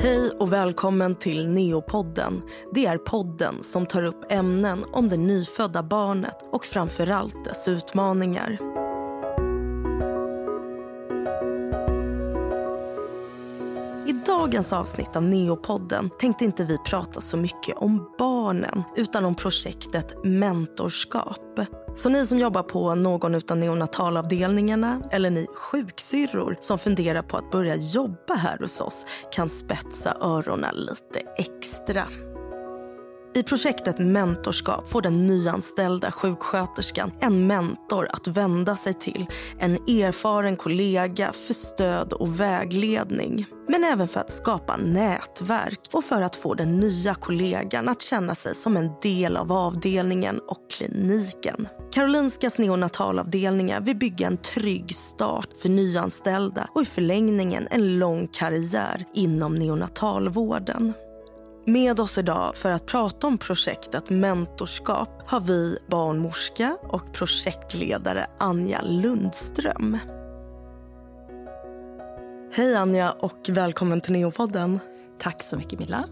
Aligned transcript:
Hej 0.00 0.30
och 0.30 0.52
välkommen 0.52 1.14
till 1.14 1.48
Neopodden. 1.48 2.42
Det 2.72 2.86
är 2.86 2.98
podden 2.98 3.62
som 3.62 3.86
tar 3.86 4.02
upp 4.02 4.32
ämnen 4.32 4.84
om 4.92 5.08
det 5.08 5.16
nyfödda 5.16 5.82
barnet 5.82 6.36
och 6.52 6.64
framförallt 6.64 7.44
dess 7.44 7.68
utmaningar. 7.68 8.58
I 14.06 14.12
dagens 14.26 14.72
avsnitt 14.72 15.16
av 15.16 15.22
Neopodden 15.22 16.10
tänkte 16.18 16.44
inte 16.44 16.64
vi 16.64 16.78
prata 16.78 17.20
så 17.20 17.36
mycket 17.36 17.76
om 17.76 18.14
barnen 18.18 18.82
utan 18.96 19.24
om 19.24 19.34
projektet 19.34 20.24
Mentorskap. 20.24 21.60
Så 21.94 22.08
ni 22.08 22.26
som 22.26 22.38
jobbar 22.38 22.62
på 22.62 22.94
någon 22.94 23.34
av 23.34 23.56
neonatalavdelningarna 23.56 25.02
eller 25.10 25.30
ni 25.30 25.46
sjuksyrror 25.54 26.56
som 26.60 26.78
funderar 26.78 27.22
på 27.22 27.36
att 27.36 27.50
börja 27.50 27.76
jobba 27.76 28.34
här 28.34 28.58
hos 28.58 28.80
oss 28.80 29.06
kan 29.32 29.48
spetsa 29.48 30.16
öronen 30.20 30.74
lite 30.74 31.20
extra. 31.36 32.08
I 33.34 33.42
projektet 33.42 33.98
Mentorskap 33.98 34.88
får 34.88 35.02
den 35.02 35.26
nyanställda 35.26 36.10
sjuksköterskan 36.10 37.12
en 37.20 37.46
mentor 37.46 38.08
att 38.12 38.26
vända 38.26 38.76
sig 38.76 38.94
till. 38.94 39.26
En 39.58 39.74
erfaren 39.74 40.56
kollega 40.56 41.32
för 41.46 41.54
stöd 41.54 42.12
och 42.12 42.40
vägledning. 42.40 43.46
Men 43.68 43.84
även 43.84 44.08
för 44.08 44.20
att 44.20 44.32
skapa 44.32 44.76
nätverk 44.76 45.80
och 45.92 46.04
för 46.04 46.22
att 46.22 46.36
få 46.36 46.54
den 46.54 46.80
nya 46.80 47.14
kollegan 47.14 47.88
att 47.88 48.02
känna 48.02 48.34
sig 48.34 48.54
som 48.54 48.76
en 48.76 48.90
del 49.02 49.36
av 49.36 49.52
avdelningen 49.52 50.38
och 50.38 50.70
kliniken. 50.78 51.68
Karolinskas 51.92 52.58
neonatalavdelningar 52.58 53.80
vill 53.80 53.96
bygga 53.96 54.26
en 54.26 54.36
trygg 54.36 54.94
start 54.94 55.48
för 55.62 55.68
nyanställda 55.68 56.68
och 56.74 56.82
i 56.82 56.84
förlängningen 56.84 57.68
en 57.70 57.98
lång 57.98 58.28
karriär 58.28 59.04
inom 59.14 59.54
neonatalvården. 59.54 60.94
Med 61.68 62.00
oss 62.00 62.18
idag 62.18 62.56
för 62.56 62.70
att 62.70 62.86
prata 62.86 63.26
om 63.26 63.38
projektet 63.38 64.10
Mentorskap 64.10 65.22
har 65.26 65.40
vi 65.40 65.78
barnmorska 65.86 66.76
och 66.82 67.12
projektledare 67.12 68.26
Anja 68.38 68.82
Lundström. 68.82 69.98
Hej 72.52 72.74
Anja 72.76 73.12
och 73.12 73.38
välkommen 73.48 74.00
till 74.00 74.12
Neopodden. 74.12 74.80
Tack 75.18 75.42
så 75.42 75.56
mycket 75.56 75.78
Milla. 75.78 76.04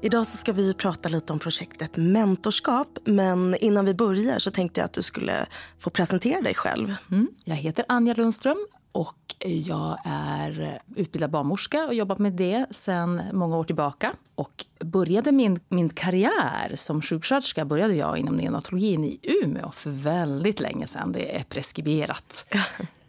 Idag 0.00 0.26
så 0.26 0.36
ska 0.36 0.52
vi 0.52 0.74
prata 0.74 1.08
lite 1.08 1.32
om 1.32 1.38
projektet 1.38 1.96
Mentorskap. 1.96 2.98
Men 3.04 3.54
innan 3.54 3.84
vi 3.84 3.94
börjar 3.94 4.38
så 4.38 4.50
tänkte 4.50 4.80
jag 4.80 4.84
att 4.84 4.94
du 4.94 5.02
skulle 5.02 5.46
få 5.78 5.90
presentera 5.90 6.40
dig 6.40 6.54
själv. 6.54 6.94
Mm. 7.10 7.28
Jag 7.44 7.56
heter 7.56 7.84
Anja 7.88 8.14
Lundström 8.14 8.66
och 8.92 9.23
jag 9.44 9.98
är 10.04 10.80
utbildad 10.96 11.30
barnmorska 11.30 11.86
och 11.86 11.94
jobbat 11.94 12.18
med 12.18 12.32
det 12.32 12.66
sedan 12.70 13.22
många 13.32 13.56
år 13.56 13.64
tillbaka. 13.64 14.12
Och 14.34 14.64
började 14.80 15.32
min, 15.32 15.60
min 15.68 15.88
karriär 15.88 16.72
som 16.74 17.02
sjuksköterska 17.02 17.64
började 17.64 17.94
jag 17.94 18.18
inom 18.18 18.36
neonatologin 18.36 19.04
i 19.04 19.18
Umeå 19.22 19.70
för 19.70 19.90
väldigt 19.90 20.60
länge 20.60 20.86
sedan. 20.86 21.12
Det 21.12 21.36
är 21.36 21.44
preskriberat. 21.44 22.54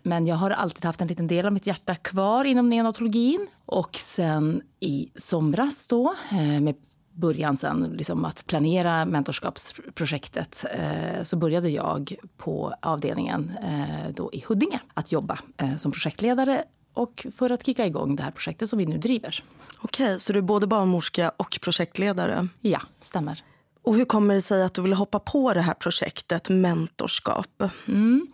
Men 0.04 0.28
jag 0.28 0.36
har 0.36 0.52
alltid 0.52 0.86
haft 0.86 1.02
en 1.02 1.08
liten 1.08 1.28
del 1.28 1.46
av 1.46 1.54
mitt 1.54 1.68
hjärta 1.68 1.96
kvar 1.96 2.46
inom 2.46 2.70
neonatologin. 2.70 3.48
Och 3.66 3.96
sen 3.96 4.62
i 4.80 5.10
somras 5.16 5.88
då, 5.88 6.14
eh, 6.32 6.62
med 6.62 6.76
början 7.16 7.58
sen 7.58 7.84
liksom 7.98 8.26
att 8.26 8.46
planera 8.46 9.06
mentorskapsprojektet 9.06 10.66
eh, 10.72 11.24
så 11.24 11.36
började 11.36 11.70
jag 11.70 12.16
på 12.38 12.74
avdelningen 12.82 13.52
eh, 13.64 14.14
då 14.14 14.30
i 14.34 14.44
Huddinge 14.48 14.80
att 14.94 15.12
jobba 15.12 15.40
som 15.78 15.92
projektledare 15.92 16.64
och 16.94 17.28
för 17.36 17.50
att 17.50 17.66
kicka 17.66 17.86
igång 17.86 18.16
det 18.16 18.24
här 18.24 18.32
projektet 18.32 18.70
som 18.70 18.80
vi 18.80 18.86
nu 18.86 18.98
driver. 18.98 19.44
Okej, 19.82 20.20
så 20.20 20.34
du 20.34 20.40
är 20.40 20.44
både 20.44 20.68
barnmorska 20.68 21.32
och 21.38 21.60
projektledare? 21.62 22.48
Ja, 22.62 22.82
stämmer. 23.02 23.44
Och 23.86 23.96
hur 23.96 24.06
kommer 24.06 24.34
det 24.34 24.42
sig 24.42 24.64
att 24.64 24.74
du 24.74 24.82
ville 24.82 24.96
hoppa 24.96 25.20
på 25.20 25.54
det 25.54 25.62
här 25.62 25.74
projektet 25.74 26.50
mentorskap? 26.50 27.64
Mm. 27.88 28.28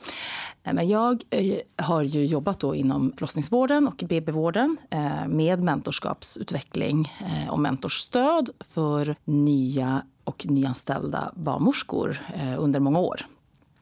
men 0.64 0.90
jag 0.90 1.24
eh, 1.30 1.86
har 1.86 2.02
ju 2.02 2.26
jobbat 2.26 2.60
då 2.60 2.76
inom 2.76 3.14
förlossningsvården 3.18 3.88
och 3.88 4.04
BB-vården 4.08 4.78
eh, 4.90 5.28
med 5.28 5.64
mentorskapsutveckling 5.64 7.12
eh, 7.20 7.50
och 7.50 7.60
mentorsstöd 7.60 8.50
för 8.60 9.16
nya 9.24 10.02
och 10.24 10.46
nyanställda 10.50 11.32
barnmorskor 11.36 12.18
eh, 12.36 12.64
under 12.64 12.80
många 12.80 13.00
år. 13.00 13.22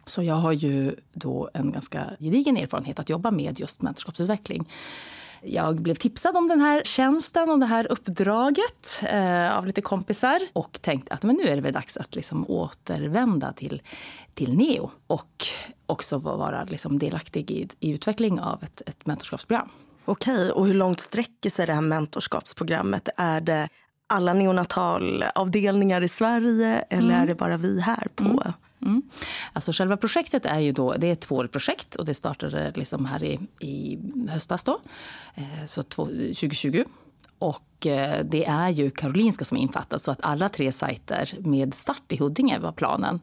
Så 0.06 0.24
jag 0.24 0.36
har 0.36 0.52
ju 0.52 0.96
då 1.14 1.50
en 1.54 1.72
ganska 1.72 2.10
gedigen 2.20 2.58
erfarenhet 2.58 3.00
att 3.00 3.10
jobba 3.10 3.32
med 3.32 3.60
just 3.60 3.82
mentorskapsutveckling. 3.82 4.70
Jag 5.42 5.82
blev 5.82 5.96
tipsad 5.96 6.38
om 6.38 6.48
den 6.48 6.60
här 6.60 6.84
tjänsten 6.84 7.50
och 7.50 7.60
det 7.60 7.66
här 7.66 7.92
uppdraget 7.92 9.04
eh, 9.04 9.58
av 9.58 9.68
lite 9.68 9.82
kompisar 9.82 10.40
och 10.54 10.82
tänkte 10.82 11.14
att 11.14 11.24
men 11.24 11.36
nu 11.36 11.44
är 11.44 11.56
det 11.56 11.62
väl 11.62 11.74
dags 11.74 11.98
att 11.98 12.16
liksom 12.16 12.46
återvända 12.50 13.54
till, 13.54 13.82
till 14.34 14.58
Neo 14.58 14.92
och 15.08 15.46
också 15.86 16.18
vara 16.18 16.64
liksom 16.64 17.00
delaktig 17.00 17.52
i, 17.52 17.68
i 17.80 17.92
utveckling 17.92 18.40
av 18.40 18.64
ett, 18.64 18.82
ett 18.86 19.06
mentorskapsprogram. 19.06 19.70
Okej, 20.06 20.52
och 20.52 20.68
hur 20.68 20.74
långt 20.74 21.00
sträcker 21.00 21.50
sig 21.50 21.66
det 21.66 21.74
här 21.74 21.82
mentorskapsprogrammet? 21.82 23.10
Är 23.18 23.42
det 23.42 23.70
alla 24.08 24.34
neonatalavdelningar 24.34 26.02
i 26.02 26.08
Sverige 26.08 26.86
eller 26.90 27.10
mm. 27.10 27.24
är 27.24 27.28
det 27.28 27.36
bara 27.36 27.58
vi 27.58 27.82
här 27.82 28.08
på 28.16 28.24
mm. 28.24 28.54
Mm. 28.82 29.02
Alltså 29.54 29.72
själva 29.72 29.98
projektet 29.98 30.46
är 30.46 30.60
ju 30.60 30.72
då, 30.72 30.94
det 30.94 31.08
är 31.08 31.14
ett 31.14 31.22
tvåårsprojekt 31.22 31.96
och 31.96 32.06
det 32.06 32.14
startade 32.14 32.72
liksom 32.76 33.06
här 33.06 33.24
i, 33.24 33.40
i 33.60 34.00
höstas 34.30 34.64
då, 34.64 34.82
eh, 35.36 35.66
så 35.66 35.84
2020. 35.84 36.84
Och 37.40 37.69
Eh, 37.86 38.26
det 38.26 38.46
är 38.46 38.70
ju 38.70 38.92
Karolinska 38.92 39.46
som 39.46 39.58
är 39.58 39.62
infattat, 39.62 40.02
så 40.02 40.12
att 40.12 40.20
alla 40.22 40.50
tre 40.50 40.72
sajter 40.72 41.30
med 41.40 41.74
start 41.74 42.04
i 42.08 42.18
Huddinge 42.18 42.60
var 42.60 42.72
planen. 42.72 43.20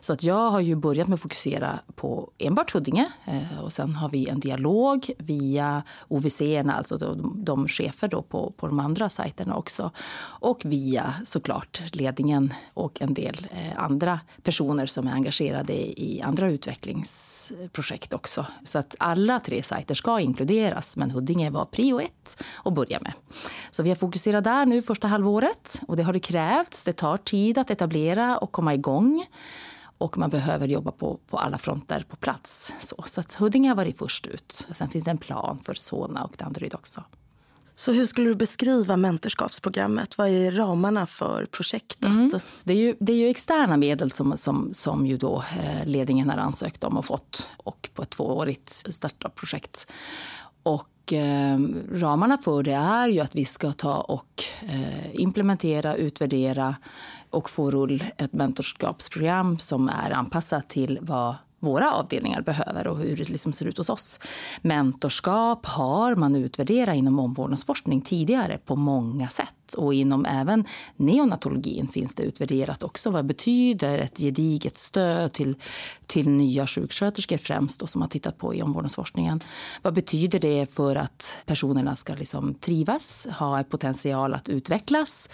Så 0.00 0.12
att 0.12 0.22
jag 0.22 0.50
har 0.50 0.60
ju 0.60 0.76
börjat 0.76 1.08
med 1.08 1.14
att 1.14 1.20
fokusera 1.20 1.78
på 1.94 2.30
enbart 2.38 2.74
Huddinge 2.74 3.06
eh, 3.24 3.60
och 3.60 3.72
sen 3.72 3.94
har 3.94 4.08
vi 4.08 4.28
en 4.28 4.40
dialog 4.40 5.10
via 5.18 5.82
OVC, 6.08 6.42
alltså 6.68 6.98
de, 6.98 7.44
de 7.44 7.68
chefer 7.68 8.08
då 8.08 8.22
på, 8.22 8.52
på 8.56 8.66
de 8.66 8.80
andra 8.80 9.08
sajterna 9.08 9.56
också. 9.56 9.90
Och 10.20 10.60
via 10.64 11.14
såklart 11.24 11.82
ledningen 11.92 12.54
och 12.74 13.00
en 13.00 13.14
del 13.14 13.46
eh, 13.52 13.82
andra 13.84 14.20
personer 14.42 14.86
som 14.86 15.06
är 15.06 15.12
engagerade 15.12 15.72
i 16.00 16.22
andra 16.24 16.50
utvecklingsprojekt 16.50 18.14
också. 18.14 18.46
Så 18.64 18.78
att 18.78 18.94
alla 18.98 19.40
tre 19.40 19.62
sajter 19.62 19.94
ska 19.94 20.20
inkluderas, 20.20 20.96
men 20.96 21.10
Huddinge 21.10 21.50
var 21.50 21.64
prio 21.64 22.00
ett 22.00 22.44
att 22.64 22.74
börja 22.74 23.00
med. 23.00 23.12
Så 23.70 23.82
vi 23.82 23.88
har 23.88 23.96
fokuserat 24.00 24.44
där 24.44 24.66
nu 24.66 24.82
första 24.82 25.06
halvåret 25.06 25.80
och 25.88 25.96
det 25.96 26.02
har 26.02 26.12
det 26.12 26.20
krävts. 26.20 26.84
Det 26.84 26.92
tar 26.92 27.16
tid 27.16 27.58
att 27.58 27.70
etablera 27.70 28.38
och 28.38 28.52
komma 28.52 28.74
igång 28.74 29.26
och 29.98 30.18
man 30.18 30.30
behöver 30.30 30.68
jobba 30.68 30.90
på, 30.90 31.18
på 31.30 31.38
alla 31.38 31.58
fronter 31.58 32.04
på 32.08 32.16
plats. 32.16 32.72
Så, 32.80 33.04
så 33.06 33.20
att 33.20 33.34
Huddinge 33.34 33.68
har 33.68 33.76
varit 33.76 33.98
först 33.98 34.26
ut. 34.26 34.68
Sen 34.72 34.88
finns 34.88 35.04
det 35.04 35.10
en 35.10 35.18
plan 35.18 35.58
för 35.62 35.74
Solna 35.74 36.24
och 36.24 36.34
Danderyd 36.38 36.74
också. 36.74 37.04
Så 37.76 37.92
hur 37.92 38.06
skulle 38.06 38.28
du 38.28 38.34
beskriva 38.34 38.96
mentorskapsprogrammet? 38.96 40.18
Vad 40.18 40.28
är 40.28 40.52
ramarna 40.52 41.06
för 41.06 41.46
projektet? 41.46 42.04
Mm. 42.04 42.40
Det, 42.64 42.72
är 42.72 42.76
ju, 42.76 42.96
det 43.00 43.12
är 43.12 43.16
ju 43.16 43.28
externa 43.28 43.76
medel 43.76 44.10
som, 44.10 44.36
som, 44.36 44.68
som 44.72 45.06
ju 45.06 45.16
då, 45.16 45.44
eh, 45.60 45.86
ledningen 45.86 46.30
har 46.30 46.36
ansökt 46.36 46.84
om 46.84 46.96
och 46.96 47.04
fått 47.04 47.50
och 47.56 47.90
på 47.94 48.02
ett 48.02 48.10
tvåårigt 48.10 48.68
startup-projekt. 48.88 49.92
Och 50.62 50.88
Eh, 51.12 51.58
ramarna 51.92 52.38
för 52.38 52.62
det 52.62 52.72
är 52.72 53.08
ju 53.08 53.20
att 53.20 53.34
vi 53.34 53.44
ska 53.44 53.72
ta 53.72 54.00
och 54.00 54.44
eh, 54.62 55.20
implementera, 55.20 55.96
utvärdera 55.96 56.76
och 57.30 57.50
få 57.50 57.70
rull 57.70 58.04
ett 58.16 58.32
mentorskapsprogram 58.32 59.58
som 59.58 59.88
är 59.88 60.10
anpassat 60.10 60.68
till 60.68 60.98
vad 61.02 61.34
våra 61.60 61.92
avdelningar 61.92 62.42
behöver 62.42 62.86
och 62.86 62.98
hur 62.98 63.16
det 63.16 63.28
liksom 63.28 63.52
ser 63.52 63.66
ut 63.66 63.78
hos 63.78 63.88
oss. 63.88 64.20
Mentorskap 64.62 65.66
har 65.66 66.14
man 66.14 66.36
utvärderat 66.36 66.96
inom 66.96 67.18
omvårdnadsforskning 67.18 68.00
tidigare 68.00 68.58
på 68.64 68.76
många 68.76 69.28
sätt. 69.28 69.54
Och 69.74 69.94
inom 69.94 70.26
även 70.26 70.64
neonatologin 70.96 71.88
finns 71.88 72.14
det 72.14 72.22
utvärderat 72.22 72.82
också. 72.82 73.10
Vad 73.10 73.24
betyder 73.24 73.98
ett 73.98 74.18
gediget 74.18 74.76
stöd 74.76 75.32
till, 75.32 75.54
till 76.06 76.30
nya 76.30 76.66
sjuksköterskor 76.66 77.36
främst, 77.36 77.80
då, 77.80 77.86
som 77.86 78.02
har 78.02 78.08
tittat 78.08 78.38
på 78.38 78.54
i 78.54 78.62
omvårdnadsforskningen. 78.62 79.40
Vad 79.82 79.94
betyder 79.94 80.38
det 80.38 80.74
för 80.74 80.96
att 80.96 81.42
personerna 81.46 81.96
ska 81.96 82.14
liksom 82.14 82.54
trivas, 82.54 83.26
ha 83.38 83.64
potential 83.64 84.34
att 84.34 84.48
utvecklas? 84.48 85.28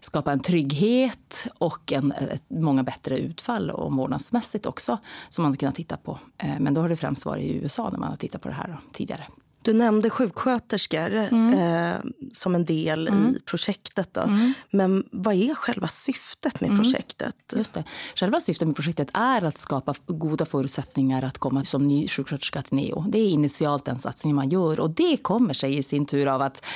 skapa 0.00 0.32
en 0.32 0.40
trygghet 0.40 1.46
och 1.58 1.92
en, 1.92 2.12
ett, 2.12 2.44
många 2.48 2.82
bättre 2.82 3.18
utfall 3.18 3.70
omvårdnadsmässigt 3.70 4.66
också 4.66 4.98
som 5.28 5.42
man 5.42 5.52
har 5.52 5.56
kunnat 5.56 5.74
titta 5.74 5.96
på. 5.96 6.18
Eh, 6.38 6.58
men 6.60 6.74
då 6.74 6.80
har 6.80 6.88
det 6.88 6.96
främst 6.96 7.24
varit 7.24 7.44
i 7.44 7.56
USA 7.56 7.90
när 7.90 7.98
man 7.98 8.10
har 8.10 8.16
tittat 8.16 8.42
på 8.42 8.48
det 8.48 8.54
här 8.54 8.68
då, 8.68 8.92
tidigare. 8.92 9.22
Du 9.66 9.72
nämnde 9.72 10.10
sjuksköterskor 10.10 11.14
mm. 11.14 11.54
eh, 11.54 12.00
som 12.32 12.54
en 12.54 12.64
del 12.64 13.08
mm. 13.08 13.36
i 13.36 13.40
projektet. 13.40 14.14
Då. 14.14 14.20
Mm. 14.20 14.52
Men 14.70 15.04
vad 15.10 15.34
är 15.34 15.54
själva 15.54 15.88
syftet 15.88 16.60
med 16.60 16.70
mm. 16.70 16.82
projektet? 16.82 17.36
Just 17.56 17.74
det. 17.74 17.84
Själva 18.14 18.40
syftet 18.40 18.68
med 18.68 18.76
projektet 18.76 19.08
är 19.12 19.44
att 19.44 19.58
skapa 19.58 19.94
goda 20.06 20.44
förutsättningar 20.44 21.22
att 21.22 21.38
komma 21.38 21.64
som 21.64 21.86
ny 21.86 22.08
sjuksköterska 22.08 22.62
till 22.62 22.76
NEO. 22.76 23.04
Det 23.08 23.18
är 23.18 23.28
initialt 23.28 23.84
den 23.84 23.98
satsningen 23.98 24.36
man 24.36 24.48
gör 24.48 24.80
och 24.80 24.90
det 24.90 25.16
kommer 25.16 25.54
sig 25.54 25.78
i 25.78 25.82
sin 25.82 26.06
tur 26.06 26.26
av 26.26 26.42
att 26.42 26.66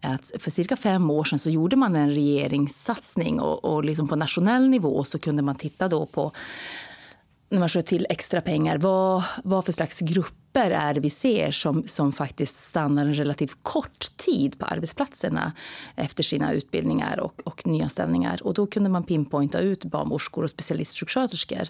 att 0.00 0.30
för 0.38 0.50
cirka 0.50 0.76
fem 0.76 1.10
år 1.10 1.24
sedan 1.24 1.38
så 1.38 1.50
gjorde 1.50 1.76
man 1.76 1.96
en 1.96 2.10
regeringssatsning 2.10 3.40
och, 3.40 3.64
och 3.64 3.84
liksom 3.84 4.08
på 4.08 4.16
nationell 4.16 4.68
nivå 4.68 5.04
så 5.04 5.18
kunde 5.18 5.42
man 5.42 5.56
titta 5.56 5.88
då 5.88 6.06
på 6.06 6.32
när 7.48 7.58
man 7.60 7.68
sköt 7.68 7.86
till 7.86 8.06
extra 8.10 8.40
pengar, 8.40 8.78
vad, 8.78 9.24
vad 9.44 9.64
för 9.64 9.72
slags 9.72 10.00
grupper 10.00 10.70
är 10.70 10.94
det 10.94 11.00
vi 11.00 11.10
ser 11.10 11.50
som, 11.50 11.86
som 11.86 12.12
faktiskt 12.12 12.56
stannar 12.56 13.06
en 13.06 13.14
relativt 13.14 13.58
kort 13.62 14.16
tid 14.16 14.58
på 14.58 14.66
arbetsplatserna 14.66 15.52
efter 15.96 16.22
sina 16.22 16.52
utbildningar 16.52 17.20
och, 17.20 17.40
och 17.44 17.66
nyanställningar. 17.66 18.40
Och 18.42 18.54
då 18.54 18.66
kunde 18.66 18.90
man 18.90 19.04
pinpointa 19.04 19.60
ut 19.60 19.84
barnmorskor 19.84 20.44
och 20.44 20.50
specialistsjuksköterskor. 20.50 21.68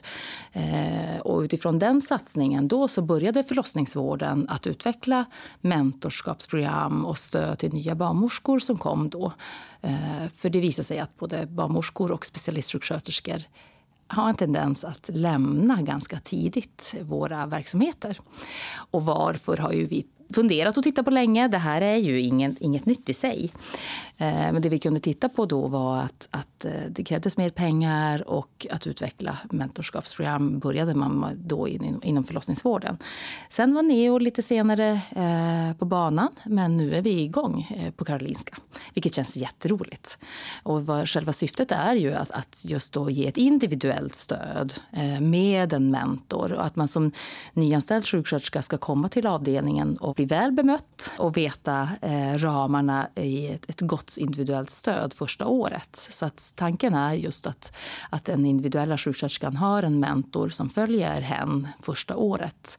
Eh, 0.53 1.19
och 1.21 1.41
utifrån 1.41 1.79
den 1.79 2.01
satsningen 2.01 2.69
då 2.69 2.89
så 2.89 3.03
började 3.03 3.43
förlossningsvården 3.43 4.49
att 4.49 4.67
utveckla 4.67 5.25
mentorskapsprogram 5.61 7.05
och 7.05 7.19
stöd 7.19 7.59
till 7.59 7.73
nya 7.73 7.95
barnmorskor 7.95 8.59
som 8.59 8.77
kom 8.77 9.09
då. 9.09 9.33
Eh, 9.81 10.29
för 10.37 10.51
det 10.51 10.61
visade 10.61 10.87
sig 10.87 10.99
att 10.99 11.19
både 11.19 11.47
barnmorskor 11.47 12.13
och 12.13 12.27
specialistsjuksköterskor 12.27 13.43
har 14.07 14.29
en 14.29 14.35
tendens 14.35 14.85
att 14.85 15.11
lämna 15.13 15.83
ganska 15.83 16.21
tidigt 16.21 16.95
våra 17.03 17.47
verksamheter. 17.47 18.19
Och 18.91 19.05
varför 19.05 19.57
har 19.57 19.73
ju 19.73 19.87
vi 19.87 20.07
funderat 20.35 20.77
och 20.77 20.85
tittat 20.85 21.05
på 21.05 21.11
länge. 21.11 21.49
Det 21.49 21.59
här 21.59 21.81
är 21.81 21.97
ju 21.97 22.21
inget, 22.21 22.61
inget 22.61 22.87
nytt 22.87 23.09
i 23.09 23.15
sig. 23.15 23.53
Eh, 24.17 24.53
men 24.53 24.63
det 24.63 24.69
vi 24.69 24.79
kunde 24.79 25.01
titta 25.01 25.29
på 25.29 25.47
då 25.47 25.69
var 25.69 25.99
att, 25.99 26.29
att 26.31 26.65
eh, 26.65 26.73
det 26.89 27.05
krävdes 27.05 27.37
mer 27.37 27.51
pengar 27.51 28.29
och 28.29 28.67
att 28.71 28.87
utveckla 28.87 29.39
mentorskapsprogram 29.51 30.59
började 30.59 30.95
man 30.95 31.27
då 31.37 31.69
inom 32.03 32.25
förlossningsvården. 32.25 32.99
Sen 33.49 33.75
var 33.75 33.83
Neo 33.83 34.19
lite 34.19 34.43
senare 34.43 35.01
eh, 35.17 35.77
på 35.79 35.85
banan, 35.85 36.29
men 36.45 36.77
nu 36.77 36.95
är 36.95 37.03
vi 37.03 37.23
igång 37.23 37.69
på 37.97 38.05
Karolinska, 38.05 38.57
vilket 38.95 39.15
känns 39.15 39.37
jätteroligt. 39.37 40.19
Och 40.63 40.87
vad 40.87 41.09
själva 41.09 41.33
syftet 41.33 41.73
är 41.73 41.95
ju 41.95 42.15
att, 42.15 42.31
att 42.31 42.65
just 42.65 42.93
då 42.93 43.11
ge 43.11 43.27
ett 43.27 43.37
individuellt 43.37 44.15
stöd 44.15 44.75
med 45.21 45.73
en 45.73 45.91
mentor 45.91 46.53
och 46.53 46.67
att 46.67 46.77
man 46.77 46.89
som 46.89 47.13
nyanställd 47.53 48.07
sjuksköterska 48.07 48.63
ska 48.63 48.77
komma 48.77 49.09
till 49.09 49.27
avdelningen 49.27 49.97
och 49.97 50.15
bli 50.15 50.25
väl 50.25 50.53
bemött 50.53 51.13
och 51.19 51.37
veta 51.37 51.89
ramarna 52.37 53.09
i 53.15 53.47
ett, 53.47 53.71
ett 53.71 53.81
gott 53.81 54.04
fått 54.05 54.17
individuellt 54.17 54.71
stöd 54.71 55.13
första 55.13 55.47
året. 55.47 55.97
Så 55.97 56.27
att 56.27 56.53
tanken 56.57 56.95
är 56.95 57.15
just 57.15 57.47
att, 57.47 57.77
att 58.11 58.25
den 58.25 58.47
individuella 58.47 58.99
sjuksköterskan 58.99 59.57
har 59.57 59.83
en 59.83 60.01
mentor 60.01 60.49
som 60.49 60.71
följer 60.71 61.21
hen 61.21 61.69
första 61.83 62.17
året 62.17 62.79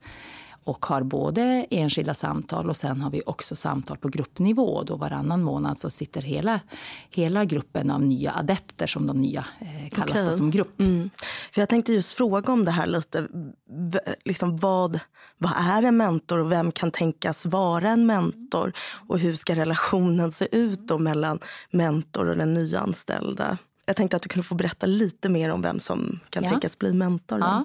och 0.65 0.85
har 0.85 1.03
både 1.03 1.65
enskilda 1.69 2.13
samtal 2.13 2.69
och 2.69 2.77
sen 2.77 3.01
har 3.01 3.11
vi 3.11 3.21
också 3.25 3.55
samtal 3.55 3.97
på 3.97 4.07
gruppnivå. 4.07 4.83
Då 4.83 4.95
varannan 4.95 5.43
månad 5.43 5.77
så 5.77 5.89
sitter 5.89 6.21
hela, 6.21 6.59
hela 7.09 7.45
gruppen 7.45 7.91
av 7.91 8.01
nya 8.01 8.33
adepter, 8.33 8.87
som 8.87 9.07
de 9.07 9.21
nya 9.21 9.45
eh, 9.59 9.89
kallas 9.89 10.21
okay. 10.21 10.31
som 10.31 10.51
grupp. 10.51 10.79
Mm. 10.79 11.09
För 11.51 11.61
jag 11.61 11.69
tänkte 11.69 11.93
just 11.93 12.13
fråga 12.13 12.53
om 12.53 12.65
det 12.65 12.71
här 12.71 12.85
lite. 12.85 13.27
Liksom 14.23 14.57
vad, 14.57 14.99
vad 15.37 15.51
är 15.57 15.83
en 15.83 15.97
mentor 15.97 16.39
och 16.39 16.51
vem 16.51 16.71
kan 16.71 16.91
tänkas 16.91 17.45
vara 17.45 17.89
en 17.89 18.05
mentor? 18.05 18.73
Och 19.07 19.19
hur 19.19 19.33
ska 19.33 19.55
relationen 19.55 20.31
se 20.31 20.47
ut 20.51 20.79
då 20.79 20.97
mellan 20.97 21.39
mentor 21.71 22.27
och 22.29 22.37
den 22.37 22.53
nyanställda? 22.53 23.57
Jag 23.85 23.95
tänkte 23.95 24.17
att 24.17 24.23
du 24.23 24.29
kunde 24.29 24.43
få 24.43 24.55
berätta 24.55 24.85
lite 24.85 25.29
mer 25.29 25.49
om 25.49 25.61
vem 25.61 25.79
som 25.79 26.19
kan 26.29 26.43
ja. 26.43 26.49
tänkas 26.49 26.77
bli 26.77 26.93
mentor. 26.93 27.39
Ja, 27.39 27.63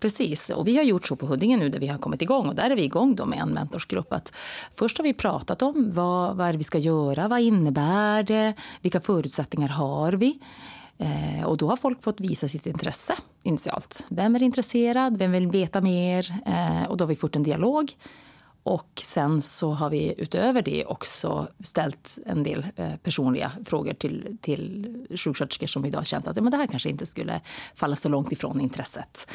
precis. 0.00 0.50
Och 0.50 0.68
vi 0.68 0.76
har 0.76 0.84
gjort 0.84 1.06
så 1.06 1.16
på 1.16 1.26
Huddinge 1.26 1.56
nu 1.56 1.68
där 1.68 1.80
vi 1.80 1.86
har 1.86 1.98
kommit 1.98 2.22
igång. 2.22 2.48
Och 2.48 2.54
där 2.54 2.70
är 2.70 2.76
vi 2.76 2.82
igång 2.82 3.14
då 3.14 3.26
med 3.26 3.38
en 3.38 3.48
mentorsgrupp. 3.48 4.12
Att 4.12 4.34
först 4.74 4.98
har 4.98 5.04
vi 5.04 5.14
pratat 5.14 5.62
om 5.62 5.90
vad, 5.92 6.36
vad 6.36 6.56
vi 6.56 6.64
ska 6.64 6.78
göra, 6.78 7.28
vad 7.28 7.40
innebär 7.40 8.22
det, 8.22 8.54
vilka 8.82 9.00
förutsättningar 9.00 9.68
har 9.68 10.12
vi? 10.12 10.38
Eh, 10.98 11.44
och 11.44 11.56
då 11.56 11.68
har 11.68 11.76
folk 11.76 12.02
fått 12.02 12.20
visa 12.20 12.48
sitt 12.48 12.66
intresse 12.66 13.14
initialt. 13.42 14.06
Vem 14.08 14.36
är 14.36 14.42
intresserad? 14.42 15.18
Vem 15.18 15.32
vill 15.32 15.48
veta 15.48 15.80
mer? 15.80 16.34
Eh, 16.46 16.84
och 16.88 16.96
då 16.96 17.04
har 17.04 17.08
vi 17.08 17.16
fått 17.16 17.36
en 17.36 17.42
dialog. 17.42 17.92
Och 18.62 19.02
sen 19.04 19.42
så 19.42 19.72
har 19.72 19.90
vi 19.90 20.14
utöver 20.18 20.62
det 20.62 20.84
också 20.84 21.48
ställt 21.64 22.18
en 22.26 22.42
del 22.42 22.66
eh, 22.76 22.96
personliga 22.96 23.52
frågor 23.64 23.92
till, 23.92 24.36
till 24.40 24.94
sjuksköterskor 25.16 25.66
som 25.66 25.84
idag 25.84 26.06
känt 26.06 26.28
att 26.28 26.36
ja, 26.36 26.42
men 26.42 26.50
det 26.50 26.56
här 26.56 26.66
kanske 26.66 26.88
inte 26.88 27.06
skulle 27.06 27.40
falla 27.74 27.96
så 27.96 28.08
långt 28.08 28.32
ifrån 28.32 28.60
intresset. 28.60 29.30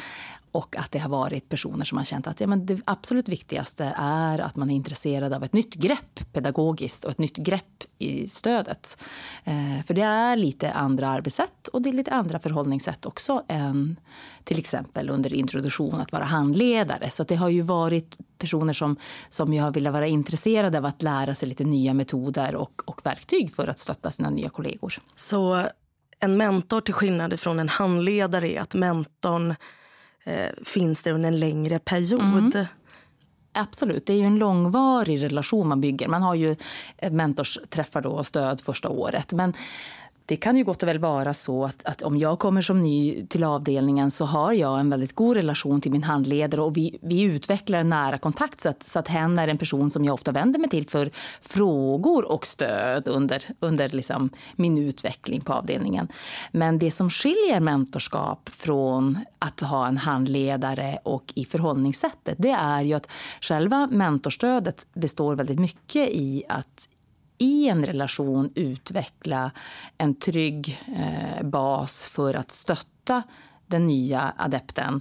Och 0.54 0.76
att 0.76 0.90
det 0.90 0.98
har 0.98 1.08
varit 1.08 1.48
personer 1.48 1.84
som 1.84 1.98
har 1.98 2.04
känt 2.04 2.26
att 2.26 2.40
ja, 2.40 2.46
men 2.46 2.66
det 2.66 2.80
absolut 2.84 3.28
viktigaste 3.28 3.94
är 3.96 4.38
att 4.38 4.56
man 4.56 4.70
är 4.70 4.74
intresserad 4.74 5.32
av 5.32 5.44
ett 5.44 5.52
nytt 5.52 5.74
grepp 5.74 6.32
pedagogiskt 6.32 7.04
och 7.04 7.10
ett 7.10 7.18
nytt 7.18 7.36
grepp 7.36 7.84
i 7.98 8.28
stödet. 8.28 9.04
Eh, 9.44 9.84
för 9.86 9.94
det 9.94 10.02
är 10.02 10.36
lite 10.36 10.72
andra 10.72 11.08
arbetssätt 11.08 11.68
och 11.68 11.82
det 11.82 11.88
är 11.88 11.92
lite 11.92 12.12
andra 12.12 12.38
förhållningssätt 12.38 13.06
också 13.06 13.42
än 13.48 13.96
till 14.44 14.58
exempel 14.58 15.10
under 15.10 15.34
introduktion 15.34 16.00
att 16.00 16.12
vara 16.12 16.24
handledare. 16.24 17.10
Så 17.10 17.24
det 17.24 17.34
har 17.34 17.48
ju 17.48 17.60
varit 17.60 18.16
personer 18.38 18.72
som, 18.72 18.96
som 19.28 19.54
jag 19.54 19.74
vill 19.74 19.88
vara 19.88 20.06
intresserade 20.06 20.78
av 20.78 20.84
att 20.84 21.02
lära 21.02 21.34
sig 21.34 21.48
lite 21.48 21.64
nya 21.64 21.94
metoder 21.94 22.56
och, 22.56 22.82
och 22.84 23.00
verktyg 23.06 23.54
för 23.54 23.68
att 23.68 23.78
stötta 23.78 24.10
sina 24.10 24.30
nya 24.30 24.48
kollegor. 24.48 24.94
Så 25.14 25.66
en 26.20 26.36
mentor 26.36 26.80
till 26.80 26.94
skillnad 26.94 27.40
från 27.40 27.58
en 27.58 27.68
handledare 27.68 28.52
är 28.52 28.60
att 28.60 28.74
mentorn 28.74 29.54
eh, 30.24 30.48
finns 30.64 31.02
det 31.02 31.12
under 31.12 31.28
en 31.28 31.38
längre 31.38 31.78
period. 31.78 32.54
Mm. 32.54 32.66
Absolut, 33.52 34.06
det 34.06 34.12
är 34.12 34.16
ju 34.16 34.24
en 34.24 34.38
långvarig 34.38 35.22
relation 35.22 35.68
man 35.68 35.80
bygger. 35.80 36.08
Man 36.08 36.22
har 36.22 36.34
ju 36.34 36.56
eh, 36.98 37.12
mentorsträffar 37.12 38.06
och 38.06 38.26
stöd 38.26 38.60
första 38.60 38.88
året. 38.88 39.32
Men 39.32 39.52
det 40.26 40.36
kan 40.36 40.56
ju 40.56 40.64
gott 40.64 40.82
och 40.82 40.88
väl 40.88 40.98
vara 40.98 41.34
så 41.34 41.64
att, 41.64 41.84
att, 41.84 42.02
om 42.02 42.16
jag 42.16 42.38
kommer 42.38 42.62
som 42.62 42.82
ny 42.82 43.26
till 43.26 43.44
avdelningen 43.44 44.10
så 44.10 44.24
har 44.24 44.52
jag 44.52 44.80
en 44.80 44.90
väldigt 44.90 45.14
god 45.14 45.36
relation 45.36 45.80
till 45.80 45.92
min 45.92 46.02
handledare 46.02 46.60
och 46.60 46.76
vi, 46.76 46.98
vi 47.02 47.22
utvecklar 47.22 47.78
en 47.78 47.88
nära 47.88 48.18
kontakt 48.18 48.60
så 48.60 48.68
att, 48.68 48.82
så 48.82 48.98
att 48.98 49.08
hen 49.08 49.38
är 49.38 49.48
en 49.48 49.58
person 49.58 49.90
som 49.90 50.04
jag 50.04 50.14
ofta 50.14 50.32
vänder 50.32 50.58
mig 50.58 50.70
till 50.70 50.88
för 50.88 51.10
frågor 51.40 52.24
och 52.24 52.46
stöd 52.46 53.08
under, 53.08 53.42
under 53.60 53.88
liksom 53.88 54.30
min 54.56 54.78
utveckling 54.78 55.40
på 55.40 55.52
avdelningen. 55.52 56.08
Men 56.52 56.78
det 56.78 56.90
som 56.90 57.10
skiljer 57.10 57.60
mentorskap 57.60 58.48
från 58.48 59.18
att 59.38 59.60
ha 59.60 59.88
en 59.88 59.96
handledare 59.96 60.98
och 61.02 61.32
i 61.34 61.44
förhållningssättet 61.44 62.36
det 62.38 62.50
är 62.50 62.82
ju 62.82 62.94
att 62.94 63.10
själva 63.40 63.88
mentorstödet 63.92 64.86
består 64.94 65.34
väldigt 65.34 65.58
mycket 65.58 66.08
i 66.08 66.42
att 66.48 66.88
i 67.38 67.68
en 67.68 67.86
relation 67.86 68.50
utveckla 68.54 69.50
en 69.98 70.14
trygg 70.14 70.78
eh, 70.96 71.46
bas 71.46 72.08
för 72.08 72.34
att 72.34 72.50
stötta 72.50 73.22
den 73.66 73.86
nya 73.86 74.32
adepten 74.36 75.00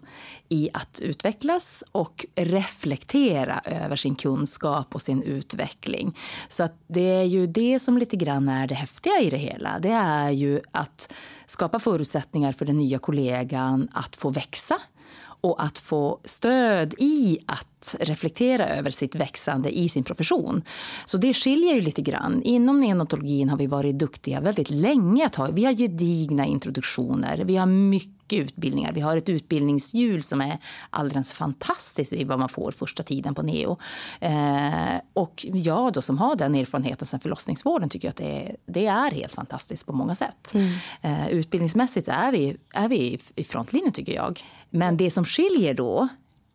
i 0.49 0.69
att 0.73 0.99
utvecklas 0.99 1.83
och 1.91 2.25
reflektera 2.35 3.61
över 3.65 3.95
sin 3.95 4.15
kunskap 4.15 4.95
och 4.95 5.01
sin 5.01 5.23
utveckling. 5.23 6.17
Så 6.47 6.63
att 6.63 6.75
det 6.87 7.01
är 7.01 7.23
ju 7.23 7.47
det 7.47 7.79
som 7.79 7.97
lite 7.97 8.15
grann 8.15 8.49
är 8.49 8.67
det 8.67 8.75
häftiga 8.75 9.19
i 9.21 9.29
det 9.29 9.37
hela. 9.37 9.79
Det 9.79 9.91
är 9.91 10.29
ju 10.29 10.61
att 10.71 11.13
skapa 11.45 11.79
förutsättningar 11.79 12.51
för 12.51 12.65
den 12.65 12.77
nya 12.77 12.99
kollegan 12.99 13.87
att 13.93 14.15
få 14.15 14.29
växa 14.29 14.77
och 15.23 15.63
att 15.63 15.77
få 15.77 16.19
stöd 16.23 16.93
i 16.97 17.39
att 17.45 17.67
reflektera 17.99 18.69
över 18.69 18.91
sitt 18.91 19.15
växande 19.15 19.77
i 19.77 19.89
sin 19.89 20.03
profession. 20.03 20.61
Så 21.05 21.17
det 21.17 21.33
skiljer 21.33 21.73
ju 21.73 21.81
lite 21.81 22.01
grann. 22.01 22.41
Inom 22.43 22.79
neonatologin 22.79 23.49
har 23.49 23.57
vi 23.57 23.67
varit 23.67 23.99
duktiga 23.99 24.41
väldigt 24.41 24.69
länge. 24.69 25.25
Att 25.25 25.35
ha, 25.35 25.47
vi 25.51 25.65
har 25.65 25.73
gedigna 25.73 26.45
introduktioner, 26.45 27.43
vi 27.45 27.55
har 27.55 27.65
mycket 27.65 28.13
utbildningar. 28.33 28.93
Vi 28.93 29.01
har 29.01 29.17
ett 29.17 29.29
utbildningshjul 29.29 30.23
som 30.23 30.41
är 30.41 30.57
alldeles 30.89 31.33
fantastiskt 31.33 32.13
i 32.13 32.23
vad 32.23 32.39
man 32.39 32.49
får 32.49 32.71
första 32.71 33.03
tiden 33.03 33.35
på 33.35 33.41
neo. 33.41 33.77
Eh, 34.19 34.99
och 35.13 35.45
jag 35.53 35.93
då 35.93 36.01
som 36.01 36.17
har 36.17 36.35
den 36.35 36.55
erfarenheten 36.55 37.07
sen 37.07 37.19
förlossningsvården 37.19 37.89
tycker 37.89 38.09
att 38.09 38.15
det 38.15 38.45
är, 38.45 38.55
det 38.65 38.85
är 38.85 39.11
helt 39.11 39.33
fantastiskt 39.33 39.85
på 39.85 39.93
många 39.93 40.15
sätt. 40.15 40.53
Mm. 40.53 40.73
Eh, 41.01 41.29
utbildningsmässigt 41.29 42.07
är 42.07 42.31
vi, 42.31 42.57
är 42.73 42.87
vi 42.89 43.19
i 43.35 43.43
frontlinjen 43.43 43.93
tycker 43.93 44.13
jag. 44.13 44.41
Men 44.69 44.97
det 44.97 45.11
som 45.11 45.25
skiljer 45.25 45.73
då 45.73 46.07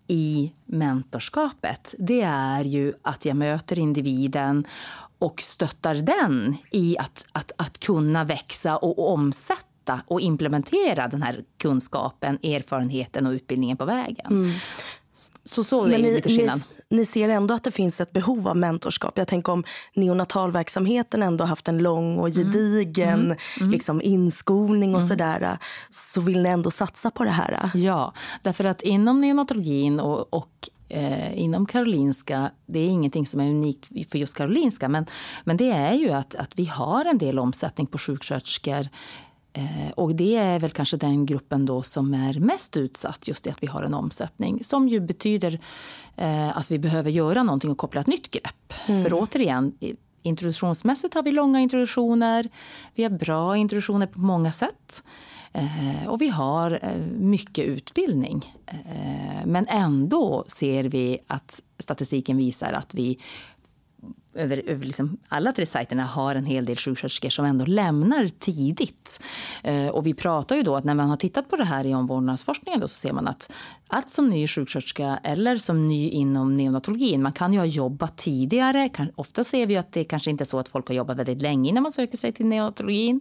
i 0.09 0.53
mentorskapet 0.67 1.95
det 1.99 2.23
är 2.23 2.65
ju 2.65 2.93
att 3.03 3.25
jag 3.25 3.37
möter 3.37 3.79
individen 3.79 4.67
och 5.19 5.41
stöttar 5.41 5.95
den 5.95 6.57
i 6.71 6.99
att, 6.99 7.27
att, 7.33 7.53
att 7.57 7.81
kunna 7.81 8.25
växa 8.25 8.77
och 8.77 9.12
omsätta 9.12 10.00
och 10.07 10.21
implementera 10.21 11.09
den 11.09 11.23
här 11.23 11.45
kunskapen, 11.59 12.38
erfarenheten 12.43 13.27
och 13.27 13.33
utbildningen 13.33 13.77
på 13.77 13.85
vägen. 13.85 14.27
Mm. 14.27 14.50
Så 15.45 15.65
så 15.65 15.85
är 15.85 15.89
ni, 15.89 16.15
lite 16.15 16.29
skillnad. 16.29 16.61
Ni, 16.89 16.97
ni, 16.97 17.07
ser 17.07 17.29
ändå 17.29 17.55
att 17.55 17.65
det 17.65 17.71
finns 17.71 18.01
ett 18.01 18.13
behov 18.13 18.49
av 18.49 18.57
mentorskap. 18.57 19.19
Jag 19.19 19.29
tänker 19.29 19.53
om 19.53 19.65
neonatalverksamheten 19.95 21.23
ändå 21.23 21.45
haft 21.45 21.69
en 21.69 21.79
lång 21.79 22.19
och 22.19 22.29
mm. 22.29 22.53
gedigen 22.53 23.21
mm. 23.21 23.39
Mm. 23.61 23.71
Liksom, 23.71 24.03
inskolning 24.03 24.95
och 24.95 25.01
mm. 25.01 25.09
sådär. 25.09 25.59
Så 25.91 26.21
vill 26.21 26.43
ni 26.43 26.49
ändå 26.49 26.71
satsa 26.71 27.11
på 27.11 27.25
det 27.25 27.31
här? 27.31 27.71
Ja, 27.75 28.13
därför 28.43 28.65
att 28.65 28.83
inom 28.83 29.21
neonatologin 29.21 30.01
och, 30.01 30.35
och 30.35 30.69
eh, 30.89 31.39
inom 31.39 31.67
Karolinska, 31.67 32.51
det 32.67 32.79
är 32.79 32.87
ingenting 32.87 33.27
som 33.27 33.41
är 33.41 33.51
unikt 33.51 34.11
för 34.11 34.19
just 34.19 34.37
Karolinska, 34.37 34.89
men, 34.89 35.07
men 35.45 35.57
det 35.57 35.71
är 35.71 35.95
ju 35.95 36.11
att, 36.11 36.35
att 36.35 36.51
vi 36.55 36.65
har 36.65 37.05
en 37.05 37.19
del 37.19 37.39
omsättning 37.39 37.87
på 37.87 37.99
sjuksköterskor 37.99 38.89
och 39.95 40.15
det 40.15 40.37
är 40.37 40.59
väl 40.59 40.71
kanske 40.71 40.97
den 40.97 41.27
gruppen 41.27 41.67
då 41.67 41.83
som 41.83 42.15
är 42.15 42.41
mest 42.41 42.77
utsatt, 42.77 43.29
just 43.29 43.45
det 43.45 43.50
att 43.50 43.62
vi 43.62 43.67
har 43.67 43.83
en 43.83 43.95
omsättning. 43.95 44.65
Som 44.65 44.88
ju 44.88 45.00
betyder 45.00 45.61
eh, 46.17 46.59
att 46.59 46.71
vi 46.71 46.79
behöver 46.79 47.11
göra 47.11 47.43
någonting 47.43 47.71
och 47.71 47.79
koppla 47.79 48.00
ett 48.00 48.07
nytt 48.07 48.31
grepp. 48.31 48.73
Mm. 48.87 49.05
För 49.05 49.12
återigen, 49.23 49.73
introduktionsmässigt 50.23 51.15
har 51.15 51.23
vi 51.23 51.33
långa 51.33 51.61
introduktioner. 51.61 52.49
Vi 52.95 53.03
har 53.03 53.11
bra 53.11 53.57
introduktioner 53.57 54.07
på 54.07 54.21
många 54.21 54.53
sätt. 54.53 55.03
Eh, 55.53 56.09
och 56.09 56.21
vi 56.21 56.29
har 56.29 56.79
eh, 56.83 56.97
mycket 57.19 57.65
utbildning. 57.65 58.55
Eh, 58.67 59.47
men 59.47 59.67
ändå 59.69 60.45
ser 60.47 60.85
vi 60.85 61.19
att 61.27 61.62
statistiken 61.79 62.37
visar 62.37 62.73
att 62.73 62.95
vi 62.95 63.19
över, 64.38 64.62
över 64.66 64.87
liksom 64.87 65.16
alla 65.28 65.52
tre 65.52 65.66
sajterna 65.66 66.04
har 66.04 66.35
en 66.35 66.45
hel 66.45 66.64
del 66.64 66.76
sjuksköterskor 66.76 67.30
som 67.30 67.45
ändå 67.45 67.64
lämnar 67.64 68.28
tidigt. 68.38 69.23
Eh, 69.62 69.88
och 69.88 70.07
vi 70.07 70.14
pratar 70.14 70.57
ju 70.57 70.62
då 70.62 70.76
att 70.76 70.85
när 70.85 70.95
man 70.95 71.11
har 71.11 71.16
tittat 71.16 71.50
på 71.50 71.57
det 71.57 71.64
här 71.64 71.87
i 71.87 71.95
omvårdnadsforskningen 71.95 72.80
då 72.80 72.88
så 72.88 72.95
ser 72.95 73.12
man 73.12 73.28
att, 73.28 73.52
att 73.88 74.11
som 74.11 74.30
ny 74.30 74.47
sjuksköterska 74.47 75.21
eller 75.23 75.57
som 75.57 75.88
ny 75.88 76.09
inom 76.09 76.57
neonatologin, 76.57 77.23
man 77.23 77.33
kan 77.33 77.52
ju 77.52 77.59
ha 77.59 77.66
jobbat 77.66 78.16
tidigare. 78.16 78.90
Ofta 79.14 79.45
ser 79.45 79.66
vi 79.66 79.76
att 79.76 79.92
det 79.92 80.04
kanske 80.04 80.30
inte 80.30 80.45
är 80.45 80.47
så 80.47 80.59
att 80.59 80.68
folk 80.68 80.88
har 80.88 80.95
jobbat 80.95 81.16
väldigt 81.16 81.42
länge 81.42 81.71
innan 81.71 81.83
man 81.83 81.92
söker 81.92 82.16
sig 82.18 82.33
till 82.33 82.47
neonatologin. 82.47 83.21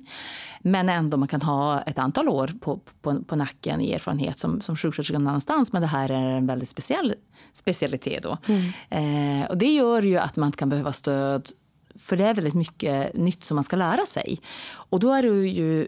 Men 0.61 0.89
ändå 0.89 1.17
man 1.17 1.27
kan 1.27 1.41
ha 1.41 1.81
ett 1.81 1.99
antal 1.99 2.29
år 2.29 2.51
på, 2.61 2.79
på, 3.01 3.23
på 3.23 3.35
nacken 3.35 3.81
i 3.81 3.91
erfarenhet 3.91 4.39
som, 4.39 4.61
som 4.61 4.75
sjuksköterska 4.75 5.19
någon 5.19 5.27
annanstans. 5.27 5.73
Men 5.73 5.81
det 5.81 5.87
här 5.87 6.11
är 6.11 6.37
en 6.37 6.47
väldigt 6.47 6.69
speciell 6.69 7.13
specialitet 7.53 8.23
då. 8.23 8.37
Mm. 8.47 9.41
Eh, 9.41 9.49
och 9.49 9.57
det 9.57 9.73
gör 9.73 10.01
ju 10.01 10.17
att 10.17 10.37
man 10.37 10.51
kan 10.51 10.69
behöva 10.69 10.91
stöd 10.91 11.49
för 11.97 12.17
det 12.17 12.23
är 12.23 12.33
väldigt 12.33 12.53
mycket 12.53 13.13
nytt 13.13 13.43
som 13.43 13.55
man 13.55 13.63
ska 13.63 13.75
lära 13.75 14.05
sig. 14.05 14.41
Och 14.69 14.99
då 14.99 15.13
är 15.13 15.23
det 15.23 15.47
ju 15.47 15.87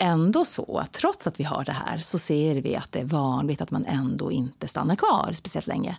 ändå 0.00 0.44
så 0.44 0.78
att 0.78 0.92
trots 0.92 1.26
att 1.26 1.40
vi 1.40 1.44
har 1.44 1.64
det 1.64 1.72
här 1.72 1.98
så 1.98 2.18
ser 2.18 2.54
vi 2.54 2.76
att 2.76 2.92
det 2.92 3.00
är 3.00 3.04
vanligt 3.04 3.60
att 3.60 3.70
man 3.70 3.84
ändå 3.84 4.32
inte 4.32 4.68
stannar 4.68 4.96
kvar 4.96 5.30
speciellt 5.34 5.66
länge. 5.66 5.96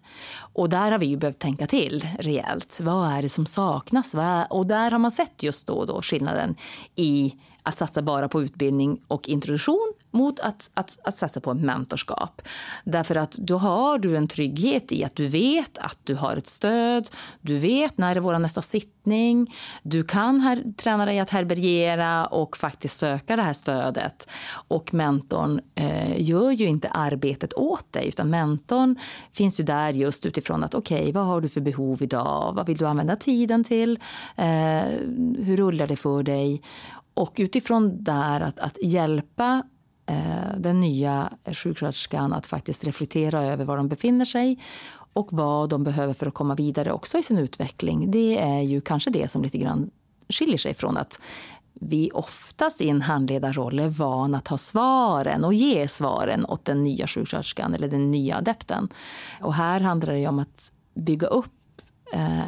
Och 0.54 0.70
där 0.70 0.92
har 0.92 1.00
vi 1.00 1.06
ju 1.06 1.18
behövt 1.18 1.40
tänka 1.40 1.68
till 1.68 2.08
rejält. 2.20 2.80
Vad 2.82 3.12
är 3.12 3.22
det 3.22 3.30
som 3.30 3.46
saknas? 3.46 4.16
Och 4.50 4.66
där 4.66 4.92
har 4.92 5.00
man 5.00 5.12
sett 5.12 5.44
just 5.44 5.68
då, 5.68 5.86
då 5.86 6.02
skillnaden 6.02 6.56
i 6.96 7.36
att 7.64 7.78
satsa 7.78 8.02
bara 8.02 8.30
på 8.30 8.42
utbildning 8.42 9.02
och 9.08 9.30
introduktion 9.30 9.94
mot 10.12 10.40
att, 10.40 10.72
att, 10.74 11.00
att 11.04 11.18
satsa 11.18 11.42
på 11.42 11.54
mentorskap. 11.54 12.42
Därför 12.84 13.16
att 13.16 13.32
då 13.32 13.58
har 13.58 14.00
du 14.00 14.18
en 14.18 14.28
trygghet 14.28 14.92
i 14.92 15.04
att 15.04 15.16
du 15.16 15.28
vet 15.28 15.78
att 15.78 15.98
du 16.04 16.16
har 16.16 16.38
ett 16.38 16.48
stöd. 16.48 17.10
Du 17.42 17.58
vet 17.58 17.98
när 17.98 18.16
är 18.16 18.20
vår 18.20 18.40
nästa 18.40 18.62
sittning. 18.62 19.56
Du 19.84 20.04
kan 20.04 20.40
här, 20.40 20.64
träna 20.78 21.06
dig 21.06 21.20
att 21.20 21.30
härbärgera 21.30 22.26
och 22.26 22.58
faktiskt 22.58 22.98
söka 22.98 23.36
det 23.36 23.42
här 23.42 23.54
stödet. 23.54 24.30
Och 24.68 24.94
mentorn 24.94 25.62
eh, 25.76 26.22
gör 26.22 26.52
ju 26.52 26.66
inte 26.66 26.90
arbetet 26.90 27.54
åt 27.54 27.94
dig 27.94 28.08
utan 28.08 28.30
mentorn 28.30 28.96
finns 29.32 29.60
ju 29.60 29.64
där 29.64 29.94
just 29.94 30.26
utifrån 30.26 30.64
att 30.64 30.76
okej, 30.76 31.02
okay, 31.02 31.12
vad 31.12 31.26
har 31.26 31.42
du 31.42 31.50
för 31.50 31.62
behov 31.62 32.04
idag? 32.04 32.54
Vad 32.56 32.68
vill 32.68 32.78
du 32.78 32.88
använda 32.88 33.16
tiden 33.16 33.64
till? 33.64 34.00
Eh, 34.36 34.46
hur 35.38 35.58
rullar 35.58 35.88
det 35.88 35.96
för 35.96 36.24
dig? 36.24 36.62
Och 37.14 37.34
utifrån 37.38 38.04
där 38.04 38.42
att, 38.42 38.60
att 38.60 38.78
hjälpa 38.84 39.64
Eh, 40.12 40.58
den 40.58 40.80
nya 40.80 41.30
sjuksköterskan 41.46 42.34
att 42.34 42.48
faktiskt 42.48 42.84
reflektera 42.84 43.44
över 43.44 43.66
var 43.66 43.78
de 43.78 43.88
befinner 43.88 44.26
sig 44.26 44.60
och 45.14 45.28
vad 45.32 45.70
de 45.70 45.84
behöver 45.84 46.14
för 46.14 46.26
att 46.28 46.34
komma 46.34 46.56
vidare 46.56 46.92
också 46.92 47.18
i 47.18 47.24
sin 47.24 47.38
utveckling. 47.38 48.12
Det 48.12 48.42
är 48.42 48.62
ju 48.62 48.82
kanske 48.82 49.10
det 49.10 49.32
som 49.32 49.42
lite 49.42 49.58
grann 49.58 49.90
skiljer 50.30 50.58
sig 50.58 50.74
från 50.74 50.98
att 50.98 51.22
vi 51.74 52.12
oftast 52.14 52.82
i 52.82 52.90
en 52.90 53.02
handledarroll 53.02 53.80
är 53.80 53.90
vana 53.90 54.38
att 54.38 54.48
ha 54.48 54.58
svaren 54.58 55.44
och 55.44 55.54
ge 55.54 55.88
svaren 55.88 56.46
åt 56.46 56.66
den 56.66 56.84
nya 56.84 57.08
sjuksköterskan 57.08 57.74
eller 57.74 57.88
den 57.88 58.12
nya 58.12 58.38
adepten. 58.38 58.90
Och 59.42 59.54
här 59.54 59.80
handlar 59.80 60.14
det 60.14 60.28
om 60.28 60.40
att 60.40 60.72
bygga 60.94 61.28
upp 61.28 61.52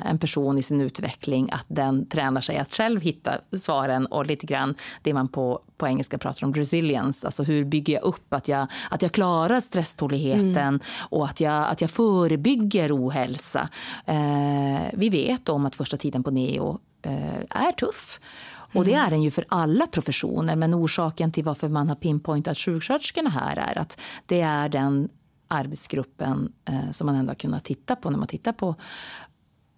en 0.05 0.17
person 0.17 0.57
i 0.57 0.61
sin 0.61 0.81
utveckling 0.81 1.49
att 1.51 1.65
den 1.67 2.05
tränar 2.05 2.41
sig 2.41 2.57
att 2.57 2.73
själv 2.73 3.01
hitta 3.01 3.37
svaren 3.57 4.05
och 4.05 4.25
lite 4.25 4.45
grann 4.45 4.75
det 5.01 5.13
man 5.13 5.27
på, 5.27 5.61
på 5.77 5.87
engelska 5.87 6.17
pratar 6.17 6.47
om 6.47 6.53
resilience. 6.53 7.27
Alltså 7.27 7.43
hur 7.43 7.65
bygger 7.65 7.93
jag 7.93 8.03
upp 8.03 8.33
att 8.33 8.47
jag, 8.47 8.67
att 8.89 9.01
jag 9.01 9.11
klarar 9.11 9.59
stresståligheten 9.59 10.57
mm. 10.57 10.79
och 11.09 11.25
att 11.25 11.41
jag, 11.41 11.69
att 11.69 11.81
jag 11.81 11.91
förebygger 11.91 12.97
ohälsa. 12.97 13.69
Eh, 14.05 14.81
vi 14.93 15.09
vet 15.09 15.49
om 15.49 15.65
att 15.65 15.75
första 15.75 15.97
tiden 15.97 16.23
på 16.23 16.31
neo 16.31 16.79
eh, 17.01 17.39
är 17.49 17.71
tuff. 17.71 18.19
Och 18.73 18.85
det 18.85 18.93
mm. 18.93 19.05
är 19.05 19.09
den 19.09 19.21
ju 19.21 19.31
för 19.31 19.45
alla 19.47 19.87
professioner. 19.87 20.55
Men 20.55 20.73
orsaken 20.73 21.31
till 21.31 21.43
varför 21.43 21.67
man 21.67 21.89
har 21.89 21.95
pinpointat 21.95 22.57
sjuksköterskorna 22.57 23.29
här 23.29 23.57
är 23.57 23.77
att 23.77 24.01
det 24.25 24.41
är 24.41 24.69
den 24.69 25.09
arbetsgruppen 25.47 26.53
eh, 26.65 26.91
som 26.91 27.05
man 27.05 27.15
ändå 27.15 27.29
har 27.29 27.35
kunnat 27.35 27.63
titta 27.63 27.95
på 27.95 28.09
när 28.09 28.17
man 28.17 28.27
tittar 28.27 28.51
på, 28.51 28.75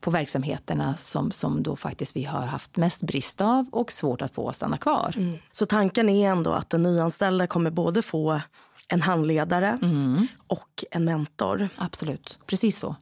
på 0.06 0.12
verksamheterna 0.12 0.96
som, 0.96 1.32
som 1.32 1.64
då 1.64 1.76
faktiskt 1.76 2.16
vi 2.16 2.24
har 2.24 2.42
haft 2.42 2.78
mest 2.78 3.04
brist 3.04 3.42
av 3.42 3.66
och 3.72 3.92
svårt 3.92 4.22
att 4.22 4.36
få 4.36 4.50
att 4.50 4.56
stanna 4.56 4.78
kvar. 4.78 5.14
Mm. 5.18 5.38
Så 5.52 5.66
tanken 5.66 6.10
är 6.10 6.30
ändå 6.30 6.52
att 6.52 6.70
den 6.70 6.84
nyanställda 6.84 7.48
kommer 7.48 7.72
både 7.72 8.02
få 8.02 8.42
en 8.88 9.02
handledare 9.02 9.80
mm. 9.82 10.28
och 10.48 10.84
en 10.92 11.06
mentor. 11.06 11.70
Absolut, 11.78 12.40
precis 12.46 12.80
så. 12.80 12.96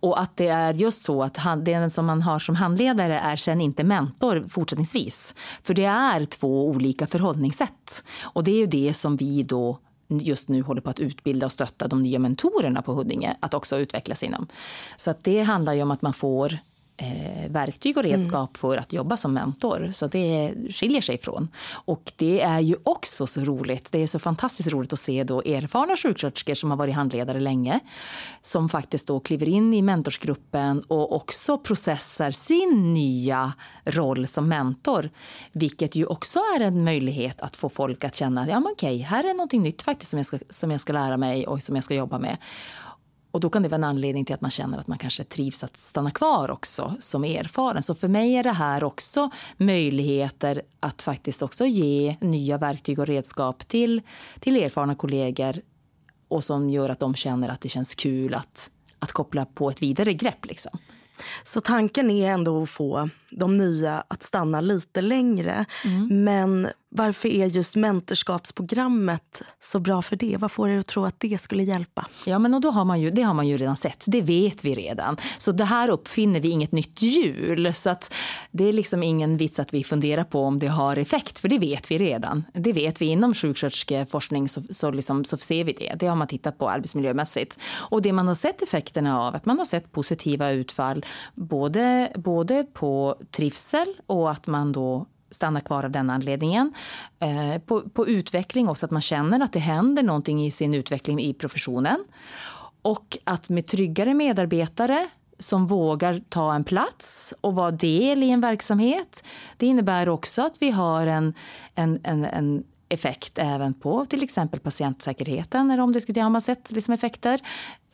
Och 0.00 0.20
att 0.20 0.36
det 0.36 0.48
är 0.48 0.74
just 0.74 1.02
så 1.02 1.22
att 1.22 1.38
den 1.64 1.90
som 1.90 2.06
man 2.06 2.22
har 2.22 2.38
som 2.38 2.56
handledare 2.56 3.18
är 3.18 3.36
sen 3.36 3.60
inte 3.60 3.84
mentor 3.84 4.46
fortsättningsvis. 4.48 5.34
För 5.62 5.74
det 5.74 5.84
är 5.84 6.24
två 6.24 6.68
olika 6.68 7.06
förhållningssätt. 7.06 8.04
Och 8.22 8.44
det 8.44 8.50
är 8.50 8.58
ju 8.58 8.66
det 8.66 8.94
som 8.94 9.16
vi 9.16 9.42
då 9.42 9.78
just 10.08 10.48
nu 10.48 10.62
håller 10.62 10.80
på 10.80 10.90
att 10.90 11.00
utbilda 11.00 11.46
och 11.46 11.52
stötta 11.52 11.88
de 11.88 12.02
nya 12.02 12.18
mentorerna 12.18 12.82
på 12.82 12.92
Huddinge 12.92 13.36
att 13.40 13.54
också 13.54 13.78
utvecklas 13.78 14.22
inom. 14.22 14.46
Så 14.96 15.10
att 15.10 15.24
det 15.24 15.42
handlar 15.42 15.72
ju 15.72 15.82
om 15.82 15.90
att 15.90 16.02
man 16.02 16.14
får 16.14 16.58
eh, 16.98 17.50
verktyg 17.50 17.96
och 17.96 18.02
redskap 18.02 18.50
mm. 18.50 18.54
för 18.54 18.76
att 18.76 18.92
jobba 18.92 19.16
som 19.16 19.34
mentor. 19.34 19.90
Så 19.92 20.06
det 20.06 20.54
skiljer 20.70 21.00
sig 21.00 21.14
ifrån. 21.14 21.48
Och 21.72 22.12
det 22.16 22.40
är 22.40 22.60
ju 22.60 22.76
också 22.82 23.26
så 23.26 23.40
roligt. 23.40 23.92
Det 23.92 24.02
är 24.02 24.06
så 24.06 24.18
fantastiskt 24.18 24.72
roligt 24.72 24.92
att 24.92 24.98
se 24.98 25.24
då 25.24 25.42
erfarna 25.42 25.96
sjuksköterskor 25.96 26.54
som 26.54 26.70
har 26.70 26.76
varit 26.76 26.94
handledare 26.94 27.40
länge 27.40 27.80
som 28.42 28.68
faktiskt 28.68 29.06
då 29.06 29.20
kliver 29.20 29.48
in 29.48 29.74
i 29.74 29.82
mentorsgruppen 29.82 30.80
och 30.80 31.16
också 31.16 31.58
processar 31.58 32.30
sin 32.30 32.92
nya 32.92 33.52
roll 33.84 34.26
som 34.26 34.48
mentor. 34.48 35.10
Vilket 35.52 35.94
ju 35.94 36.06
också 36.06 36.38
är 36.38 36.60
en 36.60 36.84
möjlighet 36.84 37.40
att 37.40 37.56
få 37.56 37.68
folk 37.68 38.04
att 38.04 38.14
känna 38.14 38.42
att 38.42 38.48
ja, 38.48 38.62
okej, 38.72 38.98
här 38.98 39.24
är 39.24 39.34
någonting 39.34 39.62
nytt 39.62 39.82
faktiskt 39.82 40.10
som 40.10 40.18
jag, 40.18 40.26
ska, 40.26 40.38
som 40.50 40.70
jag 40.70 40.80
ska 40.80 40.92
lära 40.92 41.16
mig 41.16 41.46
och 41.46 41.62
som 41.62 41.74
jag 41.74 41.84
ska 41.84 41.94
jobba 41.94 42.18
med. 42.18 42.36
Och 43.38 43.42
då 43.42 43.50
kan 43.50 43.62
det 43.62 43.68
vara 43.68 43.76
en 43.76 43.84
anledning 43.84 44.24
till 44.24 44.34
att 44.34 44.40
man 44.40 44.50
känner 44.50 44.78
att 44.78 44.86
man 44.86 44.98
kanske 44.98 45.24
trivs 45.24 45.64
att 45.64 45.76
stanna 45.76 46.10
kvar 46.10 46.50
också 46.50 46.96
som 46.98 47.24
erfaren. 47.24 47.82
Så 47.82 47.94
för 47.94 48.08
mig 48.08 48.34
är 48.34 48.42
det 48.42 48.52
här 48.52 48.84
också 48.84 49.30
möjligheter 49.56 50.62
att 50.80 51.02
faktiskt 51.02 51.42
också 51.42 51.66
ge 51.66 52.16
nya 52.20 52.58
verktyg 52.58 52.98
och 52.98 53.06
redskap 53.06 53.68
till, 53.68 54.02
till 54.40 54.56
erfarna 54.56 54.94
kollegor 54.94 55.56
och 56.28 56.44
som 56.44 56.70
gör 56.70 56.88
att 56.88 57.00
de 57.00 57.14
känner 57.14 57.48
att 57.48 57.60
det 57.60 57.68
känns 57.68 57.94
kul 57.94 58.34
att, 58.34 58.70
att 58.98 59.12
koppla 59.12 59.46
på 59.46 59.70
ett 59.70 59.82
vidare 59.82 60.12
grepp. 60.12 60.46
Liksom. 60.46 60.78
Så 61.44 61.60
tanken 61.60 62.10
är 62.10 62.30
ändå 62.30 62.62
att 62.62 62.70
få 62.70 63.08
de 63.30 63.56
nya 63.56 64.04
att 64.08 64.22
stanna 64.22 64.60
lite 64.60 65.00
längre. 65.00 65.64
Mm. 65.84 66.24
Men 66.24 66.68
varför 66.90 67.28
är 67.28 67.46
just 67.46 67.76
mentorskapsprogrammet 67.76 69.42
så 69.60 69.78
bra 69.78 70.02
för 70.02 70.16
det? 70.16 70.36
Vad 70.38 70.52
får 70.52 70.70
er 70.70 70.78
att 70.78 70.86
tro 70.86 71.04
att 71.04 71.20
det 71.20 71.40
skulle 71.40 71.62
hjälpa? 71.62 72.06
Ja, 72.26 72.38
men 72.38 72.54
och 72.54 72.60
då 72.60 72.70
har 72.70 72.84
man 72.84 73.00
ju, 73.00 73.10
det 73.10 73.22
har 73.22 73.34
man 73.34 73.48
ju 73.48 73.56
redan 73.56 73.76
sett. 73.76 74.04
Det 74.06 74.22
vet 74.22 74.64
vi 74.64 74.74
redan. 74.74 75.16
Så 75.38 75.52
det 75.52 75.64
här 75.64 75.88
uppfinner 75.88 76.40
vi 76.40 76.48
inget 76.48 76.72
nytt 76.72 77.02
hjul. 77.02 77.74
Så 77.74 77.90
att 77.90 78.14
det 78.50 78.64
är 78.64 78.72
liksom 78.72 79.02
ingen 79.02 79.36
vits 79.36 79.58
att 79.58 79.74
vi 79.74 79.84
funderar 79.84 80.24
på 80.24 80.44
om 80.44 80.58
det 80.58 80.66
har 80.66 80.96
effekt, 80.96 81.38
för 81.38 81.48
det 81.48 81.58
vet 81.58 81.90
vi 81.90 81.98
redan. 81.98 82.44
Det 82.52 82.72
vet 82.72 83.00
vi 83.00 83.06
inom 83.06 83.34
sjuksköterskeforskning 83.34 84.48
så, 84.48 84.62
så, 84.70 84.90
liksom, 84.90 85.24
så 85.24 85.36
ser 85.36 85.64
vi 85.64 85.72
det. 85.72 85.94
Det 85.98 86.06
har 86.06 86.16
man 86.16 86.28
tittat 86.28 86.58
på 86.58 86.70
arbetsmiljömässigt. 86.70 87.58
Och 87.90 88.02
det 88.02 88.12
man 88.12 88.28
har 88.28 88.34
sett 88.34 88.62
effekterna 88.62 89.20
av, 89.20 89.34
att 89.34 89.46
man 89.46 89.58
har 89.58 89.64
sett 89.64 89.92
positiva 89.92 90.50
utfall 90.50 91.04
både, 91.34 92.12
både 92.14 92.64
på 92.64 93.16
trivsel 93.30 93.94
och 94.06 94.30
att 94.30 94.46
man 94.46 94.72
då 94.72 95.06
stannar 95.30 95.60
kvar 95.60 95.84
av 95.84 95.90
den 95.90 96.10
anledningen. 96.10 96.74
Eh, 97.18 97.62
på, 97.62 97.80
på, 97.80 98.08
utveckling 98.08 98.68
också, 98.68 98.86
att 98.86 98.92
man 98.92 99.02
känner 99.02 99.40
att 99.40 99.52
det 99.52 99.58
händer 99.58 100.02
någonting 100.02 100.46
i 100.46 100.50
sin 100.50 100.74
utveckling 100.74 101.20
i 101.20 101.34
professionen. 101.34 102.04
Och 102.82 103.18
att 103.24 103.48
med 103.48 103.66
tryggare 103.66 104.14
medarbetare 104.14 105.08
som 105.38 105.66
vågar 105.66 106.20
ta 106.28 106.54
en 106.54 106.64
plats 106.64 107.34
och 107.40 107.54
vara 107.54 107.70
del 107.70 108.22
i 108.22 108.30
en 108.30 108.40
verksamhet. 108.40 109.24
Det 109.56 109.66
innebär 109.66 110.08
också 110.08 110.42
att 110.42 110.54
vi 110.58 110.70
har 110.70 111.06
en, 111.06 111.34
en, 111.74 112.00
en, 112.02 112.24
en 112.24 112.64
effekt 112.88 113.38
även 113.38 113.74
på 113.74 114.04
till 114.04 114.22
exempel 114.22 114.60
patientsäkerheten. 114.60 115.70
Eller 115.70 115.82
om 115.82 115.92
det 115.92 116.00
skulle, 116.00 116.20
har 116.20 116.30
man 116.30 116.40
sett 116.40 116.70
liksom 116.70 116.94
effekter 116.94 117.40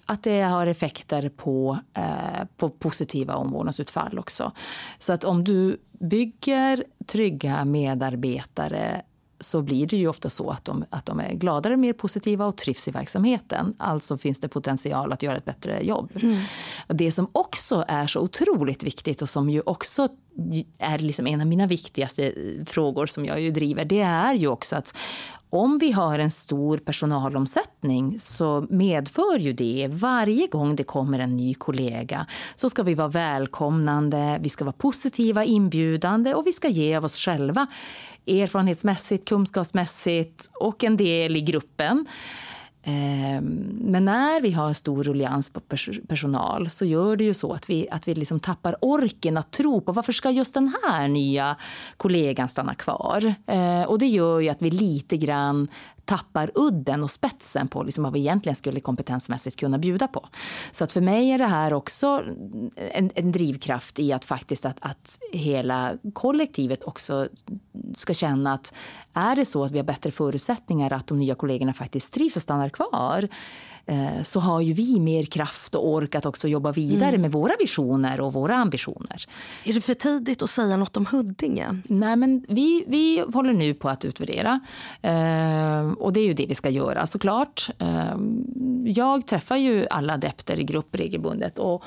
att 0.07 0.23
det 0.23 0.41
har 0.43 0.67
effekter 0.67 1.29
på, 1.29 1.79
eh, 1.95 2.45
på 2.57 2.71
positiva 2.71 3.35
omvårdnadsutfall 3.35 4.19
också. 4.19 4.53
Så 4.99 5.13
att 5.13 5.25
om 5.25 5.45
du 5.45 5.77
bygger 6.01 6.85
trygga 7.07 7.65
medarbetare 7.65 9.03
så 9.41 9.63
blir 9.63 9.87
det 9.87 9.97
ju 9.97 10.09
ofta 10.09 10.31
så 10.31 10.51
att 10.51 10.65
de, 10.65 10.85
att 10.91 11.07
de 11.07 11.21
är 11.21 11.33
gladare, 11.33 11.77
mer 11.77 11.93
positiva 11.93 12.47
och 12.47 12.57
trivs 12.57 12.89
i 12.89 12.91
verksamheten. 12.91 13.75
Alltså 13.79 14.19
finns 14.19 14.41
det 14.41 14.49
potential 14.49 15.13
att 15.13 15.23
göra 15.23 15.37
ett 15.37 15.45
bättre 15.45 15.83
jobb. 15.83 16.11
Mm. 16.15 16.39
Det 16.89 17.13
som 17.13 17.29
också 17.33 17.85
är 17.89 18.07
så 18.07 18.21
otroligt 18.21 18.85
viktigt 18.85 19.23
och 19.23 19.29
som 19.29 19.51
ju 19.51 19.63
också 19.67 20.09
är 20.79 20.99
liksom 20.99 21.27
en 21.27 21.41
av 21.41 21.47
mina 21.47 21.67
viktigaste 21.67 22.33
frågor 22.67 23.07
som 23.07 23.25
jag 23.25 23.41
ju 23.41 23.51
driver, 23.51 23.85
det 23.85 24.01
är 24.01 24.35
ju 24.35 24.49
också 24.49 24.77
att 24.77 24.97
om 25.55 25.79
vi 25.79 25.93
har 25.93 26.19
en 26.19 26.31
stor 26.31 26.79
personalomsättning 26.79 28.19
så 28.19 28.67
medför 28.71 29.39
ju 29.39 29.53
det 29.53 29.89
varje 29.93 30.47
gång 30.47 30.77
det 30.77 30.85
kommer 30.85 31.19
en 31.19 31.37
ny 31.37 31.55
kollega 31.55 32.27
så 32.55 32.71
ska 32.71 32.83
vi 32.83 32.95
vara 32.95 33.09
välkomnande, 33.09 34.39
vi 34.43 34.49
ska 34.49 34.65
vara 34.65 34.73
positiva, 34.73 35.45
inbjudande 35.45 36.35
och 36.35 36.47
vi 36.47 36.53
ska 36.53 36.69
ge 36.69 36.97
av 36.97 37.05
oss 37.05 37.17
själva 37.17 37.67
erfarenhetsmässigt, 38.27 39.29
kunskapsmässigt 39.29 40.51
och 40.61 40.85
en 40.85 40.97
del 40.97 41.37
i 41.37 41.41
gruppen. 41.41 42.07
Ehm, 42.85 43.45
men 43.81 44.05
när 44.05 44.41
vi 44.41 44.53
har 44.53 44.73
stor 44.73 45.03
ruljans 45.05 45.51
på 45.51 45.61
personal 46.09 46.71
så 46.71 46.85
gör 46.85 47.17
det 47.17 47.25
ju 47.25 47.35
så 47.35 47.53
att 47.53 47.71
vi, 47.71 47.89
att 47.91 48.09
vi 48.09 48.15
liksom 48.15 48.41
tappar 48.41 48.77
orken 48.81 49.37
att 49.37 49.51
tro 49.51 49.81
på 49.81 49.93
varför 49.93 50.13
ska 50.13 50.31
just 50.31 50.55
den 50.55 50.75
här 50.85 51.09
nya 51.09 51.57
kollegan 51.97 52.49
stanna 52.49 52.75
kvar. 52.75 53.35
Ehm, 53.47 53.89
och 53.89 53.99
det 53.99 54.07
gör 54.07 54.41
ju 54.41 54.49
att 54.49 54.63
vi 54.63 54.71
lite 54.71 55.17
grann 55.17 55.69
tappar 56.05 56.51
udden 56.55 57.03
och 57.03 57.11
spetsen 57.11 57.69
på 57.69 57.83
liksom 57.83 58.05
vad 58.05 58.13
vi 58.13 58.21
egentligen 58.21 58.57
skulle 58.57 58.81
kompetensmässigt 58.81 59.57
kunna 59.57 59.79
bjuda 59.79 60.09
på. 60.09 60.29
Så 60.71 60.85
att 60.85 60.93
för 60.93 61.01
mig 61.01 61.31
är 61.31 61.39
det 61.39 61.47
här 61.47 61.73
också 61.73 62.23
en, 62.77 63.11
en 63.15 63.33
drivkraft 63.33 63.99
i 63.99 64.13
att 64.13 64.25
faktiskt 64.25 64.65
att, 64.65 64.77
att 64.81 65.19
hela 65.33 65.95
kollektivet 66.13 66.85
också 66.85 67.29
ska 67.95 68.15
känna 68.15 68.53
att 68.53 68.75
är 69.13 69.37
det 69.37 69.45
så 69.45 69.65
att 69.65 69.73
vi 69.73 69.79
har 69.79 69.85
bättre 69.85 70.11
förutsättningar 70.11 70.93
att 70.93 71.07
de 71.07 71.19
nya 71.19 71.35
kollegorna 71.35 71.73
faktiskt 71.73 72.15
trivs 72.15 72.37
och 72.37 72.43
stannar 72.43 72.69
kvar 72.69 73.29
Eh, 73.87 74.23
så 74.23 74.41
har 74.41 74.61
ju 74.61 74.73
vi 74.73 75.01
mer 75.01 75.25
kraft 75.25 75.75
och 75.75 75.89
ork 75.89 76.15
att 76.15 76.27
också 76.27 76.49
jobba 76.49 76.73
vidare 76.73 77.09
mm. 77.09 77.21
med 77.21 77.33
våra 77.33 77.53
visioner 77.59 78.21
och 78.21 78.33
våra 78.33 78.57
ambitioner. 78.57 79.25
Är 79.65 79.73
det 79.73 79.81
för 79.81 79.95
tidigt 79.95 80.43
att 80.43 80.51
säga 80.51 80.77
något 80.77 80.97
om 80.97 81.07
Huddinge? 81.07 81.79
Nej, 81.85 82.17
men 82.17 82.47
vi, 82.49 82.85
vi 82.87 83.25
håller 83.35 83.53
nu 83.53 83.75
på 83.75 83.89
att 83.89 84.05
utvärdera. 84.05 84.61
Eh, 85.03 85.93
Ehm, 85.95 86.01
och 86.01 86.13
det 86.13 86.21
är 86.21 86.27
ju 86.27 86.35
det 86.35 86.47
vi 86.47 86.55
ska 86.55 86.71
göra 86.71 87.07
såklart. 87.07 87.71
Ehm, 87.79 88.85
jag 88.87 89.27
träffar 89.27 89.57
ju 89.57 89.87
alla 89.91 90.15
adepter 90.15 90.61
i 90.61 90.65
grupp 90.65 90.95
regelbundet. 90.95 91.59
Och, 91.59 91.85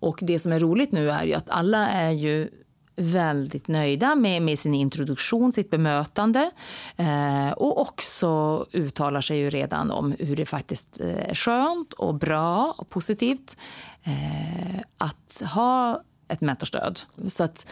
och 0.00 0.18
det 0.22 0.38
som 0.38 0.52
är 0.52 0.60
roligt 0.60 0.92
nu 0.92 1.10
är 1.10 1.24
ju 1.24 1.34
att 1.34 1.50
alla 1.50 1.88
är 1.88 2.10
ju 2.10 2.48
väldigt 2.96 3.68
nöjda 3.68 4.14
med, 4.14 4.42
med 4.42 4.58
sin 4.58 4.74
introduktion, 4.74 5.52
sitt 5.52 5.70
bemötande 5.70 6.50
eh, 6.96 7.50
och 7.50 7.80
också 7.80 8.64
uttalar 8.72 9.20
sig 9.20 9.38
ju 9.38 9.50
redan 9.50 9.90
om 9.90 10.14
hur 10.18 10.36
det 10.36 10.46
faktiskt 10.46 11.00
eh, 11.00 11.30
är 11.30 11.34
skönt 11.34 11.92
och 11.92 12.14
bra 12.14 12.74
och 12.78 12.88
positivt 12.88 13.56
eh, 14.02 14.80
att 14.98 15.42
ha 15.54 16.02
ett 16.28 16.40
mentorstöd. 16.40 17.00
Så 17.28 17.44
att 17.44 17.66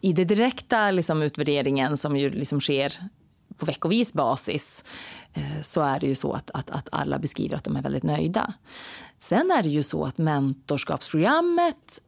i 0.00 0.12
den 0.12 0.26
direkta 0.26 0.90
liksom, 0.90 1.22
utvärderingen 1.22 1.96
som 1.96 2.16
ju 2.16 2.30
liksom 2.30 2.60
sker 2.60 2.92
på 3.58 3.66
veckovis 3.66 4.12
basis 4.12 4.84
eh, 5.32 5.62
så 5.62 5.82
är 5.82 6.00
det 6.00 6.06
ju 6.06 6.14
så 6.14 6.32
att, 6.32 6.50
att, 6.54 6.70
att 6.70 6.88
alla 6.92 7.18
beskriver 7.18 7.56
att 7.56 7.64
de 7.64 7.76
är 7.76 7.82
väldigt 7.82 8.02
nöjda. 8.02 8.54
Sen 9.18 9.50
är 9.50 9.62
det 9.62 9.68
ju 9.68 9.82
så 9.82 10.04
att 10.04 10.18
mentorskapsprogrammet 10.18 12.00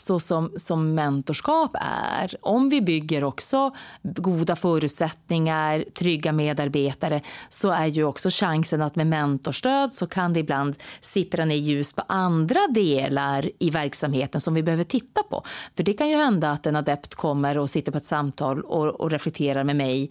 så 0.00 0.20
som, 0.20 0.52
som 0.56 0.94
mentorskap 0.94 1.76
är. 2.12 2.34
Om 2.40 2.68
vi 2.68 2.82
bygger 2.82 3.24
också 3.24 3.74
goda 4.02 4.56
förutsättningar, 4.56 5.84
trygga 5.94 6.32
medarbetare 6.32 7.20
så 7.48 7.70
är 7.70 7.86
ju 7.86 8.04
också 8.04 8.28
chansen 8.32 8.82
att 8.82 8.96
med 8.96 9.06
mentorstöd 9.06 9.94
så 9.94 10.06
kan 10.06 10.32
det 10.32 10.40
ibland 10.40 10.76
sippra 11.00 11.44
ner 11.44 11.56
ljus 11.56 11.92
på 11.92 12.02
andra 12.08 12.60
delar 12.74 13.50
i 13.58 13.70
verksamheten 13.70 14.40
som 14.40 14.54
vi 14.54 14.62
behöver 14.62 14.84
titta 14.84 15.22
på. 15.22 15.42
För 15.76 15.82
det 15.82 15.92
kan 15.92 16.08
ju 16.08 16.16
hända 16.16 16.50
att 16.50 16.66
en 16.66 16.76
adept 16.76 17.14
kommer 17.14 17.58
och 17.58 17.70
sitter 17.70 17.92
på 17.92 17.98
ett 17.98 18.04
samtal 18.04 18.60
och, 18.60 19.00
och 19.00 19.10
reflekterar 19.10 19.64
med 19.64 19.76
mig 19.76 20.10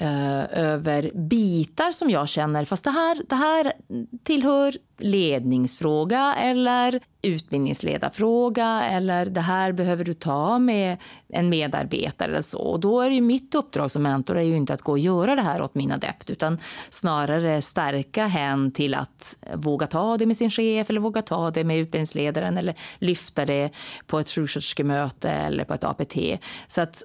eh, 0.00 0.58
över 0.58 1.10
bitar 1.14 1.90
som 1.90 2.10
jag 2.10 2.28
känner, 2.28 2.64
fast 2.64 2.84
det 2.84 2.90
här, 2.90 3.22
det 3.28 3.34
här 3.34 3.72
tillhör 4.22 4.74
ledningsfråga 4.98 6.34
eller 6.34 7.00
utbildningsledarfråga 7.22 8.82
eller 8.90 9.26
det 9.26 9.40
här 9.40 9.72
behöver 9.72 10.04
du 10.04 10.14
ta 10.14 10.58
med 10.58 10.96
en 11.28 11.48
medarbetare 11.48 12.30
eller 12.30 12.42
så. 12.42 12.58
Och 12.58 12.80
då 12.80 13.00
är 13.00 13.10
ju 13.10 13.20
mitt 13.20 13.54
uppdrag 13.54 13.90
som 13.90 14.02
mentor 14.02 14.38
är 14.38 14.42
ju 14.42 14.56
inte 14.56 14.74
att 14.74 14.82
gå 14.82 14.92
och 14.92 14.98
göra 14.98 15.36
det 15.36 15.42
här 15.42 15.62
åt 15.62 15.74
min 15.74 15.92
adept 15.92 16.30
utan 16.30 16.58
snarare 16.90 17.62
stärka 17.62 18.26
hen 18.26 18.72
till 18.72 18.94
att 18.94 19.36
våga 19.54 19.86
ta 19.86 20.16
det 20.18 20.26
med 20.26 20.36
sin 20.36 20.50
chef 20.50 20.90
eller 20.90 21.00
våga 21.00 21.22
ta 21.22 21.50
det 21.50 21.64
med 21.64 21.78
utbildningsledaren 21.78 22.58
eller 22.58 22.74
lyfta 22.98 23.46
det 23.46 23.70
på 24.06 24.18
ett 24.18 24.30
sjuksköterskemöte 24.30 25.30
eller 25.30 25.64
på 25.64 25.74
ett 25.74 25.84
APT. 25.84 26.16
Så 26.66 26.80
att 26.80 27.02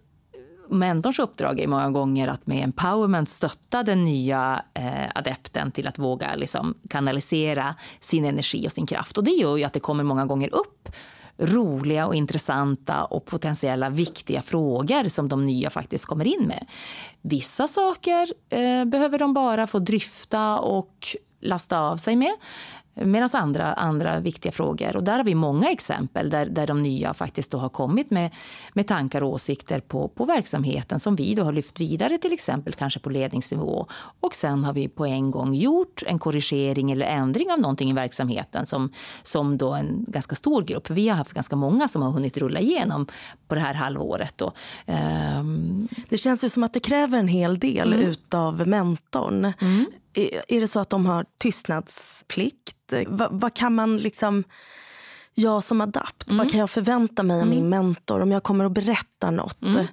mentorns 0.69 1.19
uppdrag 1.19 1.59
är 1.59 1.67
många 1.67 1.89
gånger 1.89 2.27
att 2.27 2.47
med 2.47 2.63
empowerment 2.63 3.29
stötta 3.29 3.83
den 3.83 4.03
nya 4.03 4.63
eh, 4.73 5.09
adepten 5.15 5.71
till 5.71 5.87
att 5.87 5.99
våga 5.99 6.35
liksom, 6.35 6.77
kanalisera 6.89 7.75
sin 7.99 8.25
energi 8.25 8.67
och 8.67 8.71
sin 8.71 8.85
kraft. 8.85 9.17
Och 9.17 9.23
det 9.23 9.31
gör 9.31 9.57
ju 9.57 9.63
att 9.63 9.73
det 9.73 9.79
kommer 9.79 10.03
många 10.03 10.25
gånger 10.25 10.55
upp 10.55 10.89
roliga 11.37 12.07
och 12.07 12.15
intressanta 12.15 13.03
och 13.03 13.25
potentiella 13.25 13.89
viktiga 13.89 14.41
frågor 14.41 15.09
som 15.09 15.29
de 15.29 15.45
nya 15.45 15.69
faktiskt 15.69 16.05
kommer 16.05 16.27
in 16.27 16.47
med. 16.47 16.65
Vissa 17.21 17.67
saker 17.67 18.27
eh, 18.49 18.85
behöver 18.85 19.19
de 19.19 19.33
bara 19.33 19.67
få 19.67 19.79
dryfta 19.79 20.59
och 20.59 21.07
lasta 21.41 21.79
av 21.79 21.97
sig 21.97 22.15
med. 22.15 22.35
Medan 22.95 23.29
andra, 23.33 23.73
andra 23.73 24.19
viktiga 24.19 24.51
frågor, 24.51 24.95
och 24.95 25.03
där 25.03 25.17
har 25.17 25.23
vi 25.23 25.35
många 25.35 25.71
exempel 25.71 26.29
där, 26.29 26.45
där 26.45 26.67
de 26.67 26.83
nya 26.83 27.13
faktiskt 27.13 27.53
har 27.53 27.69
kommit 27.69 28.11
med, 28.11 28.31
med 28.73 28.87
tankar 28.87 29.23
och 29.23 29.29
åsikter 29.29 29.79
på, 29.79 30.07
på 30.07 30.25
verksamheten 30.25 30.99
som 30.99 31.15
vi 31.15 31.35
då 31.35 31.43
har 31.43 31.53
lyft 31.53 31.79
vidare 31.79 32.17
till 32.17 32.33
exempel 32.33 32.73
kanske 32.73 32.99
på 32.99 33.09
ledningsnivå. 33.09 33.87
Och 34.19 34.35
sen 34.35 34.63
har 34.63 34.73
vi 34.73 34.87
på 34.87 35.05
en 35.05 35.31
gång 35.31 35.53
gjort 35.53 36.03
en 36.05 36.19
korrigering 36.19 36.91
eller 36.91 37.05
ändring 37.05 37.51
av 37.51 37.59
någonting 37.59 37.89
i 37.89 37.93
verksamheten 37.93 38.65
som, 38.65 38.91
som 39.23 39.57
då 39.57 39.73
en 39.73 40.05
ganska 40.07 40.35
stor 40.35 40.61
grupp, 40.61 40.89
vi 40.89 41.09
har 41.09 41.17
haft 41.17 41.33
ganska 41.33 41.55
många 41.55 41.87
som 41.87 42.01
har 42.01 42.11
hunnit 42.11 42.37
rulla 42.37 42.59
igenom 42.59 43.07
på 43.47 43.55
det 43.55 43.61
här 43.61 43.73
halvåret. 43.73 44.33
Då. 44.37 44.53
Um... 45.39 45.87
Det 46.09 46.17
känns 46.17 46.43
ju 46.43 46.49
som 46.49 46.63
att 46.63 46.73
det 46.73 46.79
kräver 46.79 47.19
en 47.19 47.27
hel 47.27 47.59
del 47.59 47.93
mm. 47.93 48.05
utav 48.05 48.67
mentorn. 48.67 49.53
Mm. 49.61 49.85
Är, 50.13 50.41
är 50.47 50.61
det 50.61 50.67
så 50.67 50.79
att 50.79 50.89
de 50.89 51.05
har 51.05 51.25
tystnadsplikt? 51.37 52.74
Vad, 53.07 53.29
vad 53.31 53.53
kan 53.53 53.75
man 53.75 53.97
liksom... 53.97 54.43
Jag 55.37 55.63
som 55.63 55.81
adapt, 55.81 56.27
mm. 56.27 56.37
vad 56.37 56.51
kan 56.51 56.59
jag 56.59 56.69
förvänta 56.69 57.23
mig 57.23 57.35
av 57.35 57.41
mm. 57.41 57.55
min 57.55 57.69
mentor 57.69 58.21
om 58.21 58.31
jag 58.31 58.43
kommer 58.43 58.65
och 58.65 58.71
berättar 58.71 59.31
något? 59.31 59.61
Mm. 59.61 59.85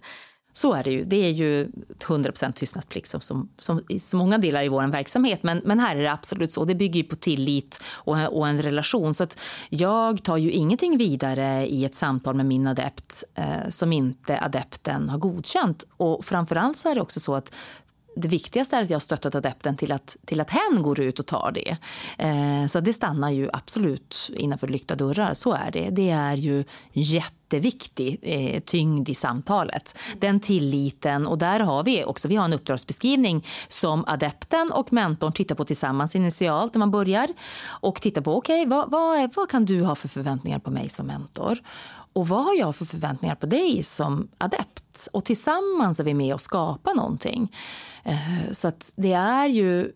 Så 0.52 0.74
är 0.74 0.82
det 0.82 0.90
ju. 0.90 1.04
Det 1.04 1.16
är 1.16 1.30
ju 1.30 1.68
100 2.04 2.32
tystnadsplikt 2.54 3.08
som, 3.08 3.20
som, 3.20 3.48
som, 3.58 3.80
i 3.88 4.00
så 4.00 4.16
många 4.16 4.38
delar 4.38 4.62
i 4.62 4.68
vår 4.68 4.86
verksamhet. 4.86 5.42
Men, 5.42 5.60
men 5.64 5.80
här 5.80 5.96
är 5.96 6.02
det 6.02 6.12
absolut 6.12 6.52
så. 6.52 6.64
Det 6.64 6.74
bygger 6.74 7.02
på 7.02 7.16
tillit 7.16 7.82
och, 7.84 8.38
och 8.38 8.48
en 8.48 8.62
relation. 8.62 9.14
Så 9.14 9.22
att 9.22 9.38
jag 9.68 10.22
tar 10.22 10.36
ju 10.36 10.50
ingenting 10.50 10.98
vidare 10.98 11.66
i 11.66 11.84
ett 11.84 11.94
samtal 11.94 12.34
med 12.34 12.46
min 12.46 12.66
adept 12.66 13.24
eh, 13.34 13.68
som 13.68 13.92
inte 13.92 14.40
adepten 14.40 15.08
har 15.08 15.18
godkänt. 15.18 15.84
Och 15.96 16.24
framförallt 16.24 16.76
så 16.76 16.88
är 16.88 16.94
det 16.94 17.00
också 17.00 17.20
så 17.20 17.34
att 17.34 17.54
det 18.16 18.28
viktigaste 18.28 18.76
är 18.76 18.82
att 18.82 18.90
jag 18.90 18.94
har 18.94 19.00
stöttat 19.00 19.34
adepten 19.34 19.76
till 19.76 19.92
att, 19.92 20.16
till 20.24 20.40
att 20.40 20.50
hen 20.50 20.82
går 20.82 21.00
ut 21.00 21.20
och 21.20 21.26
tar 21.26 21.52
det. 21.52 21.76
Eh, 22.18 22.66
så 22.66 22.80
det 22.80 22.92
stannar 22.92 23.30
ju 23.30 23.48
absolut 23.52 24.30
innanför 24.36 24.68
lyckta 24.68 24.94
dörrar. 24.94 25.34
Så 25.34 25.52
är 25.52 25.70
det. 25.70 25.90
Det 25.90 26.10
är 26.10 26.36
ju 26.36 26.64
jätteviktig 26.92 28.18
eh, 28.22 28.60
tyngd 28.60 29.08
i 29.08 29.14
samtalet. 29.14 29.98
Den 30.20 30.40
tilliten. 30.40 31.26
Och 31.26 31.38
där 31.38 31.60
har 31.60 31.84
vi 31.84 32.04
också 32.04 32.28
vi 32.28 32.36
har 32.36 32.44
en 32.44 32.52
uppdragsbeskrivning 32.52 33.46
som 33.68 34.04
adepten 34.06 34.72
och 34.72 34.92
mentorn 34.92 35.32
tittar 35.32 35.54
på 35.54 35.64
tillsammans 35.64 36.16
initialt 36.16 36.74
när 36.74 36.78
man 36.78 36.90
börjar. 36.90 37.28
Och 37.64 38.00
tittar 38.00 38.22
på 38.22 38.36
okej, 38.36 38.66
okay, 38.66 38.70
vad, 38.70 38.90
vad, 38.90 39.34
vad 39.34 39.50
kan 39.50 39.64
du 39.64 39.82
ha 39.82 39.94
för 39.94 40.08
förväntningar 40.08 40.58
på 40.58 40.70
mig 40.70 40.88
som 40.88 41.06
mentor? 41.06 41.58
Och 42.12 42.28
vad 42.28 42.44
har 42.44 42.54
jag 42.54 42.76
för 42.76 42.84
förväntningar 42.84 43.34
på 43.34 43.46
dig 43.46 43.82
som 43.82 44.28
adept? 44.38 45.08
Och 45.12 45.24
tillsammans 45.24 46.00
är 46.00 46.04
vi 46.04 46.14
med 46.14 46.34
och 46.34 46.40
skapar 46.40 46.94
någonting. 46.94 47.56
Eh, 48.04 48.50
så 48.50 48.68
att 48.68 48.92
det 48.96 49.12
är 49.12 49.48
ju 49.48 49.92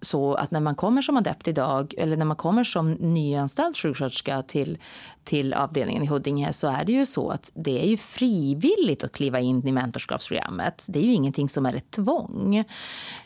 så 0.00 0.34
att 0.34 0.50
när 0.50 0.60
man 0.60 0.74
kommer 0.74 1.02
som 1.02 1.16
adept 1.16 1.48
idag 1.48 1.94
eller 1.98 2.16
när 2.16 2.24
man 2.24 2.36
kommer 2.36 2.64
som 2.64 2.92
nyanställd 2.92 3.76
sjuksköterska 3.76 4.42
till, 4.42 4.78
till 5.24 5.54
avdelningen 5.54 6.02
i 6.02 6.06
Huddinge 6.06 6.52
så 6.52 6.68
är 6.68 6.84
det 6.84 6.92
ju 6.92 7.06
så 7.06 7.30
att 7.30 7.52
det 7.54 7.82
är 7.82 7.86
ju 7.86 7.96
frivilligt 7.96 9.04
att 9.04 9.12
kliva 9.12 9.40
in 9.40 9.68
i 9.68 9.72
mentorskapsprogrammet. 9.72 10.86
Det 10.88 10.98
är 10.98 11.02
ju 11.02 11.12
ingenting 11.12 11.48
som 11.48 11.66
är 11.66 11.74
ett 11.74 11.90
tvång. 11.90 12.64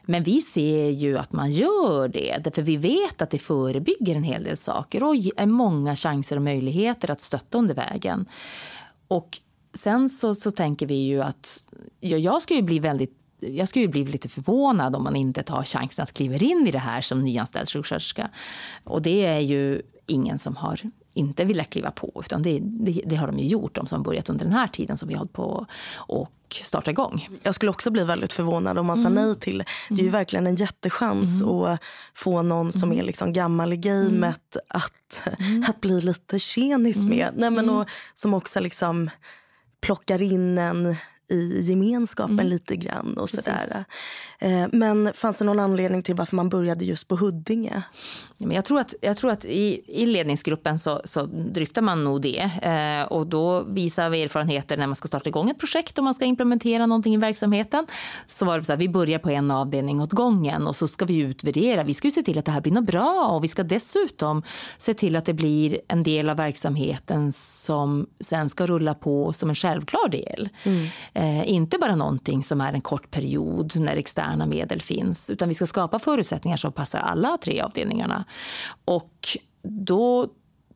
Men 0.02 0.22
vi 0.22 0.40
ser 0.40 0.90
ju 0.90 1.18
att 1.18 1.32
man 1.32 1.52
gör 1.52 2.08
det, 2.08 2.54
för 2.54 2.62
vi 2.62 2.76
vet 2.76 3.22
att 3.22 3.30
det 3.30 3.38
förebygger 3.38 4.16
en 4.16 4.24
hel 4.24 4.44
del 4.44 4.56
saker 4.56 5.02
och 5.02 5.14
är 5.37 5.46
många 5.46 5.96
chanser 5.96 6.37
och 6.37 6.42
möjligheter 6.42 7.10
att 7.10 7.20
stötta 7.20 7.58
under 7.58 7.74
vägen. 7.74 8.26
Och 9.08 9.38
sen 9.74 10.08
så, 10.08 10.34
så 10.34 10.50
tänker 10.50 10.87
vi 10.87 10.94
ju 10.94 11.22
att 11.22 11.70
ja, 12.00 12.16
jag 12.16 12.42
ska 12.42 12.54
ju 12.54 12.62
bli 12.62 12.78
väldigt 12.78 13.23
jag 13.50 13.68
skulle 13.68 13.88
bli 13.88 14.04
lite 14.04 14.28
förvånad 14.28 14.96
om 14.96 15.04
man 15.04 15.16
inte 15.16 15.42
tar 15.42 15.62
chansen 15.62 16.02
att 16.02 16.12
kliva 16.12 16.37
in 16.37 16.66
i 16.66 16.70
det 16.70 16.78
här 16.78 17.00
som 17.00 17.22
nyanställd 17.22 17.68
sjuksköterska. 17.68 18.30
Och 18.85 19.02
det 19.02 19.26
är 19.26 19.40
ju 19.40 19.83
ingen 20.07 20.38
som 20.38 20.57
har 20.57 20.80
inte 21.14 21.44
velat 21.44 21.70
kliva 21.70 21.90
på. 21.90 22.22
Utan 22.24 22.42
det, 22.42 22.61
det, 22.62 23.02
det, 23.07 23.16
har 23.16 23.26
de 23.26 23.38
ju 23.38 23.46
gjort, 23.46 23.74
de 23.74 23.87
som 23.87 23.98
har 23.98 24.04
börjat 24.04 24.30
under 24.30 24.44
den 24.44 24.54
här 24.54 24.68
tiden 24.68 24.96
som 24.96 25.09
vi 25.09 25.14
har 25.14 25.18
hållit 25.18 25.33
på 25.33 25.66
och 25.96 26.30
starta 26.62 26.90
igång. 26.90 27.28
Jag 27.42 27.54
skulle 27.54 27.70
också 27.70 27.90
bli 27.90 28.04
väldigt 28.04 28.33
förvånad 28.33 28.78
om 28.78 28.87
man 28.87 28.96
sa 28.96 29.09
mm. 29.09 29.24
nej 29.24 29.35
till. 29.35 29.59
Det 29.88 29.94
är 29.94 29.98
ju 29.98 30.00
mm. 30.00 30.12
verkligen 30.12 30.46
en 30.46 30.54
jättechans 30.54 31.42
mm. 31.42 31.54
att 31.54 31.80
få 32.14 32.42
någon 32.42 32.72
som 32.72 32.83
mm. 32.83 32.98
är 32.98 33.02
liksom 33.02 33.33
gammal 33.33 33.72
i 33.72 33.76
gamet 33.76 34.57
att, 34.68 35.28
mm. 35.38 35.64
att 35.68 35.80
bli 35.80 36.00
lite 36.00 36.38
tjenis 36.38 37.04
med. 37.04 37.30
Nej, 37.37 37.50
men 37.50 37.70
och, 37.70 37.88
som 38.14 38.35
också 38.35 38.61
liksom 38.61 39.11
plockar 39.80 40.22
in 40.22 40.59
en 40.59 40.96
i 41.28 41.60
gemenskapen 41.60 42.34
mm. 42.34 42.46
lite 42.46 42.76
grann. 42.76 43.18
och 43.18 43.28
sådär. 43.28 43.84
Eh, 44.38 44.66
men 44.72 45.12
fanns 45.14 45.38
det 45.38 45.44
någon 45.44 45.60
anledning 45.60 46.02
till 46.02 46.14
varför 46.14 46.37
man 46.37 46.48
började 46.48 46.84
just 46.84 47.08
på 47.08 47.16
Huddinge? 47.16 47.82
Men 48.38 48.50
jag, 48.50 48.64
tror 48.64 48.80
att, 48.80 48.94
jag 49.00 49.16
tror 49.16 49.30
att 49.30 49.44
i, 49.44 49.80
i 49.87 50.06
ledningsgruppen 50.06 50.78
så, 50.78 51.00
så 51.04 51.26
dryftar 51.26 51.82
man 51.82 52.04
nog 52.04 52.22
det. 52.22 52.50
Eh, 52.62 53.12
och 53.12 53.26
då 53.26 53.62
visar 53.62 54.10
vi 54.10 54.22
erfarenheter 54.22 54.76
när 54.76 54.87
man 54.87 54.94
ska 54.94 55.08
starta 55.08 55.28
igång 55.28 55.50
ett 55.50 55.58
projekt 55.58 55.98
och 55.98 56.04
man 56.04 56.14
ska 56.14 56.24
implementera 56.24 56.87
någonting 56.87 57.14
i 57.14 57.16
verksamheten. 57.16 57.87
Så 58.26 58.44
var 58.44 58.58
det 58.58 58.64
så 58.64 58.72
här, 58.72 58.78
vi 58.78 58.88
börjar 58.88 59.18
på 59.18 59.30
en 59.30 59.50
avdelning 59.50 60.00
åt 60.00 60.12
gången 60.12 60.66
och 60.66 60.76
så 60.76 60.88
ska 60.88 61.04
vi 61.04 61.18
utvärdera. 61.18 61.84
Vi 61.84 61.94
ska 61.94 62.10
se 62.10 62.22
till 62.22 62.38
att 62.38 62.44
det 62.44 62.52
här 62.52 62.60
blir 62.60 62.72
något 62.72 62.87
bra 62.87 63.28
och 63.30 63.44
vi 63.44 63.48
ska 63.48 63.62
dessutom 63.62 64.42
se 64.78 64.94
till 64.94 65.16
att 65.16 65.24
det 65.24 65.34
blir 65.34 65.80
en 65.88 66.02
del 66.02 66.30
av 66.30 66.37
verksamheten 66.37 67.32
som 67.32 68.06
sen 68.20 68.50
ska 68.50 68.66
rulla 68.66 68.94
på 68.94 69.32
som 69.32 69.48
en 69.48 69.54
självklar 69.54 70.08
del. 70.08 70.48
Mm. 70.64 70.87
Eh, 71.14 71.48
inte 71.48 71.79
bara 71.79 71.96
någonting 71.96 72.42
som 72.42 72.61
är 72.61 72.72
en 72.72 72.81
kort 72.81 73.11
period 73.11 73.81
när 73.81 73.96
externa 73.96 74.46
medel 74.46 74.81
finns, 74.81 75.31
utan 75.31 75.48
vi 75.48 75.55
ska 75.55 75.66
skapa 75.66 75.98
förutsättningar 75.98 76.57
som 76.57 76.72
passar 76.72 76.98
alla 76.98 77.38
tre 77.38 77.61
avdelningarna. 77.61 78.24
Och 78.85 79.12
då 79.62 80.29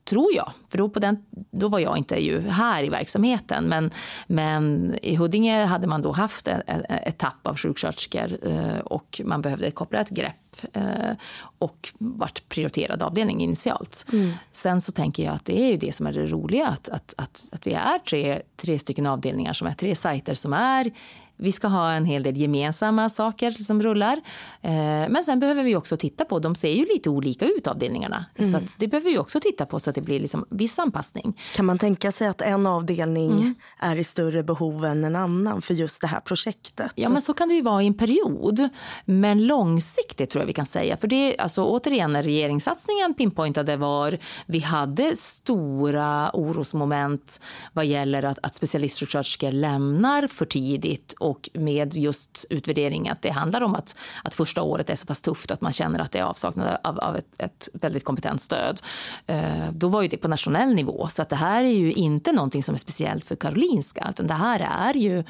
tror 0.04 0.34
jag. 0.34 0.52
För 0.68 0.78
då, 0.78 0.88
på 0.88 0.98
den, 0.98 1.24
då 1.50 1.68
var 1.68 1.78
jag 1.78 1.98
inte 1.98 2.24
ju 2.24 2.40
här 2.48 2.84
i 2.84 2.88
verksamheten. 2.88 3.64
Men, 3.64 3.90
men 4.26 4.94
i 5.02 5.16
Huddinge 5.16 5.64
hade 5.64 5.86
man 5.86 6.02
då 6.02 6.12
haft 6.12 6.48
ett, 6.48 6.62
ett 6.88 7.18
tapp 7.18 7.46
av 7.46 7.56
sjuksköterskor 7.56 8.48
eh, 8.48 8.78
och 8.78 9.20
man 9.24 9.42
behövde 9.42 9.70
koppla 9.70 10.00
ett 10.00 10.10
grepp 10.10 10.47
eh, 10.72 11.12
och 11.58 11.92
vart 11.98 12.48
prioriterad 12.48 13.02
avdelning 13.02 13.40
initialt. 13.40 14.06
Mm. 14.12 14.30
Sen 14.50 14.80
så 14.80 14.92
tänker 14.92 15.24
jag 15.24 15.34
att 15.34 15.44
det 15.44 15.60
är 15.60 15.68
ju 15.68 15.76
det 15.76 15.92
som 15.92 16.06
är 16.06 16.12
det 16.12 16.26
roliga, 16.26 16.66
att, 16.66 16.88
att, 16.88 17.14
att, 17.16 17.44
att 17.52 17.66
vi 17.66 17.72
är 17.72 17.98
tre, 17.98 18.42
tre 18.56 18.78
stycken 18.78 19.06
avdelningar 19.06 19.52
som 19.52 19.68
är 19.68 19.72
tre 19.72 19.94
sajter 19.94 20.34
som 20.34 20.52
är 20.52 20.92
vi 21.38 21.52
ska 21.52 21.68
ha 21.68 21.92
en 21.92 22.04
hel 22.04 22.22
del 22.22 22.36
gemensamma 22.36 23.08
saker 23.10 23.50
som 23.50 23.82
rullar. 23.82 24.20
Eh, 24.62 24.72
men 25.08 25.24
sen 25.24 25.40
behöver 25.40 25.64
vi 25.64 25.76
också 25.76 25.96
titta 25.96 26.24
på, 26.24 26.38
de 26.38 26.54
ser 26.54 26.72
ju 26.72 26.84
lite 26.84 27.10
olika 27.10 27.46
ut 27.46 27.66
avdelningarna. 27.66 28.24
Mm. 28.36 28.66
Så 28.66 28.74
det 28.78 28.88
behöver 28.88 29.10
vi 29.10 29.18
också 29.18 29.40
titta 29.40 29.66
på 29.66 29.80
så 29.80 29.90
att 29.90 29.94
det 29.94 30.00
blir 30.00 30.20
liksom 30.20 30.46
viss 30.50 30.78
anpassning. 30.78 31.40
Kan 31.54 31.64
man 31.64 31.78
tänka 31.78 32.12
sig 32.12 32.28
att 32.28 32.40
en 32.40 32.66
avdelning 32.66 33.32
mm. 33.32 33.54
är 33.78 33.96
i 33.96 34.04
större 34.04 34.42
behov 34.42 34.84
än 34.84 35.04
en 35.04 35.16
annan 35.16 35.62
för 35.62 35.74
just 35.74 36.00
det 36.00 36.06
här 36.06 36.20
projektet? 36.20 36.92
Ja, 36.94 37.08
men 37.08 37.22
så 37.22 37.34
kan 37.34 37.48
det 37.48 37.54
ju 37.54 37.62
vara 37.62 37.82
i 37.82 37.86
en 37.86 37.94
period. 37.94 38.68
Men 39.04 39.46
långsiktigt 39.46 40.30
tror 40.30 40.42
jag 40.42 40.46
vi 40.48 40.52
kan 40.52 40.66
säga. 40.66 40.96
För 40.96 41.08
det, 41.08 41.36
alltså 41.38 41.64
återigen, 41.64 42.12
när 42.12 42.22
regeringssatsningen 42.22 43.14
pinpointade 43.14 43.76
var 43.76 44.18
vi 44.46 44.58
hade 44.58 45.16
stora 45.16 46.30
orosmoment 46.32 47.40
vad 47.72 47.86
gäller 47.86 48.24
att, 48.24 48.38
att 48.42 48.54
specialistsjuksköterskor 48.54 49.52
lämnar 49.52 50.26
för 50.26 50.46
tidigt 50.46 51.14
och 51.20 51.50
med 51.54 51.94
just 51.94 52.44
utvärdering 52.50 53.08
att 53.08 53.22
det 53.22 53.30
handlar 53.30 53.62
om 53.62 53.74
att, 53.74 53.96
att 54.24 54.34
första 54.34 54.62
året 54.62 54.90
är 54.90 54.94
så 54.94 55.06
pass 55.06 55.20
tufft 55.20 55.50
att 55.50 55.60
man 55.60 55.72
känner 55.72 55.98
att 55.98 56.12
det 56.12 56.18
är 56.18 56.22
avsaknad 56.22 56.78
av, 56.84 56.98
av 56.98 57.16
ett, 57.16 57.26
ett, 57.38 57.68
väldigt 57.72 58.04
kompetent 58.04 58.40
stöd. 58.40 58.80
Eh, 59.26 59.70
då 59.72 59.88
var 59.88 60.02
ju 60.02 60.08
det 60.08 60.16
på 60.16 60.28
nationell 60.28 60.74
nivå. 60.74 61.08
Så 61.08 61.22
att 61.22 61.28
det 61.28 61.36
här 61.36 61.64
är 61.64 61.78
ju 61.78 61.92
inte 61.92 62.32
någonting 62.32 62.62
som 62.62 62.74
är 62.74 62.78
speciellt 62.78 63.24
för 63.24 63.36
Karolinska 63.36 64.06
utan 64.10 64.26
det 64.26 64.34
här 64.34 64.68
är 64.88 64.94
ju, 64.94 65.24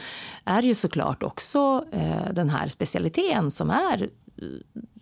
är 0.44 0.62
ju 0.62 0.74
såklart 0.74 1.22
också 1.22 1.84
eh, 1.92 2.32
den 2.32 2.50
här 2.50 2.68
specialiteten 2.68 3.50
som 3.50 3.70
är 3.70 4.08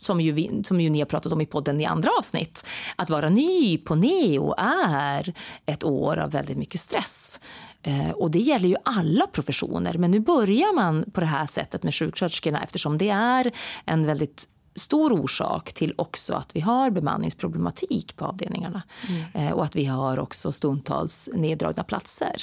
som 0.01 0.21
ju, 0.21 0.33
vi, 0.33 0.63
som 0.65 0.81
ju 0.81 0.91
ni 0.91 0.99
har 0.99 1.07
pratat 1.07 1.33
om 1.33 1.41
i 1.41 1.47
podden 1.47 1.81
i 1.81 1.85
andra 1.85 2.11
avsnitt. 2.19 2.67
Att 2.97 3.11
vara 3.11 3.29
ny 3.29 3.79
på 3.79 3.95
neo 3.95 4.55
är 4.59 5.35
ett 5.67 5.85
år 5.85 6.19
av 6.19 6.31
väldigt 6.31 6.59
mycket 6.59 6.81
stress. 6.81 7.41
Eh, 7.83 8.11
och 8.11 8.31
det 8.31 8.39
gäller 8.39 8.69
ju 8.69 8.77
alla 8.85 9.27
professioner. 9.27 9.99
Men 9.99 10.11
nu 10.11 10.21
börjar 10.21 10.75
man 10.75 11.11
på 11.11 11.21
det 11.21 11.27
här 11.27 11.47
sättet 11.47 11.83
med 11.83 11.95
sjuksköterskorna 11.95 12.63
eftersom 12.63 12.99
det 12.99 13.11
är 13.11 13.53
en 13.85 14.07
väldigt 14.07 14.49
stor 14.75 15.13
orsak 15.13 15.73
till 15.73 15.95
också 15.97 16.35
att 16.35 16.57
vi 16.57 16.61
har 16.61 16.91
bemanningsproblematik 16.91 18.17
på 18.17 18.25
avdelningarna. 18.25 18.83
Mm. 19.09 19.47
Eh, 19.47 19.53
och 19.53 19.65
att 19.65 19.77
vi 19.77 19.85
har 19.85 20.19
också 20.19 20.53
stundtals 20.53 21.29
neddragna 21.35 21.85
platser. 21.85 22.43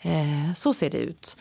Eh, 0.00 0.52
så 0.54 0.74
ser 0.74 0.90
det 0.90 0.98
ut. 0.98 1.36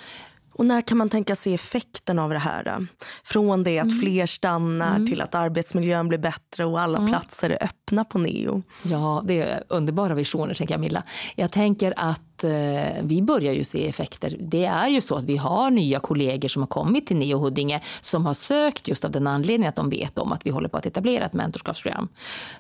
Och 0.56 0.66
när 0.66 0.82
kan 0.82 0.98
man 0.98 1.10
tänka 1.10 1.36
sig 1.36 1.54
effekten 1.54 2.20
av 2.20 2.30
det 2.30 2.38
här? 2.38 2.88
Från 3.24 3.64
det 3.64 3.80
att 3.80 3.88
mm. 3.88 4.00
fler 4.00 4.26
stannar 4.26 4.96
mm. 4.96 5.08
till 5.08 5.22
att 5.22 5.36
arbetsmiljön 5.36 6.08
blir 6.08 6.20
bättre 6.20 6.66
och 6.66 6.82
alla 6.82 6.98
mm. 6.98 7.10
platser 7.10 7.50
är 7.50 7.64
öppna 7.64 8.06
på 8.06 8.20
Neo. 8.20 8.64
Ja, 8.84 9.22
det 9.26 9.42
är 9.42 9.64
underbara 9.70 10.14
visioner 10.14 10.54
tänker 10.54 10.74
jag 10.74 10.82
Milla. 10.82 11.04
Jag 11.36 11.52
tänker 11.52 11.94
att 11.98 12.33
eh, 12.44 13.04
vi 13.04 13.22
börjar 13.22 13.54
ju 13.54 13.64
se 13.64 13.88
effekter. 13.88 14.38
Det 14.40 14.66
är 14.66 14.88
ju 14.88 15.02
så 15.02 15.16
att 15.16 15.24
vi 15.24 15.38
har 15.38 15.72
nya 15.72 16.00
kollegor 16.00 16.48
som 16.48 16.62
har 16.62 16.68
kommit 16.68 17.08
till 17.08 17.18
Neo 17.18 17.38
Huddinge 17.38 17.82
som 18.02 18.26
har 18.26 18.34
sökt 18.34 18.88
just 18.88 19.06
av 19.06 19.12
den 19.12 19.28
anledningen 19.28 19.70
att 19.70 19.76
de 19.76 19.90
vet 19.90 20.18
om 20.18 20.32
att 20.32 20.46
vi 20.46 20.50
håller 20.50 20.70
på 20.70 20.78
att 20.78 20.86
etablera 20.86 21.26
ett 21.26 21.34
mentorskapsprogram. 21.34 22.08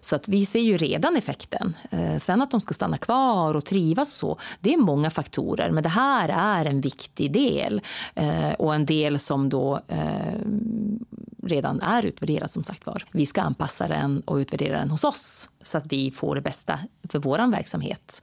Så 0.01 0.15
att 0.15 0.27
vi 0.27 0.45
ser 0.45 0.59
ju 0.59 0.77
redan 0.77 1.15
effekten. 1.15 1.75
Eh, 1.91 2.17
sen 2.17 2.41
att 2.41 2.51
de 2.51 2.61
ska 2.61 2.73
stanna 2.73 2.97
kvar 2.97 3.55
och 3.55 3.65
trivas 3.65 4.13
så, 4.13 4.37
det 4.59 4.73
är 4.73 4.77
många 4.77 5.09
faktorer. 5.09 5.71
Men 5.71 5.83
det 5.83 5.89
här 5.89 6.29
är 6.29 6.65
en 6.65 6.81
viktig 6.81 7.33
del 7.33 7.81
eh, 8.15 8.51
och 8.51 8.75
en 8.75 8.85
del 8.85 9.19
som 9.19 9.49
då 9.49 9.79
eh, 9.87 10.39
redan 11.43 11.81
är 11.81 12.05
utvärderad 12.05 12.51
som 12.51 12.63
sagt 12.63 12.85
var. 12.85 13.05
Vi 13.11 13.25
ska 13.25 13.41
anpassa 13.41 13.87
den 13.87 14.21
och 14.21 14.35
utvärdera 14.35 14.79
den 14.79 14.89
hos 14.89 15.03
oss 15.03 15.49
så 15.61 15.77
att 15.77 15.85
vi 15.85 16.11
får 16.11 16.35
det 16.35 16.41
bästa 16.41 16.79
för 17.09 17.19
vår 17.19 17.51
verksamhet. 17.51 18.21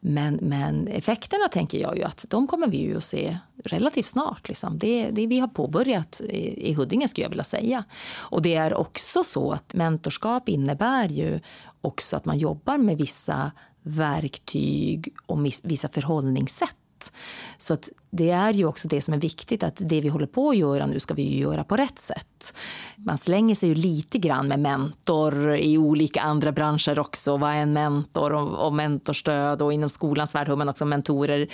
Men, 0.00 0.34
men 0.34 0.88
effekterna 0.88 1.48
tänker 1.48 1.78
jag 1.78 1.96
ju 1.98 2.02
att 2.04 2.26
de 2.30 2.46
kommer 2.46 2.68
vi 2.68 2.76
ju 2.76 2.96
att 2.96 3.04
se 3.04 3.38
relativt 3.64 4.06
snart. 4.06 4.48
Liksom. 4.48 4.78
Det, 4.78 5.10
det 5.10 5.26
vi 5.26 5.38
har 5.38 5.48
påbörjat 5.48 6.20
i, 6.20 6.70
i 6.70 6.74
Huddinge 6.74 7.08
skulle 7.08 7.24
jag 7.24 7.30
vilja 7.30 7.44
säga. 7.44 7.84
Och 8.18 8.42
det 8.42 8.54
är 8.54 8.74
också 8.74 9.24
så 9.24 9.52
att 9.52 9.74
mentorskap 9.74 10.48
innebär 10.48 11.08
ju 11.08 11.40
också 11.80 12.16
att 12.16 12.24
man 12.24 12.38
jobbar 12.38 12.78
med 12.78 12.98
vissa 12.98 13.52
verktyg 13.82 15.14
och 15.26 15.46
vissa 15.64 15.88
förhållningssätt 15.88 17.12
så 17.58 17.74
att 17.74 17.88
det 18.10 18.30
är 18.30 18.52
ju 18.52 18.64
också 18.64 18.88
det 18.88 19.00
som 19.00 19.14
är 19.14 19.18
viktigt, 19.18 19.62
att 19.62 19.82
det 19.84 20.00
vi 20.00 20.08
håller 20.08 20.26
på 20.26 20.50
att 20.50 20.56
göra 20.56 20.86
nu 20.86 21.00
ska 21.00 21.14
vi 21.14 21.38
göra 21.38 21.64
på 21.64 21.76
rätt 21.76 21.98
sätt. 21.98 22.54
Man 22.96 23.18
slänger 23.18 23.54
sig 23.54 23.68
ju 23.68 23.74
lite 23.74 24.18
grann 24.18 24.48
med 24.48 24.60
mentor 24.60 25.56
i 25.56 25.78
olika 25.78 26.20
andra 26.20 26.52
branscher 26.52 26.98
också. 26.98 27.36
Vad 27.36 27.50
är 27.50 27.56
en 27.56 27.72
mentor 27.72 28.32
och, 28.32 28.66
och 28.66 28.72
mentorstöd 28.72 29.62
och 29.62 29.72
inom 29.72 29.90
skolans 29.90 30.34
värld 30.34 30.48
har 30.48 30.56
man 30.56 30.68
också 30.68 30.84
mentorer. 30.84 31.48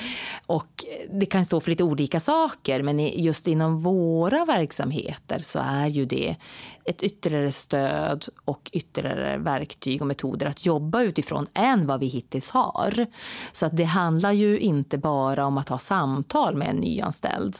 Och 0.47 0.85
det 1.13 1.27
kan 1.27 1.45
stå 1.45 1.61
för 1.61 1.71
lite 1.71 1.85
olika 1.85 2.21
saker, 2.21 2.83
men 2.83 2.99
just 3.01 3.49
inom 3.49 3.83
våra 3.83 4.45
verksamheter 4.45 5.39
så 5.43 5.59
är 5.59 5.87
ju 5.87 6.07
det 6.07 6.37
ett 6.85 7.03
ytterligare 7.03 7.53
stöd 7.53 8.25
och 8.45 8.71
ytterligare 8.73 9.39
verktyg 9.39 10.01
och 10.01 10.07
metoder 10.07 10.47
att 10.47 10.67
jobba 10.67 11.03
utifrån 11.03 11.47
än 11.55 11.87
vad 11.87 12.01
vi 12.01 12.07
hittills 12.07 12.51
har. 12.51 13.07
Så 13.53 13.67
att 13.67 13.77
det 13.77 13.85
handlar 13.85 14.33
ju 14.33 14.59
inte 14.59 14.99
bara 14.99 15.47
om 15.47 15.59
att 15.59 15.69
ha 15.69 15.79
samtal 15.79 16.44
med 16.53 16.69
en 16.69 16.77
nyanställd. 16.77 17.57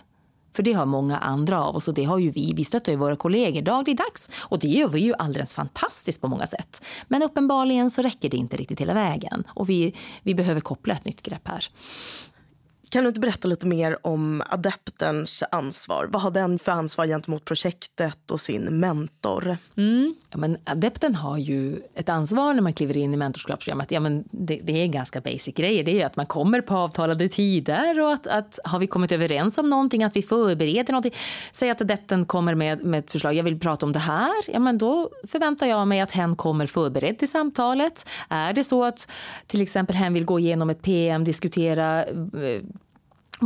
För 0.57 0.63
det 0.63 0.73
har 0.73 0.87
många 0.87 1.19
andra 1.19 1.65
av 1.65 1.77
oss 1.77 1.89
och 1.89 1.95
det 1.95 2.05
har 2.05 2.19
ju 2.19 2.31
vi. 2.31 2.53
Vi 2.53 2.65
stöttar 2.65 2.93
ju 2.93 2.99
våra 2.99 3.17
kollegor 3.17 3.63
dagligdags 3.63 4.31
och 4.43 4.59
det 4.59 4.69
gör 4.69 4.89
vi 4.89 5.01
ju 5.01 5.15
alldeles 5.19 5.55
fantastiskt 5.55 6.21
på 6.21 6.29
många 6.29 6.47
sätt. 6.47 6.85
Men 7.09 7.23
uppenbarligen 7.23 7.91
så 7.91 8.03
räcker 8.03 8.31
det 8.31 8.37
inte 8.37 8.57
riktigt 8.57 8.81
hela 8.81 8.95
vägen 8.95 9.45
och 9.49 9.69
vi, 9.69 9.95
vi 10.23 10.35
behöver 10.35 10.61
koppla 10.61 10.95
ett 10.95 11.05
nytt 11.05 11.23
grepp 11.23 11.49
här 11.49 11.65
kan 12.95 13.05
du 13.05 13.09
inte 13.09 13.21
berätta 13.21 13.49
lite 13.49 13.67
mer 13.67 14.07
om 14.07 14.43
adepterns 14.47 15.43
ansvar? 15.51 16.09
Vad 16.13 16.23
har 16.23 16.31
den 16.31 16.59
för 16.59 16.73
ansvar 16.73 17.07
gentemot 17.07 17.45
projektet 17.45 18.31
och 18.31 18.41
sin 18.41 18.81
mentor? 18.81 19.57
Mm. 19.77 20.15
Ja, 20.31 20.39
men 20.39 20.57
adepten 20.65 21.15
har 21.15 21.39
ju 21.39 21.83
ett 21.95 22.09
ansvar 22.09 22.55
när 22.55 22.63
man 22.63 22.73
kliver 22.73 22.97
in 22.97 23.15
i 23.15 23.17
mentorskapsprogrammet. 23.17 23.91
Ja, 23.91 24.01
men 24.01 24.25
det, 24.31 24.61
det, 24.65 24.83
är 24.83 24.87
ganska 24.87 25.21
basic 25.21 25.55
grejer. 25.55 25.85
Det 25.85 25.91
är 25.91 25.95
ju 25.95 26.03
att 26.03 26.17
man 26.17 26.27
kommer 26.27 26.61
på 26.61 26.75
avtalade 26.75 27.29
tider 27.29 28.01
och 28.01 28.13
att, 28.13 28.27
att 28.27 28.59
har 28.65 28.79
vi 28.79 28.87
kommit 28.87 29.13
överens 29.13 29.59
om 29.59 29.71
någonting, 29.71 30.05
att 30.05 30.17
vi 30.17 30.23
förbereder 30.23 30.93
någonting. 30.93 31.15
Säg 31.53 31.71
att 31.71 31.81
adepten 31.81 32.25
kommer 32.27 32.55
med, 32.55 32.85
med 32.85 32.99
ett 32.99 33.13
förslag, 33.13 33.35
jag 33.35 33.45
vill 33.45 33.61
prata 33.61 33.87
om 33.87 33.93
det 33.93 33.99
här. 33.99 34.33
Ja, 34.47 34.59
men 34.59 34.79
då 34.79 35.11
förväntar 35.29 35.67
jag 35.67 35.89
mig 35.89 36.01
att 36.01 36.11
hen 36.11 36.37
kommer 36.37 36.67
förberedd 36.67 37.19
till 37.19 37.31
samtalet. 37.31 38.09
Är 38.29 38.53
det 38.53 38.65
så 38.65 38.85
att 38.85 39.11
till 39.47 39.63
exempel 39.63 39.97
hen 39.97 40.15
vill 40.15 40.25
gå 40.25 40.39
igenom 40.39 40.71
ett 40.71 40.83
PM, 40.83 41.25
diskutera 41.25 42.05
eh, 42.05 42.63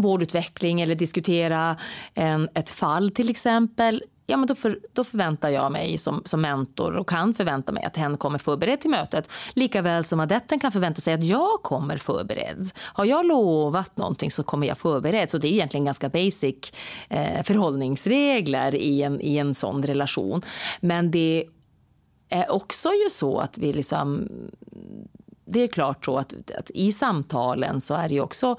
vårdutveckling 0.01 0.81
eller 0.81 0.95
diskutera 0.95 1.77
en, 2.15 2.49
ett 2.55 2.71
fall 2.71 3.11
till 3.11 3.31
exempel 3.31 4.03
ja, 4.29 4.37
men 4.37 4.47
då, 4.47 4.55
för, 4.55 4.79
då 4.93 5.05
förväntar 5.05 5.49
jag 5.49 5.73
mig 5.73 5.99
som, 5.99 6.23
som 6.25 6.41
mentor 6.41 6.97
och 6.97 7.09
kan 7.09 7.35
förvänta 7.35 7.73
mig 7.73 7.85
att 7.85 7.97
hen 7.97 8.17
kommer 8.17 8.39
förberedd 8.39 8.81
till 8.81 8.91
mötet. 8.91 9.31
Likaväl 9.55 10.05
som 10.05 10.21
adepten 10.21 10.61
kan 10.61 10.73
förvänta 10.73 11.01
sig 11.01 11.15
att 11.15 11.25
jag 11.25 11.63
kommer 11.63 11.97
förberedd. 11.97 12.71
Har 12.79 13.05
jag 13.05 13.27
lovat 13.27 13.97
någonting 13.97 14.31
så 14.31 14.43
kommer 14.43 14.67
jag 14.67 14.79
förberedd. 14.79 15.31
Så 15.31 15.39
det 15.39 15.49
är 15.49 15.53
egentligen 15.53 15.85
ganska 15.85 16.09
basic 16.09 16.73
eh, 17.09 17.43
förhållningsregler 17.43 18.75
i 18.75 19.03
en, 19.03 19.21
i 19.21 19.37
en 19.37 19.55
sån 19.55 19.83
relation. 19.83 20.43
Men 20.81 21.11
det 21.11 21.45
är 22.29 22.51
också 22.53 22.89
ju 22.89 23.11
så 23.11 23.39
att 23.39 23.59
vi 23.59 23.73
liksom... 23.73 24.29
Det 25.51 25.61
är 25.61 25.69
klart 25.69 26.05
så 26.05 26.19
att, 26.19 26.35
att 26.59 26.71
i 26.71 26.93
samtalen 26.93 27.81
så 27.81 27.95
är 27.95 28.09
det 28.09 28.15
ju 28.15 28.21
också 28.21 28.57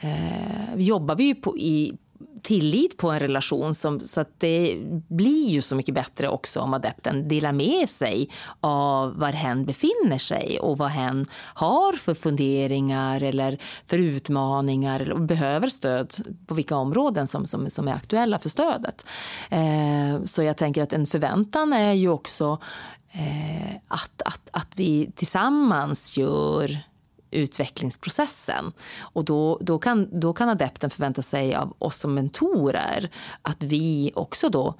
eh, 0.00 0.74
jobbar 0.76 1.14
vi 1.14 1.24
ju 1.24 1.34
på, 1.34 1.58
i, 1.58 1.98
tillit 2.42 2.96
på 2.96 3.10
en 3.10 3.18
relation 3.18 3.74
som, 3.74 4.00
så 4.00 4.20
att 4.20 4.40
det 4.40 4.76
blir 5.08 5.48
ju 5.48 5.62
så 5.62 5.76
mycket 5.76 5.94
bättre 5.94 6.28
också 6.28 6.60
om 6.60 6.74
adepten 6.74 7.28
delar 7.28 7.52
med 7.52 7.90
sig 7.90 8.30
av 8.60 9.18
var 9.18 9.32
hen 9.32 9.64
befinner 9.66 10.18
sig 10.18 10.60
och 10.60 10.78
vad 10.78 10.88
hen 10.88 11.26
har 11.54 11.92
för 11.92 12.14
funderingar 12.14 13.22
eller 13.22 13.58
för 13.86 13.98
utmaningar 13.98 15.00
eller 15.00 15.14
behöver 15.14 15.68
stöd 15.68 16.14
på 16.46 16.54
vilka 16.54 16.76
områden 16.76 17.26
som, 17.26 17.46
som, 17.46 17.70
som 17.70 17.88
är 17.88 17.92
aktuella 17.92 18.38
för 18.38 18.48
stödet. 18.48 19.06
Eh, 19.50 20.24
så 20.24 20.42
jag 20.42 20.56
tänker 20.56 20.82
att 20.82 20.92
en 20.92 21.06
förväntan 21.06 21.72
är 21.72 21.92
ju 21.92 22.08
också 22.08 22.58
eh, 23.12 23.76
att, 23.88 24.22
att, 24.24 24.48
att 24.50 24.68
vi 24.74 25.10
tillsammans 25.14 26.16
gör 26.16 26.78
utvecklingsprocessen. 27.30 28.72
Och 29.00 29.24
då, 29.24 29.58
då, 29.60 29.78
kan, 29.78 30.20
då 30.20 30.32
kan 30.32 30.48
adepten 30.48 30.90
förvänta 30.90 31.22
sig 31.22 31.54
av 31.54 31.74
oss 31.78 31.96
som 31.96 32.14
mentorer 32.14 33.10
att 33.42 33.62
vi 33.62 34.12
också 34.14 34.48
då 34.48 34.74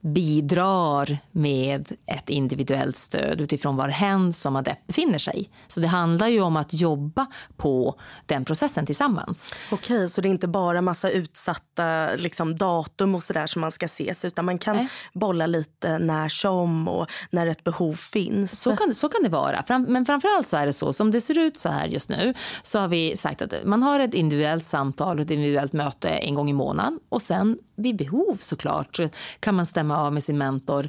bidrar 0.00 1.18
med 1.32 1.92
ett 2.06 2.28
individuellt 2.28 2.96
stöd 2.96 3.40
utifrån 3.40 3.76
var 3.76 3.88
hen 3.88 4.32
som 4.32 4.56
adept 4.56 4.86
befinner 4.86 5.18
sig. 5.18 5.50
Så 5.66 5.80
det 5.80 5.86
handlar 5.86 6.28
ju 6.28 6.40
om 6.40 6.56
att 6.56 6.74
jobba 6.74 7.26
på 7.56 8.00
den 8.26 8.44
processen 8.44 8.86
tillsammans. 8.86 9.54
Okej, 9.70 10.08
så 10.08 10.20
det 10.20 10.28
är 10.28 10.30
inte 10.30 10.48
bara 10.48 10.82
massa 10.82 11.10
utsatta 11.10 12.16
liksom, 12.16 12.56
datum 12.56 13.14
och 13.14 13.22
sådär 13.22 13.46
som 13.46 13.60
man 13.60 13.72
ska 13.72 13.86
ses 13.86 14.24
utan 14.24 14.44
man 14.44 14.58
kan 14.58 14.76
Nej. 14.76 14.88
bolla 15.12 15.46
lite 15.46 15.98
när 15.98 16.28
som 16.28 16.88
och 16.88 17.06
när 17.30 17.46
ett 17.46 17.64
behov 17.64 17.94
finns. 17.94 18.60
Så 18.60 18.76
kan, 18.76 18.94
så 18.94 19.08
kan 19.08 19.22
det 19.22 19.28
vara. 19.28 19.64
Men 19.68 20.06
framförallt 20.06 20.48
så 20.48 20.56
är 20.56 20.66
det 20.66 20.72
så, 20.72 20.92
som 20.92 21.10
det 21.10 21.20
ser 21.20 21.38
ut 21.38 21.56
så 21.56 21.68
här 21.68 21.86
just 21.86 22.08
nu 22.08 22.34
så 22.62 22.78
har 22.78 22.88
vi 22.88 23.16
sagt 23.16 23.42
att 23.42 23.54
man 23.64 23.82
har 23.82 24.00
ett 24.00 24.14
individuellt 24.14 24.64
samtal 24.64 25.18
och 25.18 25.24
ett 25.24 25.30
individuellt 25.30 25.72
möte 25.72 26.08
en 26.08 26.34
gång 26.34 26.50
i 26.50 26.52
månaden 26.52 27.00
och 27.08 27.22
sen 27.22 27.58
vid 27.78 27.96
behov 27.96 28.36
såklart 28.40 29.00
kan 29.40 29.54
man 29.54 29.66
stämma 29.66 29.96
av 29.96 30.12
med 30.12 30.22
sin 30.22 30.38
mentor. 30.38 30.88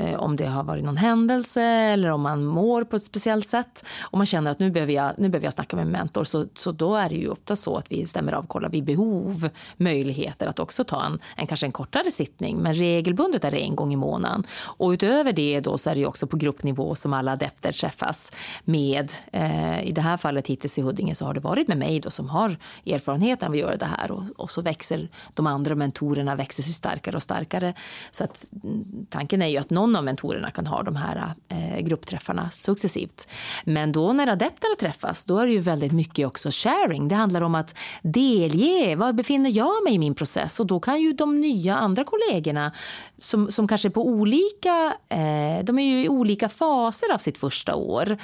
Eh, 0.00 0.20
om 0.20 0.36
det 0.36 0.46
har 0.46 0.64
varit 0.64 0.84
någon 0.84 0.96
händelse 0.96 1.62
eller 1.62 2.10
om 2.10 2.20
man 2.20 2.44
mår 2.44 2.84
på 2.84 2.96
ett 2.96 3.02
speciellt 3.02 3.48
sätt. 3.48 3.84
Om 4.02 4.18
man 4.18 4.26
känner 4.26 4.50
att 4.50 4.58
nu 4.58 4.70
behöver 4.70 4.92
jag, 4.92 5.12
nu 5.18 5.28
behöver 5.28 5.46
jag 5.46 5.52
snacka 5.52 5.76
med 5.76 5.82
en 5.82 5.90
mentor. 5.90 6.24
Så, 6.24 6.46
så 6.54 6.72
då 6.72 6.94
är 6.94 7.08
det 7.08 7.14
ju 7.14 7.28
ofta 7.28 7.56
så 7.56 7.76
att 7.76 7.86
vi 7.88 8.06
stämmer 8.06 8.32
av, 8.32 8.46
kollar 8.46 8.68
vid 8.68 8.84
behov, 8.84 9.48
möjligheter 9.76 10.46
att 10.46 10.58
också 10.58 10.84
ta 10.84 11.04
en, 11.04 11.18
en 11.36 11.46
kanske 11.46 11.66
en 11.66 11.72
kortare 11.72 12.10
sittning. 12.10 12.56
Men 12.56 12.74
regelbundet 12.74 13.44
är 13.44 13.50
det 13.50 13.58
en 13.58 13.76
gång 13.76 13.92
i 13.92 13.96
månaden. 13.96 14.44
Och 14.76 14.90
utöver 14.90 15.32
det 15.32 15.60
då 15.60 15.78
så 15.78 15.90
är 15.90 15.94
det 15.94 16.00
ju 16.00 16.06
också 16.06 16.26
på 16.26 16.36
gruppnivå 16.36 16.94
som 16.94 17.12
alla 17.12 17.32
adepter 17.32 17.72
träffas 17.72 18.32
med, 18.64 19.12
eh, 19.32 19.82
i 19.82 19.92
det 19.92 20.00
här 20.00 20.16
fallet 20.16 20.46
hittills 20.46 20.78
i 20.78 20.82
Huddinge 20.82 21.14
så 21.14 21.24
har 21.24 21.34
det 21.34 21.40
varit 21.40 21.68
med 21.68 21.78
mig 21.78 22.00
då 22.00 22.10
som 22.10 22.28
har 22.28 22.56
erfarenheten 22.86 23.46
av 23.46 23.52
att 23.52 23.58
göra 23.58 23.76
det 23.76 23.86
här. 23.86 24.10
Och, 24.10 24.22
och 24.36 24.50
så 24.50 24.62
växer 24.62 25.08
de 25.34 25.46
andra 25.46 25.74
mentorerna 25.74 26.36
växer 26.36 26.62
sig 26.62 26.72
starkare 26.72 27.16
och 27.16 27.22
starkare. 27.22 27.74
Så 28.10 28.24
att 28.24 28.52
mm, 28.64 29.06
tanken 29.10 29.42
är 29.42 29.46
ju 29.46 29.56
att 29.56 29.70
någon 29.70 29.89
någon 29.90 29.96
av 29.96 30.04
mentorerna 30.04 30.50
kan 30.50 30.66
ha 30.66 30.82
de 30.82 30.96
här 30.96 31.34
eh, 31.48 31.80
gruppträffarna 31.80 32.50
successivt. 32.50 33.28
Men 33.64 33.92
då 33.92 34.12
när 34.12 34.26
adepterna 34.26 34.74
träffas, 34.80 35.24
då 35.24 35.38
är 35.38 35.46
det 35.46 35.52
ju 35.52 35.58
väldigt 35.58 35.92
mycket 35.92 36.26
också 36.26 36.48
sharing. 36.52 37.08
Det 37.08 37.14
handlar 37.14 37.40
om 37.40 37.54
att 37.54 37.78
delge, 38.02 38.96
var 38.96 39.12
befinner 39.12 39.50
jag 39.50 39.84
mig 39.84 39.94
i 39.94 39.98
min 39.98 40.14
process? 40.14 40.60
Och 40.60 40.66
då 40.66 40.80
kan 40.80 41.00
ju 41.00 41.12
de 41.12 41.40
nya 41.40 41.76
andra 41.76 42.04
kollegorna 42.04 42.72
som, 43.18 43.50
som 43.50 43.68
kanske 43.68 43.88
är 43.88 43.90
på 43.90 44.06
olika, 44.06 44.94
eh, 45.08 45.64
de 45.64 45.78
är 45.78 45.84
ju 45.84 46.04
i 46.04 46.08
olika 46.08 46.48
faser 46.48 47.12
av 47.14 47.18
sitt 47.18 47.38
första 47.38 47.74
år 47.74 48.18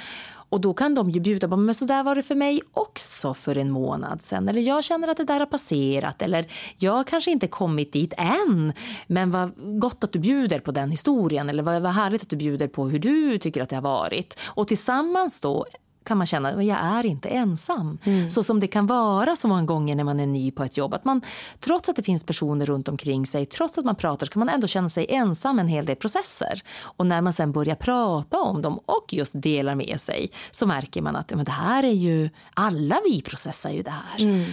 och 0.49 0.61
då 0.61 0.73
kan 0.73 0.95
de 0.95 1.09
ju 1.09 1.19
bjuda 1.19 1.47
på, 1.47 1.57
men 1.57 1.75
så 1.75 1.85
där 1.85 2.03
var 2.03 2.15
det 2.15 2.23
för 2.23 2.35
mig 2.35 2.61
också 2.73 3.33
för 3.33 3.57
en 3.57 3.71
månad 3.71 4.21
sen. 4.21 4.49
Eller 4.49 4.61
jag 4.61 4.83
känner 4.83 5.07
att 5.07 5.17
det 5.17 5.23
där 5.23 5.39
har 5.39 5.45
passerat. 5.45 6.21
Eller 6.21 6.47
jag 6.77 7.07
kanske 7.07 7.31
inte 7.31 7.47
kommit 7.47 7.93
dit 7.93 8.13
än. 8.17 8.73
Men 9.07 9.31
vad 9.31 9.79
gott 9.79 10.03
att 10.03 10.11
du 10.11 10.19
bjuder 10.19 10.59
på 10.59 10.71
den 10.71 10.91
historien. 10.91 11.49
Eller 11.49 11.63
vad, 11.63 11.81
vad 11.81 11.91
härligt 11.91 12.21
att 12.21 12.29
du 12.29 12.35
bjuder 12.35 12.67
på 12.67 12.87
hur 12.87 12.99
du 12.99 13.37
tycker 13.37 13.61
att 13.61 13.69
det 13.69 13.75
har 13.75 13.83
varit. 13.83 14.39
Och 14.45 14.67
tillsammans 14.67 15.41
då 15.41 15.65
kan 16.07 16.17
man 16.17 16.27
känna 16.27 16.49
att 16.49 16.65
jag 16.65 16.77
är 16.81 17.05
inte 17.05 17.29
ensam. 17.29 17.97
Mm. 18.03 18.29
Så 18.29 18.43
som 18.43 18.59
det 18.59 18.67
kan 18.67 18.87
vara 18.87 19.35
så 19.35 19.47
många 19.47 19.63
gånger 19.63 19.95
när 19.95 20.03
man 20.03 20.19
är 20.19 20.27
ny 20.27 20.51
på 20.51 20.63
ett 20.63 20.77
jobb. 20.77 20.93
Att 20.93 21.05
man, 21.05 21.21
trots 21.59 21.89
att 21.89 21.95
det 21.95 22.03
finns 22.03 22.23
personer 22.23 22.65
runt 22.65 22.87
omkring 22.87 23.25
sig, 23.25 23.45
trots 23.45 23.77
att 23.77 23.85
man 23.85 23.95
pratar, 23.95 24.25
så 24.25 24.31
kan 24.31 24.39
man 24.39 24.49
ändå 24.49 24.67
känna 24.67 24.89
sig 24.89 25.05
ensam 25.09 25.59
en 25.59 25.67
hel 25.67 25.85
del 25.85 25.95
processer. 25.95 26.61
Och 26.81 27.05
när 27.05 27.21
man 27.21 27.33
sen 27.33 27.51
börjar 27.51 27.75
prata 27.75 28.39
om 28.39 28.61
dem 28.61 28.79
och 28.85 29.13
just 29.13 29.41
delar 29.41 29.75
med 29.75 30.01
sig 30.01 30.31
så 30.51 30.65
märker 30.65 31.01
man 31.01 31.15
att 31.15 31.31
men 31.35 31.45
det 31.45 31.51
här 31.51 31.83
är 31.83 31.91
ju, 31.91 32.29
alla 32.53 32.99
vi 33.05 33.21
processar 33.21 33.69
ju 33.69 33.83
det 33.83 33.91
här. 33.91 34.23
Mm. 34.25 34.45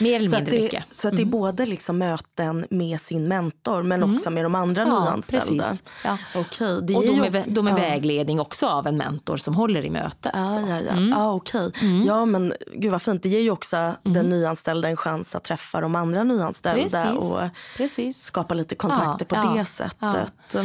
Mer 0.00 0.16
eller 0.16 0.30
mindre 0.30 0.56
det, 0.56 0.62
mycket. 0.62 0.84
Så 0.92 1.08
att 1.08 1.16
det 1.16 1.22
är 1.22 1.26
mm. 1.26 1.30
både 1.30 1.66
liksom 1.66 1.98
möten 1.98 2.66
med 2.70 3.00
sin 3.00 3.28
mentor 3.28 3.82
men 3.82 4.02
mm. 4.02 4.14
också 4.14 4.30
med 4.30 4.44
de 4.44 4.54
andra 4.54 4.82
ja, 4.82 5.04
nyanställda? 5.04 5.76
Ja. 6.04 6.18
Okay, 6.34 6.80
det 6.80 6.94
och 6.96 7.06
då 7.06 7.16
med, 7.16 7.44
då 7.46 7.62
med 7.62 7.72
ja. 7.72 7.76
vägledning 7.76 8.40
också 8.40 8.66
av 8.66 8.86
en 8.86 8.96
mentor 8.96 9.36
som 9.36 9.54
håller 9.54 9.84
i 9.84 9.90
mötet. 9.90 10.32
Ah, 10.34 10.60
ja, 10.60 10.80
ja. 10.80 10.92
Mm. 10.92 11.12
Ah, 11.16 11.32
okay. 11.32 11.70
Mm. 11.82 12.06
ja, 12.06 12.24
men 12.24 12.52
gud 12.74 12.92
vad 12.92 13.02
fint. 13.02 13.22
Det 13.22 13.28
ger 13.28 13.40
ju 13.40 13.50
också 13.50 13.76
mm. 13.76 13.94
den 14.02 14.28
nyanställda 14.28 14.88
en 14.88 14.96
chans 14.96 15.34
att 15.34 15.44
träffa 15.44 15.80
de 15.80 15.94
andra 15.94 16.24
nyanställda 16.24 17.02
Precis. 17.04 17.18
och 17.18 17.40
Precis. 17.76 18.22
skapa 18.22 18.54
lite 18.54 18.74
kontakter 18.74 19.24
på 19.24 19.54
det 19.54 19.64
sättet. 19.64 20.56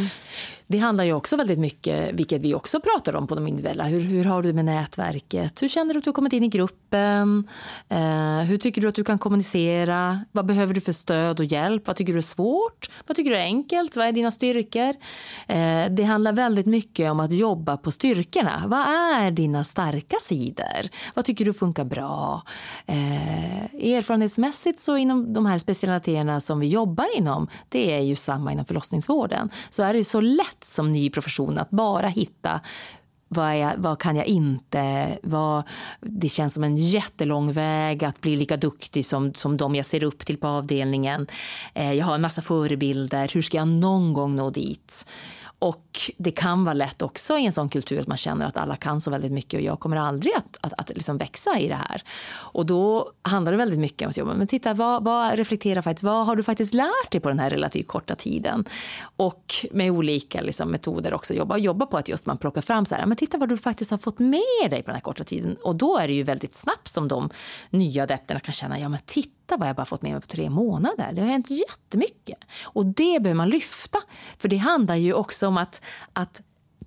Det 0.72 0.78
handlar 0.78 1.04
ju 1.04 1.12
också 1.12 1.36
väldigt 1.36 1.58
mycket, 1.58 2.14
vilket 2.14 2.40
vi 2.40 2.54
också 2.54 2.80
pratar 2.80 3.16
om 3.16 3.26
på 3.26 3.34
de 3.34 3.46
individuella, 3.46 3.84
hur, 3.84 4.00
hur 4.00 4.24
har 4.24 4.42
du 4.42 4.48
det 4.48 4.54
med 4.54 4.64
nätverket? 4.64 5.62
Hur 5.62 5.68
känner 5.68 5.94
du 5.94 5.98
att 5.98 6.04
du 6.04 6.10
har 6.10 6.14
kommit 6.14 6.32
in 6.32 6.44
i 6.44 6.48
gruppen? 6.48 7.48
Eh, 7.88 8.38
hur 8.38 8.56
tycker 8.56 8.80
du 8.80 8.88
att 8.88 8.94
du 8.94 9.04
kan 9.04 9.18
kommunicera? 9.18 10.24
Vad 10.32 10.46
behöver 10.46 10.74
du 10.74 10.80
för 10.80 10.92
stöd 10.92 11.40
och 11.40 11.46
hjälp? 11.46 11.86
Vad 11.86 11.96
tycker 11.96 12.12
du 12.12 12.18
är 12.18 12.22
svårt? 12.22 12.90
Vad 13.06 13.16
tycker 13.16 13.30
du 13.30 13.36
är 13.36 13.42
enkelt? 13.42 13.96
Vad 13.96 14.06
är 14.06 14.12
dina 14.12 14.30
styrkor? 14.30 14.94
Eh, 15.48 15.90
det 15.90 16.02
handlar 16.02 16.32
väldigt 16.32 16.66
mycket 16.66 17.10
om 17.10 17.20
att 17.20 17.32
jobba 17.32 17.76
på 17.76 17.90
styrkorna. 17.90 18.62
Vad 18.66 18.80
är 18.80 19.30
dina 19.30 19.64
starka 19.64 20.16
sidor? 20.22 20.88
Vad 21.14 21.24
tycker 21.24 21.44
du 21.44 21.52
funkar 21.52 21.84
bra? 21.84 22.42
Eh, 22.86 23.96
erfarenhetsmässigt 23.96 24.78
så 24.78 24.96
inom 24.96 25.34
de 25.34 25.46
här 25.46 25.58
specialiteterna 25.58 26.40
som 26.40 26.60
vi 26.60 26.66
jobbar 26.66 27.16
inom, 27.16 27.48
det 27.68 27.94
är 27.94 28.00
ju 28.00 28.16
samma 28.16 28.52
inom 28.52 28.64
förlossningsvården, 28.64 29.50
så 29.70 29.82
är 29.82 29.94
det 29.94 30.04
så 30.04 30.20
lätt 30.62 30.64
som 30.64 30.92
ny 30.92 31.10
profession 31.10 31.58
att 31.58 31.70
bara 31.70 32.08
hitta 32.08 32.60
vad, 33.34 33.58
jag, 33.58 33.72
vad, 33.78 33.98
kan 33.98 34.16
jag 34.16 34.26
inte? 34.26 35.18
Vad, 35.22 35.62
det 36.00 36.28
känns 36.28 36.54
som 36.54 36.64
en 36.64 36.76
jättelång 36.76 37.52
väg 37.52 38.04
att 38.04 38.20
bli 38.20 38.36
lika 38.36 38.56
duktig 38.56 39.06
som, 39.06 39.34
som 39.34 39.56
de 39.56 39.74
jag 39.74 39.86
ser 39.86 40.04
upp 40.04 40.18
till 40.18 40.36
på 40.36 40.46
avdelningen. 40.46 41.26
Eh, 41.74 41.92
jag 41.92 42.06
har 42.06 42.14
en 42.14 42.20
massa 42.20 42.42
förebilder. 42.42 43.30
Hur 43.34 43.42
ska 43.42 43.56
jag 43.56 43.68
någon 43.68 44.12
gång 44.12 44.36
nå 44.36 44.50
dit? 44.50 45.06
Och 45.62 46.00
det 46.16 46.30
kan 46.30 46.64
vara 46.64 46.74
lätt 46.74 47.02
också 47.02 47.38
i 47.38 47.46
en 47.46 47.52
sån 47.52 47.68
kultur 47.68 48.00
att 48.00 48.06
man 48.06 48.16
känner 48.16 48.46
att 48.46 48.56
alla 48.56 48.76
kan 48.76 49.00
så 49.00 49.10
väldigt 49.10 49.32
mycket 49.32 49.58
och 49.58 49.60
jag 49.60 49.80
kommer 49.80 49.96
aldrig 49.96 50.34
att, 50.34 50.58
att, 50.60 50.72
att 50.80 50.88
liksom 50.88 51.18
växa 51.18 51.58
i 51.58 51.68
det 51.68 51.74
här. 51.74 52.02
Och 52.34 52.66
då 52.66 53.10
handlar 53.22 53.52
det 53.52 53.58
väldigt 53.58 53.78
mycket 53.78 54.06
om 54.06 54.10
att 54.10 54.16
jobba, 54.16 54.34
men 54.34 54.46
titta 54.46 54.74
vad, 54.74 55.04
vad 55.04 55.34
reflektera 55.36 55.82
faktiskt, 55.82 56.02
vad 56.02 56.26
har 56.26 56.36
du 56.36 56.42
faktiskt 56.42 56.74
lärt 56.74 57.10
dig 57.10 57.20
på 57.20 57.28
den 57.28 57.38
här 57.38 57.50
relativt 57.50 57.86
korta 57.86 58.14
tiden? 58.14 58.64
Och 59.16 59.54
med 59.72 59.90
olika 59.90 60.40
liksom, 60.40 60.68
metoder 60.68 61.14
också 61.14 61.34
jobba, 61.34 61.56
jobba 61.56 61.86
på 61.86 61.96
att 61.96 62.08
just 62.08 62.26
man 62.26 62.38
plockar 62.38 62.60
fram 62.60 62.84
så 62.84 62.94
här, 62.94 63.06
men 63.06 63.16
titta 63.16 63.38
vad 63.38 63.48
du 63.48 63.58
faktiskt 63.58 63.90
har 63.90 63.98
fått 63.98 64.18
med 64.18 64.70
dig 64.70 64.82
på 64.82 64.86
den 64.86 64.94
här 64.94 65.00
korta 65.00 65.24
tiden. 65.24 65.56
Och 65.64 65.76
då 65.76 65.98
är 65.98 66.08
det 66.08 66.14
ju 66.14 66.22
väldigt 66.22 66.54
snabbt 66.54 66.88
som 66.88 67.08
de 67.08 67.30
nya 67.70 68.02
adepterna 68.02 68.40
kan 68.40 68.52
känna, 68.52 68.78
ja 68.78 68.88
men 68.88 69.00
titta 69.06 69.41
detta 69.46 69.56
vad 69.56 69.68
jag 69.68 69.76
bara 69.76 69.84
fått 69.84 70.02
med 70.02 70.12
mig 70.12 70.20
på 70.20 70.26
tre 70.26 70.50
månader. 70.50 71.12
Det 71.12 71.20
har 71.20 71.28
hänt 71.28 71.50
jättemycket. 71.50 72.38
Och 72.64 72.86
det 72.86 73.22
behöver 73.22 73.34
man 73.34 73.48
lyfta. 73.48 73.98
För 74.38 74.48
det 74.48 74.56
handlar 74.56 74.96
ju 74.96 75.12
också 75.12 75.46
om 75.46 75.56
att, 75.56 75.82
att 76.12 76.42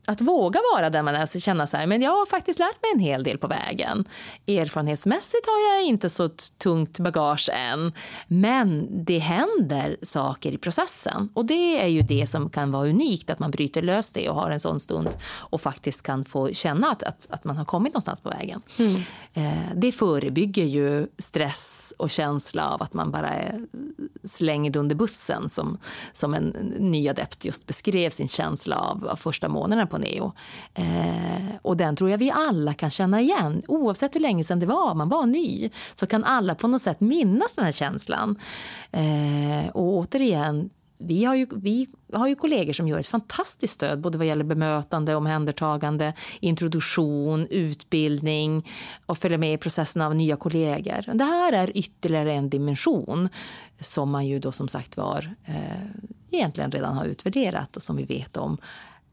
att 0.06 0.22
våga 0.22 0.60
vara 0.74 0.90
den 0.90 1.06
man 1.06 1.16
är 1.16 1.24
och 1.36 1.42
känna 1.42 1.68
så 1.68 1.78
här, 1.78 1.88
men 1.88 2.02
jag 2.02 2.12
har 2.12 2.26
faktiskt 2.26 2.60
lärt 2.60 2.82
mig 2.82 2.92
en 2.94 3.00
hel 3.00 3.24
del 3.24 3.38
på 3.38 3.48
vägen. 3.48 4.06
Erfarenhetsmässigt 4.48 5.48
har 5.48 5.74
jag 5.74 5.84
inte 5.84 6.10
så 6.10 6.30
tungt 6.58 7.00
bagage 7.00 7.50
än, 7.54 7.94
men 8.28 8.88
det 9.06 9.20
händer 9.20 9.98
saker 10.02 10.52
i 10.52 10.58
processen. 10.58 11.30
Och 11.34 11.46
det 11.46 11.84
är 11.84 11.88
ju 11.88 12.02
det 12.02 12.28
som 12.28 12.50
kan 12.50 12.72
vara 12.72 12.90
unikt, 12.90 13.30
att 13.30 13.40
man 13.40 13.52
bryter 13.52 13.82
lös 13.82 14.14
det 14.14 14.30
och 14.30 14.36
har 14.36 14.52
en 14.52 14.60
sån 14.60 14.80
stund 14.80 15.10
och 15.38 15.62
faktiskt 15.62 16.02
kan 16.04 16.26
få 16.26 16.54
känna 16.54 16.92
att, 16.92 17.04
att, 17.04 17.28
att 17.30 17.44
man 17.44 17.58
har 17.58 17.66
kommit 17.66 17.94
någonstans 17.94 18.22
på 18.22 18.30
vägen. 18.30 18.62
Mm. 18.78 18.96
Eh, 19.34 19.76
det 19.76 19.92
förebygger 19.92 20.66
ju 20.66 21.08
stress 21.18 21.94
och 21.98 22.10
känsla 22.10 22.70
av 22.70 22.84
att 22.84 22.94
man 22.94 23.12
bara 23.12 23.30
är 23.30 23.68
slängd 24.24 24.76
under 24.76 24.96
bussen 24.96 25.50
som, 25.50 25.78
som 26.14 26.34
en 26.34 26.46
ny 26.80 27.10
adept 27.10 27.46
just 27.46 27.68
beskrev 27.68 28.10
sin 28.10 28.28
känsla 28.28 28.80
av, 28.80 29.08
av 29.08 29.16
första 29.16 29.48
månaderna 29.48 29.88
på 29.88 29.95
Neo. 29.98 30.34
Eh, 30.74 31.56
och 31.62 31.78
den 31.78 31.96
tror 31.96 32.10
jag 32.10 32.18
vi 32.18 32.32
alla 32.32 32.74
kan 32.74 32.90
känna 32.90 33.22
igen. 33.22 33.62
Oavsett 33.68 34.16
hur 34.16 34.20
länge 34.20 34.44
sedan 34.44 34.60
det 34.60 34.66
var 34.66 34.94
man 34.94 35.10
var 35.10 35.26
ny 35.26 35.70
så 35.96 36.08
kan 36.08 36.24
alla 36.24 36.56
på 36.56 36.68
något 36.68 36.82
sätt 36.82 37.00
minnas 37.00 37.56
den 37.56 37.66
här 37.66 37.72
känslan. 37.72 38.36
Eh, 38.92 39.70
och 39.74 39.98
återigen, 39.98 40.70
vi 40.98 41.26
har, 41.26 41.36
ju, 41.36 41.48
vi 41.56 41.88
har 42.14 42.28
ju 42.28 42.36
kollegor 42.36 42.74
som 42.74 42.88
gör 42.88 43.00
ett 43.00 43.08
fantastiskt 43.08 43.74
stöd 43.74 44.02
både 44.02 44.18
vad 44.18 44.28
gäller 44.28 44.44
bemötande, 44.44 45.16
omhändertagande, 45.16 46.14
introduktion, 46.40 47.48
utbildning 47.50 48.70
och 49.06 49.18
följa 49.18 49.38
med 49.38 49.54
i 49.54 49.58
processen 49.58 50.02
av 50.02 50.16
nya 50.16 50.36
kollegor. 50.36 51.14
Det 51.14 51.24
här 51.24 51.54
är 51.54 51.78
ytterligare 51.78 52.34
en 52.34 52.50
dimension 52.50 53.30
som 53.80 54.10
man 54.10 54.28
ju 54.28 54.40
då 54.40 54.52
som 54.52 54.68
sagt 54.68 54.98
var 54.98 55.36
eh, 55.46 55.56
egentligen 56.32 56.72
redan 56.72 56.98
har 56.98 57.06
utvärderat 57.06 57.78
och 57.78 57.84
som 57.84 57.96
vi 57.96 58.06
vet 58.06 58.38
om 58.38 58.58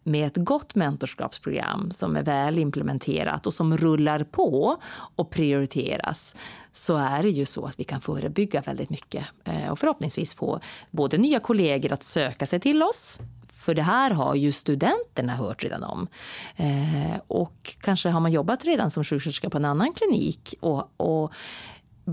med 0.02 0.26
ett 0.26 0.36
gott 0.36 0.74
mentorskapsprogram 0.74 1.90
som 1.90 2.16
är 2.16 2.22
väl 2.22 2.58
implementerat 2.58 3.46
och 3.46 3.54
som 3.54 3.76
rullar 3.76 4.24
på 4.24 4.76
och 5.16 5.30
prioriteras 5.30 6.36
så 6.72 6.96
är 6.96 7.22
det 7.22 7.30
ju 7.30 7.46
så 7.46 7.64
att 7.64 7.80
vi 7.80 7.84
kan 7.84 8.00
förebygga 8.00 8.60
väldigt 8.60 8.90
mycket 8.90 9.24
eh, 9.44 9.70
och 9.70 9.78
förhoppningsvis 9.78 10.34
få 10.34 10.60
både 10.90 11.18
nya 11.18 11.40
kollegor 11.40 11.92
att 11.92 12.02
söka 12.02 12.46
sig 12.46 12.60
till 12.60 12.82
oss 12.82 13.20
för 13.62 13.74
det 13.74 13.82
här 13.82 14.10
har 14.10 14.34
ju 14.34 14.52
studenterna 14.52 15.36
hört 15.36 15.64
redan 15.64 15.84
om. 15.84 16.08
Eh, 16.56 17.20
och 17.26 17.76
kanske 17.80 18.08
har 18.08 18.20
man 18.20 18.32
jobbat 18.32 18.64
redan 18.64 18.90
som 18.90 19.04
sjuksköterska 19.04 19.50
på 19.50 19.56
en 19.58 19.64
annan 19.64 19.92
klinik 19.92 20.54
och, 20.60 20.92
och 20.96 21.32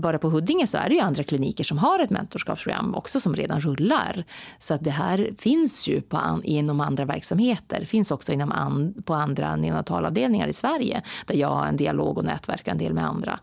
bara 0.00 0.18
på 0.18 0.28
Huddinge 0.28 0.66
så 0.66 0.78
är 0.78 0.88
det 0.88 0.94
ju 0.94 1.00
andra 1.00 1.24
kliniker 1.24 1.64
som 1.64 1.78
har 1.78 1.98
ett 1.98 2.10
mentorskapsprogram 2.10 2.94
också 2.94 3.20
som 3.20 3.34
redan 3.34 3.60
rullar. 3.60 4.24
Så 4.58 4.74
att 4.74 4.84
det 4.84 4.90
här 4.90 5.30
finns 5.38 5.88
ju 5.88 6.00
på 6.00 6.16
an, 6.16 6.42
inom 6.44 6.80
andra 6.80 7.04
verksamheter. 7.04 7.84
Finns 7.84 8.10
också 8.10 8.32
inom 8.32 8.52
an, 8.52 8.94
på 9.04 9.14
andra 9.14 9.56
neonatalavdelningar 9.56 10.46
i 10.46 10.52
Sverige 10.52 11.02
där 11.26 11.34
jag 11.34 11.48
har 11.48 11.66
en 11.66 11.76
dialog 11.76 12.18
och 12.18 12.24
nätverkar 12.24 12.72
en 12.72 12.78
del 12.78 12.94
med 12.94 13.06
andra. 13.06 13.38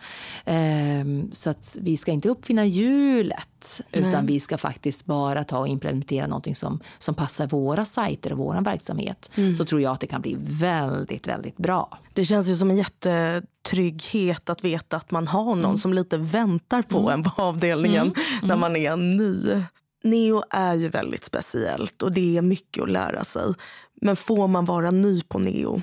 Ehm, 0.46 1.30
så 1.34 1.50
att 1.50 1.78
vi 1.82 1.98
ska 1.98 2.12
inte 2.12 2.30
uppfinna 2.30 2.66
hjulet 2.66 3.57
utan 3.92 4.12
Nej. 4.12 4.34
vi 4.34 4.40
ska 4.40 4.58
faktiskt 4.58 5.06
bara 5.06 5.44
ta 5.44 5.60
och 5.60 5.68
implementera 5.68 6.28
någonting 6.28 6.56
som, 6.56 6.80
som 6.98 7.16
passar 7.16 7.48
våra 7.48 7.86
sajter 7.86 8.32
och 8.32 8.38
vår 8.38 8.62
verksamhet. 8.62 9.32
Mm. 9.36 9.56
Så 9.56 9.66
tror 9.66 9.82
jag 9.82 9.94
att 9.94 10.00
det 10.00 10.08
kan 10.08 10.22
bli 10.22 10.36
väldigt, 10.40 11.28
väldigt 11.28 11.58
bra. 11.58 12.00
Det 12.14 12.26
känns 12.26 12.48
ju 12.48 12.56
som 12.56 12.70
en 12.70 12.78
jättetrygghet 12.78 14.50
att 14.50 14.64
veta 14.64 14.98
att 14.98 15.12
man 15.12 15.28
har 15.28 15.56
någon 15.56 15.66
mm. 15.66 15.78
som 15.78 15.94
lite 15.94 16.18
väntar 16.18 16.82
på 16.82 17.00
mm. 17.00 17.12
en 17.12 17.24
på 17.24 17.42
avdelningen 17.42 18.08
mm. 18.08 18.14
när 18.42 18.56
mm. 18.56 18.60
man 18.60 18.76
är 18.76 18.96
ny. 18.96 19.64
Neo 20.04 20.44
är 20.50 20.74
ju 20.74 20.90
väldigt 20.90 21.24
speciellt 21.24 22.02
och 22.02 22.12
det 22.12 22.38
är 22.38 22.42
mycket 22.42 22.84
att 22.84 22.92
lära 22.92 23.24
sig. 23.24 23.54
Men 24.02 24.16
får 24.16 24.48
man 24.48 24.66
vara 24.66 24.92
ny 24.92 25.22
på 25.22 25.40
Neo? 25.40 25.82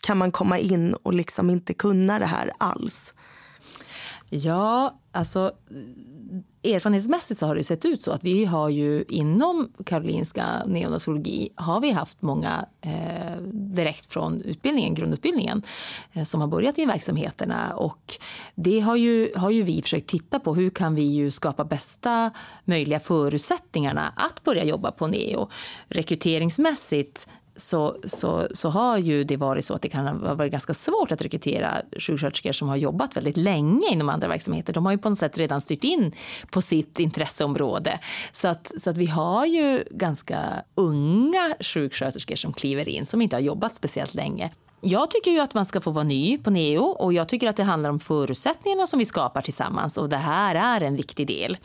Kan 0.00 0.18
man 0.18 0.32
komma 0.32 0.58
in 0.58 0.94
och 0.94 1.14
liksom 1.14 1.50
inte 1.50 1.74
kunna 1.74 2.18
det 2.18 2.26
här 2.26 2.52
alls? 2.58 3.14
Ja, 4.28 5.00
alltså 5.12 5.52
erfarenhetsmässigt 6.64 7.40
så 7.40 7.46
har 7.46 7.54
det 7.54 7.64
sett 7.64 7.84
ut 7.84 8.02
så 8.02 8.10
att 8.10 8.24
vi 8.24 8.44
har 8.44 8.68
ju 8.68 9.04
inom 9.08 9.72
Karolinska 9.86 10.64
neonatologi 10.66 11.52
har 11.54 11.80
vi 11.80 11.90
haft 11.90 12.22
många 12.22 12.66
eh, 12.80 13.42
direkt 13.52 14.12
från 14.12 14.40
utbildningen, 14.40 14.94
grundutbildningen 14.94 15.62
eh, 16.12 16.24
som 16.24 16.40
har 16.40 16.48
börjat 16.48 16.78
i 16.78 16.84
verksamheterna 16.84 17.74
och 17.74 18.14
det 18.54 18.80
har 18.80 18.96
ju, 18.96 19.32
har 19.36 19.50
ju 19.50 19.62
vi 19.62 19.82
försökt 19.82 20.08
titta 20.08 20.40
på. 20.40 20.54
Hur 20.54 20.70
kan 20.70 20.94
vi 20.94 21.02
ju 21.02 21.30
skapa 21.30 21.64
bästa 21.64 22.30
möjliga 22.64 23.00
förutsättningarna 23.00 24.12
att 24.16 24.44
börja 24.44 24.64
jobba 24.64 24.90
på 24.90 25.06
neo? 25.06 25.48
Rekryteringsmässigt 25.88 27.28
så, 27.56 27.96
så, 28.04 28.48
så 28.54 28.68
har 28.68 28.98
ju 28.98 29.24
det 29.24 29.36
varit 29.36 29.64
så 29.64 29.74
att 29.74 29.82
det 29.82 29.88
kan 29.88 30.06
ha 30.06 30.34
varit 30.34 30.52
ganska 30.52 30.74
svårt 30.74 31.12
att 31.12 31.22
rekrytera 31.22 31.82
sjuksköterskor 31.98 32.52
som 32.52 32.68
har 32.68 32.76
jobbat 32.76 33.16
väldigt 33.16 33.36
länge 33.36 33.88
inom 33.92 34.08
andra 34.08 34.28
verksamheter. 34.28 34.72
De 34.72 34.86
har 34.86 34.92
ju 34.92 34.98
på 34.98 35.08
något 35.08 35.18
sätt 35.18 35.38
redan 35.38 35.60
styrt 35.60 35.84
in 35.84 36.12
på 36.50 36.62
sitt 36.62 36.98
intresseområde. 36.98 37.98
Så 38.32 38.48
att, 38.48 38.72
så 38.78 38.90
att 38.90 38.96
vi 38.96 39.06
har 39.06 39.46
ju 39.46 39.84
ganska 39.90 40.62
unga 40.74 41.54
sjuksköterskor 41.60 42.36
som 42.36 42.52
kliver 42.52 42.88
in 42.88 43.06
som 43.06 43.22
inte 43.22 43.36
har 43.36 43.40
jobbat 43.40 43.74
speciellt 43.74 44.14
länge. 44.14 44.50
Jag 44.80 45.10
tycker 45.10 45.30
ju 45.30 45.40
att 45.40 45.54
man 45.54 45.66
ska 45.66 45.80
få 45.80 45.90
vara 45.90 46.04
ny 46.04 46.38
på 46.38 46.50
NEO 46.50 46.84
och 46.84 47.12
jag 47.12 47.28
tycker 47.28 47.48
att 47.48 47.56
det 47.56 47.62
handlar 47.62 47.90
om 47.90 48.00
förutsättningarna 48.00 48.86
som 48.86 48.98
vi 48.98 49.04
skapar 49.04 49.42
tillsammans 49.42 49.98
och 49.98 50.08
det 50.08 50.16
här 50.16 50.54
är 50.54 50.86
en 50.86 50.96
viktig 50.96 51.26
del. 51.26 51.56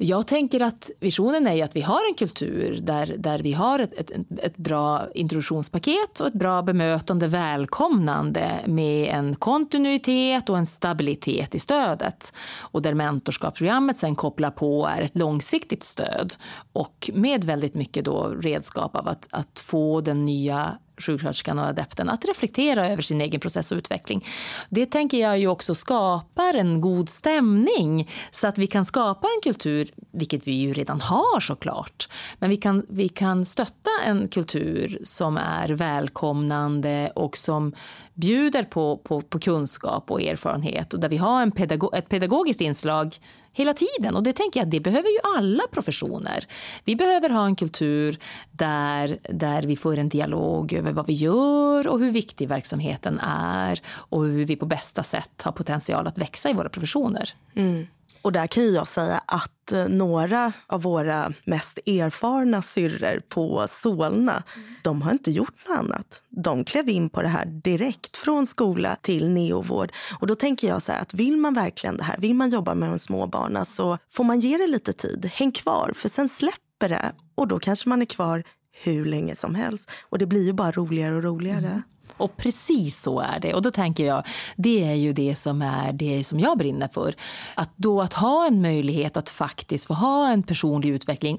Jag 0.00 0.26
tänker 0.26 0.62
att 0.62 0.90
visionen 1.00 1.46
är 1.46 1.64
att 1.64 1.76
vi 1.76 1.80
har 1.80 2.08
en 2.08 2.14
kultur 2.14 2.78
där, 2.82 3.14
där 3.18 3.38
vi 3.38 3.52
har 3.52 3.78
ett, 3.78 4.10
ett, 4.10 4.10
ett 4.42 4.56
bra 4.56 5.08
introduktionspaket 5.14 6.20
och 6.20 6.26
ett 6.26 6.34
bra 6.34 6.62
bemötande, 6.62 7.28
välkomnande 7.28 8.50
med 8.66 9.14
en 9.14 9.34
kontinuitet 9.36 10.48
och 10.48 10.58
en 10.58 10.66
stabilitet 10.66 11.54
i 11.54 11.58
stödet. 11.58 12.32
Och 12.60 12.82
där 12.82 12.94
mentorskapsprogrammet 12.94 13.96
sen 13.96 14.16
kopplar 14.16 14.50
på 14.50 14.86
är 14.86 15.02
ett 15.02 15.18
långsiktigt 15.18 15.82
stöd 15.82 16.34
och 16.72 17.10
med 17.14 17.44
väldigt 17.44 17.74
mycket 17.74 18.04
då 18.04 18.26
redskap 18.40 18.96
av 18.96 19.08
att, 19.08 19.28
att 19.30 19.58
få 19.58 20.00
den 20.00 20.24
nya 20.24 20.78
sjuksköterskan 20.98 21.58
och 21.58 21.64
adepten 21.64 22.08
att 22.08 22.24
reflektera 22.24 22.88
över 22.88 23.02
sin 23.02 23.20
egen 23.20 23.40
process 23.40 23.72
och 23.72 23.78
utveckling. 23.78 24.24
Det 24.68 24.86
tänker 24.86 25.18
jag 25.18 25.38
ju 25.38 25.46
också 25.46 25.74
skapar 25.74 26.54
en 26.54 26.80
god 26.80 27.08
stämning 27.08 28.10
så 28.30 28.46
att 28.46 28.58
vi 28.58 28.66
kan 28.66 28.84
skapa 28.84 29.26
en 29.36 29.42
kultur, 29.42 29.90
vilket 30.12 30.46
vi 30.46 30.52
ju 30.52 30.72
redan 30.72 31.00
har 31.00 31.40
såklart, 31.40 32.08
men 32.38 32.50
vi 32.50 32.56
kan, 32.56 32.86
vi 32.88 33.08
kan 33.08 33.44
stötta 33.44 33.90
en 34.04 34.28
kultur 34.28 34.98
som 35.02 35.36
är 35.36 35.68
välkomnande 35.68 37.12
och 37.14 37.36
som 37.36 37.72
bjuder 38.20 38.62
på, 38.62 38.96
på, 38.96 39.20
på 39.20 39.38
kunskap 39.38 40.10
och 40.10 40.22
erfarenhet 40.22 40.94
och 40.94 41.00
där 41.00 41.08
vi 41.08 41.16
har 41.16 41.42
en 41.42 41.50
pedago 41.50 41.90
ett 41.94 42.08
pedagogiskt 42.08 42.60
inslag 42.60 43.16
hela 43.52 43.74
tiden. 43.74 44.16
Och 44.16 44.22
det 44.22 44.32
tänker 44.32 44.60
jag, 44.60 44.68
det 44.68 44.80
behöver 44.80 45.08
ju 45.08 45.18
alla 45.36 45.62
professioner. 45.72 46.44
Vi 46.84 46.96
behöver 46.96 47.30
ha 47.30 47.46
en 47.46 47.56
kultur 47.56 48.18
där, 48.50 49.18
där 49.30 49.62
vi 49.62 49.76
får 49.76 49.98
en 49.98 50.08
dialog 50.08 50.72
över 50.72 50.92
vad 50.92 51.06
vi 51.06 51.12
gör 51.12 51.88
och 51.88 51.98
hur 51.98 52.10
viktig 52.10 52.48
verksamheten 52.48 53.20
är 53.22 53.80
och 53.86 54.24
hur 54.24 54.44
vi 54.44 54.56
på 54.56 54.66
bästa 54.66 55.02
sätt 55.02 55.42
har 55.42 55.52
potential 55.52 56.06
att 56.06 56.18
växa 56.18 56.50
i 56.50 56.52
våra 56.52 56.68
professioner. 56.68 57.34
Mm. 57.54 57.86
Och 58.22 58.32
där 58.32 58.46
kan 58.46 58.72
jag 58.72 58.88
säga 58.88 59.22
att 59.26 59.72
eh, 59.72 59.88
några 59.88 60.52
av 60.66 60.82
våra 60.82 61.32
mest 61.44 61.78
erfarna 61.86 62.62
syrror 62.62 63.22
på 63.28 63.66
Solna, 63.68 64.42
mm. 64.56 64.74
de 64.82 65.02
har 65.02 65.12
inte 65.12 65.30
gjort 65.30 65.68
något 65.68 65.78
annat. 65.78 66.22
De 66.28 66.64
klev 66.64 66.88
in 66.88 67.10
på 67.10 67.22
det 67.22 67.28
här 67.28 67.46
direkt 67.46 68.16
från 68.16 68.46
skola 68.46 68.96
till 69.02 69.30
neovård. 69.30 69.92
Och 70.20 70.26
då 70.26 70.34
tänker 70.34 70.68
jag 70.68 70.82
så 70.82 70.92
här 70.92 71.00
att 71.00 71.14
vill 71.14 71.36
man 71.36 71.54
verkligen 71.54 71.96
det 71.96 72.04
här, 72.04 72.16
vill 72.18 72.34
man 72.34 72.50
jobba 72.50 72.74
med 72.74 72.88
de 72.88 72.98
små 72.98 73.26
barnen 73.26 73.64
så 73.64 73.98
får 74.10 74.24
man 74.24 74.40
ge 74.40 74.56
det 74.56 74.66
lite 74.66 74.92
tid. 74.92 75.30
Häng 75.34 75.52
kvar, 75.52 75.92
för 75.94 76.08
sen 76.08 76.28
släpper 76.28 76.88
det 76.88 77.12
och 77.34 77.48
då 77.48 77.58
kanske 77.58 77.88
man 77.88 78.02
är 78.02 78.06
kvar 78.06 78.44
hur 78.82 79.04
länge 79.04 79.36
som 79.36 79.54
helst. 79.54 79.90
Och 80.00 80.18
det 80.18 80.26
blir 80.26 80.44
ju 80.44 80.52
bara 80.52 80.72
roligare 80.72 81.16
och 81.16 81.22
roligare. 81.22 81.66
Mm. 81.66 81.82
Och 82.18 82.36
precis 82.36 83.02
så 83.02 83.20
är 83.20 83.40
det. 83.40 83.54
Och 83.54 83.62
då 83.62 83.70
tänker 83.70 84.06
jag, 84.06 84.26
det 84.56 84.84
är 84.84 84.94
ju 84.94 85.12
det 85.12 85.34
som 85.34 85.62
är 85.62 85.92
det 85.92 86.24
som 86.24 86.40
jag 86.40 86.58
brinner 86.58 86.88
för. 86.88 87.14
Att 87.54 87.70
då 87.76 88.00
att 88.00 88.12
ha 88.12 88.46
en 88.46 88.62
möjlighet 88.62 89.16
att 89.16 89.30
faktiskt 89.30 89.86
få 89.86 89.94
ha 89.94 90.28
en 90.28 90.42
personlig 90.42 90.88
utveckling, 90.88 91.38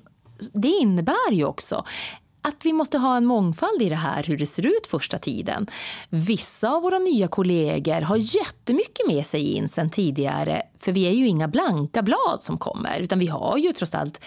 det 0.54 0.68
innebär 0.68 1.32
ju 1.32 1.46
också 1.46 1.84
att 2.42 2.66
vi 2.66 2.74
måste 2.74 2.98
ha 2.98 3.18
en 3.18 3.26
mångfald 3.26 3.82
i 3.82 3.90
det 3.90 3.96
här, 3.96 4.24
hur 4.24 4.38
det 4.38 4.46
ser 4.46 4.66
ut 4.66 4.88
första 4.88 5.18
tiden. 5.18 5.68
Vissa 6.10 6.70
av 6.70 6.82
våra 6.82 7.00
nya 7.00 7.28
kollegor 7.28 8.02
har 8.02 8.18
jättemycket 8.18 9.08
med 9.08 9.26
sig 9.26 9.54
in 9.54 9.70
sen 9.70 9.90
tidigare, 9.90 10.62
för 10.80 10.92
vi 10.92 11.08
är 11.08 11.12
ju 11.12 11.28
inga 11.28 11.48
blanka 11.48 12.02
blad 12.02 12.40
som 12.40 12.58
kommer, 12.58 13.00
utan 13.00 13.20
vi 13.20 13.28
har 13.28 13.58
ju 13.58 13.74
trots 13.74 13.96
allt 13.96 14.22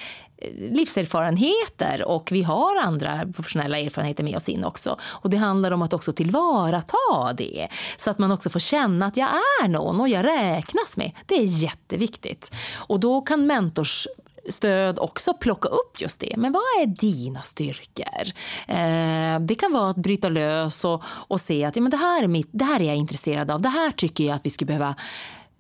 livserfarenheter 0.57 2.05
och 2.05 2.29
vi 2.33 2.43
har 2.43 2.77
andra 2.77 3.21
professionella 3.37 3.79
erfarenheter 3.79 4.25
med 4.25 4.37
oss 4.37 4.49
in 4.49 4.65
också. 4.65 4.99
Och 5.03 5.31
det 5.31 5.37
handlar 5.37 5.71
om 5.71 5.83
att 5.83 5.93
också 5.93 6.13
tillvarata 6.13 7.33
det 7.37 7.69
så 7.97 8.11
att 8.11 8.19
man 8.19 8.33
också 8.33 8.51
får 8.51 8.61
känna 8.61 9.07
att 9.07 9.17
jag 9.17 9.29
är 9.63 9.69
någon 9.69 10.01
och 10.01 10.09
jag 10.09 10.25
räknas 10.25 10.97
med. 10.97 11.13
Det 11.27 11.35
är 11.35 11.63
jätteviktigt. 11.63 12.55
Och 12.87 13.01
då 13.01 13.21
kan 13.21 13.47
mentors 13.47 14.07
stöd 14.49 14.99
också 14.99 15.35
plocka 15.35 15.69
upp 15.69 16.01
just 16.01 16.21
det. 16.21 16.35
Men 16.37 16.53
vad 16.53 16.63
är 16.63 16.87
dina 16.87 17.43
styrkor? 17.43 18.27
Eh, 18.69 19.41
det 19.41 19.55
kan 19.55 19.73
vara 19.73 19.91
att 19.91 19.97
bryta 19.97 20.29
lös 20.29 20.85
och, 20.85 21.03
och 21.05 21.41
se 21.41 21.65
att 21.65 21.77
ja, 21.77 21.83
men 21.83 21.91
det, 21.91 21.97
här 21.97 22.23
är 22.23 22.29
mitt, 22.29 22.49
det 22.53 22.65
här 22.65 22.81
är 22.81 22.85
jag 22.85 22.97
intresserad 22.97 23.51
av. 23.51 23.61
Det 23.61 23.69
här 23.69 23.91
tycker 23.91 24.25
jag 24.25 24.37
att 24.37 24.47
vi 24.47 24.51
skulle 24.51 24.67
behöva 24.67 24.95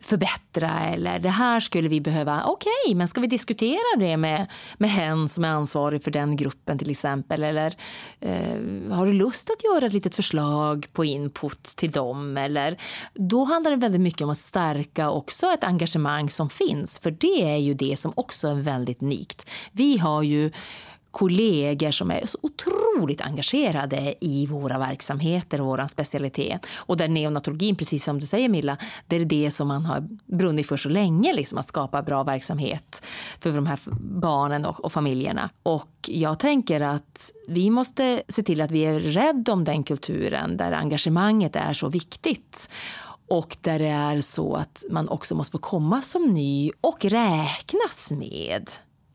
förbättra 0.02 0.80
eller 0.80 1.18
det 1.18 1.28
här 1.28 1.60
skulle 1.60 1.88
vi 1.88 2.00
behöva. 2.00 2.42
Okej, 2.44 2.72
okay, 2.84 2.94
men 2.94 3.08
ska 3.08 3.20
vi 3.20 3.26
diskutera 3.26 3.98
det 3.98 4.16
med, 4.16 4.46
med 4.78 4.90
hen 4.90 5.28
som 5.28 5.44
är 5.44 5.48
ansvarig 5.48 6.04
för 6.04 6.10
den 6.10 6.36
gruppen 6.36 6.78
till 6.78 6.90
exempel? 6.90 7.44
Eller 7.44 7.74
eh, 8.20 8.90
har 8.90 9.06
du 9.06 9.12
lust 9.12 9.50
att 9.50 9.64
göra 9.64 9.86
ett 9.86 9.92
litet 9.92 10.16
förslag 10.16 10.86
på 10.92 11.04
input 11.04 11.64
till 11.64 11.90
dem? 11.90 12.36
Eller, 12.36 12.78
då 13.14 13.44
handlar 13.44 13.70
det 13.70 13.76
väldigt 13.76 14.00
mycket 14.00 14.22
om 14.22 14.30
att 14.30 14.38
stärka 14.38 15.10
också 15.10 15.46
ett 15.46 15.64
engagemang 15.64 16.30
som 16.30 16.50
finns, 16.50 16.98
för 16.98 17.10
det 17.10 17.42
är 17.42 17.56
ju 17.56 17.74
det 17.74 17.96
som 17.98 18.12
också 18.16 18.48
är 18.48 18.54
väldigt 18.54 19.02
unikt. 19.02 19.50
Vi 19.72 19.98
har 19.98 20.22
ju 20.22 20.50
kollegor 21.12 21.90
som 21.90 22.10
är 22.10 22.26
så 22.26 22.38
otroligt 22.42 23.20
engagerade 23.20 24.14
i 24.20 24.46
våra 24.46 24.78
verksamheter 24.78 25.60
och 25.60 25.66
vår 25.66 25.86
specialitet. 25.86 26.66
Och 26.76 26.96
där 26.96 27.08
neonatologin, 27.08 27.76
precis 27.76 28.04
som 28.04 28.20
du 28.20 28.26
säger 28.26 28.48
Milla, 28.48 28.76
det 29.06 29.16
är 29.16 29.24
det 29.24 29.50
som 29.50 29.68
man 29.68 29.86
har 29.86 30.08
brunnit 30.36 30.66
för 30.66 30.76
så 30.76 30.88
länge, 30.88 31.32
liksom, 31.32 31.58
att 31.58 31.66
skapa 31.66 32.02
bra 32.02 32.22
verksamhet 32.22 33.06
för 33.40 33.52
de 33.52 33.66
här 33.66 33.78
barnen 34.20 34.64
och, 34.64 34.84
och 34.84 34.92
familjerna. 34.92 35.50
Och 35.62 35.90
jag 36.08 36.38
tänker 36.38 36.80
att 36.80 37.30
vi 37.48 37.70
måste 37.70 38.22
se 38.28 38.42
till 38.42 38.60
att 38.60 38.70
vi 38.70 38.80
är 38.80 39.00
rädda 39.00 39.52
om 39.52 39.64
den 39.64 39.84
kulturen 39.84 40.56
där 40.56 40.72
engagemanget 40.72 41.56
är 41.56 41.72
så 41.72 41.88
viktigt 41.88 42.68
och 43.28 43.56
där 43.60 43.78
det 43.78 43.88
är 43.88 44.20
så 44.20 44.54
att 44.54 44.84
man 44.90 45.08
också 45.08 45.34
måste 45.34 45.52
få 45.52 45.58
komma 45.58 46.02
som 46.02 46.22
ny 46.22 46.70
och 46.80 47.04
räknas 47.04 48.10
med. 48.10 48.70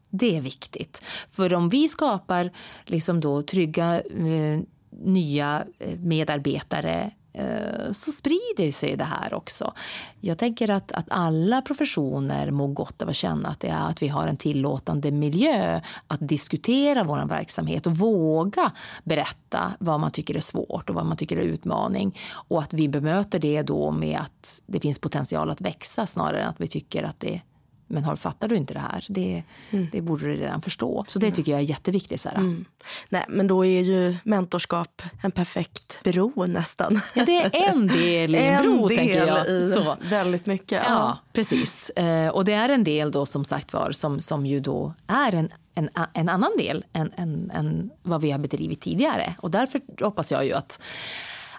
Det 0.09 0.37
är 0.37 0.41
viktigt. 0.41 1.01
För 1.29 1.53
om 1.53 1.69
vi 1.69 1.87
skapar 1.87 2.51
liksom 2.85 3.19
då 3.19 3.41
trygga 3.41 4.01
eh, 4.01 4.59
nya 4.89 5.65
eh, 5.79 5.99
medarbetare 5.99 7.11
eh, 7.33 7.91
så 7.91 8.11
sprider 8.11 8.71
sig 8.71 8.95
det 8.95 9.03
här 9.03 9.33
också. 9.33 9.73
Jag 10.19 10.37
tänker 10.37 10.69
att, 10.69 10.91
att 10.91 11.05
alla 11.09 11.61
professioner 11.61 12.51
mår 12.51 12.67
gott 12.67 13.01
av 13.01 13.09
att 13.09 13.15
känna 13.15 13.49
att, 13.49 13.59
det 13.59 13.67
är, 13.67 13.89
att 13.89 14.01
vi 14.01 14.07
har 14.07 14.27
en 14.27 14.37
tillåtande 14.37 15.11
miljö 15.11 15.81
att 16.07 16.27
diskutera 16.27 17.03
vår 17.03 17.25
verksamhet 17.25 17.87
och 17.87 17.97
våga 17.97 18.71
berätta 19.03 19.73
vad 19.79 19.99
man 19.99 20.11
tycker 20.11 20.35
är 20.35 20.39
svårt 20.39 20.89
och 20.89 20.95
vad 20.95 21.05
man 21.05 21.17
tycker 21.17 21.37
är 21.37 21.41
utmaning. 21.41 22.19
Och 22.31 22.61
att 22.61 22.73
vi 22.73 22.89
bemöter 22.89 23.39
det 23.39 23.61
då 23.61 23.91
med 23.91 24.19
att 24.19 24.61
det 24.67 24.79
finns 24.79 24.99
potential 24.99 25.49
att 25.49 25.61
växa 25.61 26.07
snarare 26.07 26.41
än 26.41 26.49
att 26.49 26.61
vi 26.61 26.67
tycker 26.67 27.03
att 27.03 27.19
det 27.19 27.41
men 27.87 28.03
har, 28.03 28.15
fattar 28.15 28.47
du 28.47 28.55
inte 28.55 28.73
det 28.73 28.79
här? 28.79 29.05
Det, 29.09 29.43
mm. 29.71 29.87
det 29.91 30.01
borde 30.01 30.25
du 30.25 30.33
redan 30.33 30.61
förstå. 30.61 31.05
Så 31.07 31.19
det 31.19 31.31
tycker 31.31 31.51
jag 31.51 31.61
är 31.61 31.65
jätteviktigt. 31.65 32.21
Så 32.21 32.29
mm. 32.29 32.65
Nej, 33.09 33.25
men 33.27 33.47
då 33.47 33.65
är 33.65 33.81
ju 33.81 34.15
mentorskap 34.23 35.01
en 35.21 35.31
perfekt 35.31 36.03
bro 36.03 36.45
nästan. 36.45 37.01
Ja, 37.13 37.25
det 37.25 37.37
är 37.37 37.69
en 37.69 37.87
del 37.87 38.35
i 38.35 38.37
en, 38.37 38.55
en 38.55 38.61
bro, 38.63 38.87
del 38.87 38.97
tänker 38.97 39.27
jag. 39.27 39.47
I 39.47 39.71
så. 39.71 39.97
Väldigt 40.01 40.45
mycket. 40.45 40.83
Ja, 40.85 40.89
ja 40.89 41.17
precis. 41.33 41.89
Eh, 41.89 42.29
och 42.29 42.45
det 42.45 42.53
är 42.53 42.69
en 42.69 42.83
del 42.83 43.11
då 43.11 43.25
som 43.25 43.45
sagt 43.45 43.73
var 43.73 43.91
som, 43.91 44.19
som 44.19 44.45
ju 44.45 44.59
då 44.59 44.93
är 45.07 45.35
en 45.35 45.49
en, 45.77 45.89
en 46.13 46.29
annan 46.29 46.51
del 46.57 46.85
än, 46.93 47.11
än, 47.17 47.51
än 47.53 47.89
vad 48.03 48.21
vi 48.21 48.31
har 48.31 48.39
bedrivit 48.39 48.81
tidigare. 48.81 49.35
Och 49.39 49.51
därför 49.51 49.81
hoppas 50.03 50.31
jag 50.31 50.45
ju 50.45 50.53
att, 50.53 50.81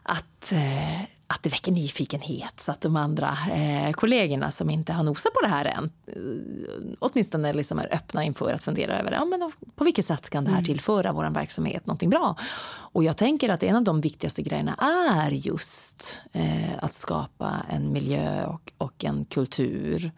att 0.02 0.52
eh, 0.52 1.02
att 1.30 1.42
det 1.42 1.48
väcker 1.48 1.72
nyfikenhet 1.72 2.60
så 2.60 2.72
att 2.72 2.80
de 2.80 2.96
andra 2.96 3.38
eh, 3.52 3.92
kollegorna 3.92 4.50
som 4.50 4.70
inte 4.70 4.92
har 4.92 5.04
nosat 5.04 5.34
på 5.34 5.40
det 5.40 5.48
här 5.48 5.64
än 5.64 5.90
eh, 6.06 6.96
åtminstone 6.98 7.52
liksom 7.52 7.78
är 7.78 7.94
öppna 7.94 8.24
inför 8.24 8.54
att 8.54 8.62
fundera 8.62 8.98
över 8.98 9.12
ja, 9.12 9.24
men 9.24 9.52
på 9.74 9.84
vilket 9.84 10.06
sätt 10.06 10.30
kan 10.30 10.44
det 10.44 10.50
här 10.50 10.58
mm. 10.58 10.64
tillföra 10.64 11.12
vår 11.12 11.30
verksamhet 11.30 11.86
någonting 11.86 12.10
bra. 12.10 12.36
Och 12.70 13.04
jag 13.04 13.16
tänker 13.16 13.48
att 13.48 13.62
en 13.62 13.76
av 13.76 13.82
de 13.82 14.00
viktigaste 14.00 14.42
grejerna 14.42 14.74
är 14.74 15.30
just 15.30 16.20
eh, 16.32 16.78
att 16.78 16.94
skapa 16.94 17.56
en 17.68 17.92
miljö 17.92 18.46
och, 18.46 18.72
och 18.78 19.04
en 19.04 19.24
kultur 19.24 20.12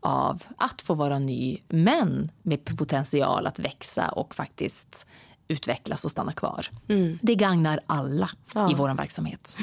av 0.00 0.42
att 0.56 0.82
få 0.82 0.94
vara 0.94 1.18
ny, 1.18 1.58
men 1.68 2.30
med 2.42 2.78
potential 2.78 3.46
att 3.46 3.58
växa 3.58 4.08
och 4.08 4.34
faktiskt 4.34 5.06
utvecklas 5.48 6.04
och 6.04 6.10
stanna 6.10 6.32
kvar. 6.32 6.66
Mm. 6.88 7.18
Det 7.22 7.34
gagnar 7.34 7.80
alla 7.86 8.30
ja. 8.54 8.70
i 8.70 8.74
vår 8.74 8.94
verksamhet. 8.94 9.56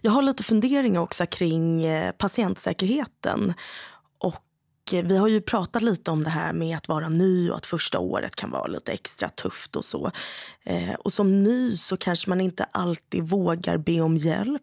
Jag 0.00 0.10
har 0.10 0.22
lite 0.22 0.42
funderingar 0.42 1.00
också 1.00 1.26
kring 1.26 1.84
eh, 1.84 2.12
patientsäkerheten. 2.12 3.54
Och 4.18 4.44
eh, 4.92 5.04
vi 5.04 5.16
har 5.16 5.28
ju 5.28 5.40
pratat 5.40 5.82
lite 5.82 6.10
om 6.10 6.24
det 6.24 6.30
här 6.30 6.52
med 6.52 6.76
att 6.76 6.88
vara 6.88 7.08
ny 7.08 7.50
och 7.50 7.56
att 7.56 7.66
första 7.66 7.98
året 7.98 8.36
kan 8.36 8.50
vara 8.50 8.66
lite 8.66 8.92
extra 8.92 9.28
tufft 9.28 9.76
och 9.76 9.84
så. 9.84 10.10
Eh, 10.62 10.94
och 10.94 11.12
som 11.12 11.42
ny 11.42 11.76
så 11.76 11.96
kanske 11.96 12.30
man 12.30 12.40
inte 12.40 12.64
alltid 12.64 13.22
vågar 13.28 13.76
be 13.76 14.00
om 14.00 14.16
hjälp 14.16 14.62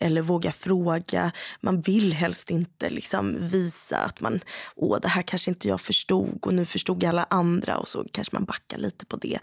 eller 0.00 0.22
vågar 0.22 0.50
fråga. 0.50 1.32
Man 1.60 1.80
vill 1.80 2.12
helst 2.12 2.50
inte 2.50 2.90
liksom 2.90 3.36
visa 3.40 3.98
att 3.98 4.20
man, 4.20 4.40
åh 4.76 4.98
det 5.00 5.08
här 5.08 5.22
kanske 5.22 5.50
inte 5.50 5.68
jag 5.68 5.80
förstod 5.80 6.38
och 6.42 6.54
nu 6.54 6.64
förstod 6.64 7.04
alla 7.04 7.26
andra 7.30 7.78
och 7.78 7.88
så 7.88 8.04
kanske 8.12 8.36
man 8.36 8.44
backar 8.44 8.78
lite 8.78 9.06
på 9.06 9.16
det. 9.16 9.38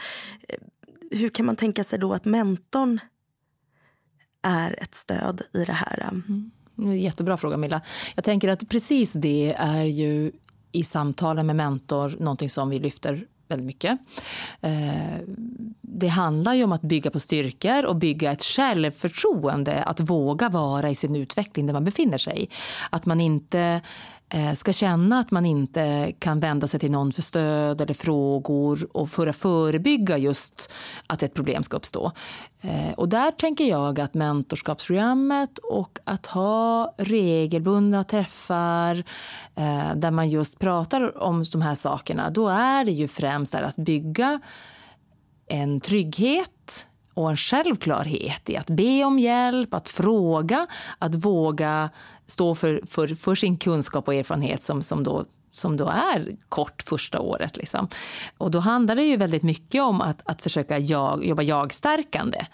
Hur 1.12 1.30
kan 1.30 1.46
man 1.46 1.56
tänka 1.56 1.84
sig 1.84 2.00
då 2.00 2.14
att 2.14 2.26
mentorn 2.26 3.00
är 4.42 4.84
ett 4.84 4.96
stöd 4.96 5.42
i 5.54 5.66
det 5.66 5.74
här? 5.74 6.10
Mm. 6.12 6.52
Jättebra 6.98 7.38
fråga, 7.38 7.58
Milla. 7.58 7.82
Jag 8.16 8.24
tänker 8.24 8.50
att 8.50 8.70
precis 8.70 9.14
det 9.14 9.56
är 9.58 9.84
ju 9.84 10.32
i 10.72 10.84
samtalen 10.84 11.46
med 11.46 11.56
mentor 11.56 12.16
någonting 12.20 12.50
som 12.50 12.70
vi 12.70 12.80
lyfter 12.80 13.26
väldigt 13.48 13.66
mycket. 13.66 14.00
Eh, 14.62 15.20
det 15.82 16.08
handlar 16.08 16.54
ju 16.54 16.64
om 16.64 16.72
att 16.72 16.82
bygga 16.82 17.12
på 17.12 17.20
styrkor 17.20 17.86
och 17.86 17.96
bygga 17.96 18.32
ett 18.32 18.44
självförtroende 18.44 19.84
att 19.84 20.00
våga 20.00 20.50
vara 20.50 20.90
i 20.90 20.96
sin 20.96 21.16
utveckling 21.16 21.66
där 21.66 21.74
man 21.74 21.86
befinner 21.86 22.18
sig. 22.18 22.50
Att 22.90 23.06
man 23.06 23.22
inte 23.22 23.82
Eh, 24.32 24.54
ska 24.54 24.74
känna 24.74 25.20
att 25.20 25.32
man 25.32 25.46
inte 25.46 26.14
kan 26.20 26.40
vända 26.40 26.68
sig 26.68 26.80
till 26.80 26.92
någon 26.92 27.12
för 27.12 27.22
stöd 27.22 27.82
eller 27.82 27.94
frågor 27.94 28.88
och 28.98 29.10
för 29.10 29.28
att 29.28 29.36
förebygga 29.36 30.18
just 30.18 30.72
att 31.08 31.24
ett 31.24 31.34
problem 31.34 31.64
ska 31.64 31.78
uppstå. 31.78 32.12
Eh, 32.62 32.94
och 32.98 33.10
där 33.10 33.32
tänker 33.32 33.66
jag 33.66 34.00
att 34.00 34.14
mentorskapsprogrammet 34.14 35.58
och 35.58 36.00
att 36.04 36.26
ha 36.26 36.94
regelbundna 36.98 38.04
träffar 38.04 39.04
eh, 39.56 39.96
där 39.96 40.12
man 40.12 40.30
just 40.30 40.60
pratar 40.60 41.24
om 41.24 41.44
de 41.52 41.62
här 41.62 41.76
sakerna, 41.76 42.30
då 42.30 42.48
är 42.48 42.86
det 42.86 42.92
ju 42.92 43.08
främst 43.08 43.56
att 43.56 43.76
bygga 43.76 44.40
en 45.48 45.82
trygghet 45.82 46.88
och 47.14 47.30
en 47.30 47.38
självklarhet 47.38 48.50
i 48.50 48.58
att 48.58 48.70
be 48.70 49.04
om 49.04 49.20
hjälp, 49.20 49.74
att 49.74 49.90
fråga, 49.90 50.68
att 51.00 51.16
våga 51.16 51.90
stå 52.30 52.56
för, 52.56 52.82
för, 52.88 53.08
för 53.08 53.36
sin 53.36 53.58
kunskap 53.58 54.08
och 54.08 54.16
erfarenhet 54.16 54.64
som, 54.64 54.84
som, 54.84 55.04
då, 55.04 55.26
som 55.52 55.78
då 55.78 55.88
är 55.88 56.36
kort 56.50 56.82
första 56.82 57.20
året. 57.20 57.58
Liksom. 57.58 57.88
Och 58.38 58.52
då 58.52 58.60
handlar 58.60 58.96
det 58.96 59.04
ju 59.04 59.18
väldigt 59.18 59.44
mycket 59.44 59.84
om 59.84 60.02
att, 60.02 60.22
att 60.24 60.44
försöka 60.44 60.78
jag, 60.78 61.26
jobba 61.26 61.42
jag-stärkande. 61.42 62.46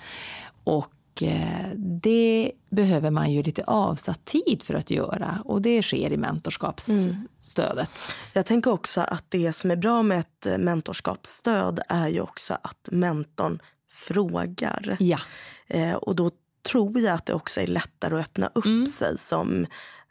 Och 0.63 0.93
eh, 1.21 1.69
det 1.77 2.51
behöver 2.69 3.11
man 3.11 3.31
ju 3.31 3.43
lite 3.43 3.63
avsatt 3.63 4.25
tid 4.25 4.63
för 4.63 4.73
att 4.73 4.91
göra 4.91 5.41
och 5.45 5.61
det 5.61 5.83
sker 5.83 6.13
i 6.13 6.17
mentorskapsstödet. 6.17 7.77
Mm. 7.77 8.17
Jag 8.33 8.45
tänker 8.45 8.71
också 8.71 9.01
att 9.01 9.25
det 9.29 9.53
som 9.53 9.71
är 9.71 9.75
bra 9.75 10.03
med 10.03 10.19
ett 10.19 10.59
mentorskapsstöd 10.59 11.79
är 11.89 12.07
ju 12.07 12.21
också 12.21 12.53
att 12.61 12.89
mentorn 12.91 13.59
frågar. 13.91 14.97
Ja. 14.99 15.19
Eh, 15.67 15.93
och 15.93 16.15
då 16.15 16.31
tror 16.65 16.99
jag 16.99 17.13
att 17.15 17.25
det 17.25 17.33
också 17.33 17.61
är 17.61 17.67
lättare 17.67 18.15
att 18.15 18.21
öppna 18.21 18.49
upp 18.53 18.65
mm. 18.65 18.85
sig 18.85 19.17
som 19.17 19.65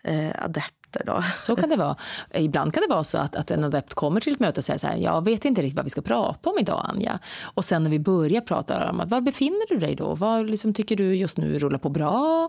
eh, 0.05 0.45
adepter. 0.45 1.03
Då. 1.07 1.25
Så 1.37 1.57
kan 1.57 1.69
det 1.69 1.77
vara. 1.77 1.97
Ibland 2.35 2.75
kan 2.75 2.81
det 2.81 2.95
vara 2.95 3.05
så 3.05 3.19
att, 3.19 3.37
att 3.37 3.51
en 3.51 3.65
adept 3.65 3.95
kommer 3.95 4.21
till 4.21 4.33
ett 4.33 4.41
möte 4.41 4.61
och 4.61 4.65
säger 4.65 4.79
så 4.79 4.87
här, 4.87 4.97
jag 4.97 5.25
vet 5.25 5.45
inte 5.45 5.63
riktigt 5.63 5.77
vad 5.77 5.85
vi 5.85 5.91
ska 5.91 6.03
prata 6.03 6.51
om 6.51 6.59
idag 6.59 6.87
Anja. 6.89 7.19
Och 7.45 7.65
sen 7.65 7.83
när 7.83 7.91
vi 7.91 7.99
börjar 7.99 8.41
prata 8.41 8.91
om 8.91 9.03
var 9.07 9.21
befinner 9.21 9.69
du 9.69 9.79
dig 9.79 9.95
då? 9.95 10.15
Vad 10.15 10.51
liksom, 10.51 10.75
tycker 10.75 10.97
du 10.97 11.17
just 11.17 11.39
nu 11.39 11.59
rullar 11.59 11.79
på 11.79 11.89
bra? 11.89 12.49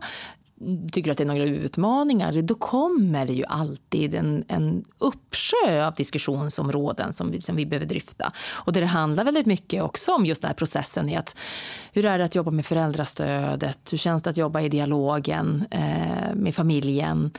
Tycker 0.91 1.11
att 1.11 1.17
det 1.17 1.23
är 1.23 1.27
några 1.27 1.43
utmaningar, 1.43 2.41
då 2.41 2.55
kommer 2.55 3.25
det 3.25 3.33
ju 3.33 3.45
alltid 3.45 4.15
en, 4.15 4.43
en 4.47 4.85
uppsjö 4.97 5.87
av 5.87 5.93
diskussionsområden 5.93 7.13
som 7.13 7.31
vi, 7.31 7.41
som 7.41 7.55
vi 7.55 7.65
behöver 7.65 7.87
dryfta. 7.87 8.31
Och 8.53 8.73
det, 8.73 8.85
handlar 8.85 9.23
väldigt 9.23 9.45
mycket 9.45 9.83
också 9.83 10.11
om 10.11 10.25
just 10.25 10.41
den 10.41 10.49
här 10.49 10.55
processen 10.55 11.09
i 11.09 11.15
att 11.15 11.37
hur 11.93 12.05
är 12.05 12.17
det 12.17 12.25
att 12.25 12.35
jobba 12.35 12.51
med 12.51 12.65
föräldrastödet? 12.65 13.79
Hur 13.91 13.97
känns 13.97 14.23
det 14.23 14.29
att 14.29 14.37
jobba 14.37 14.61
i 14.61 14.69
dialogen 14.69 15.65
eh, 15.71 16.35
med 16.35 16.55
familjen? 16.55 17.31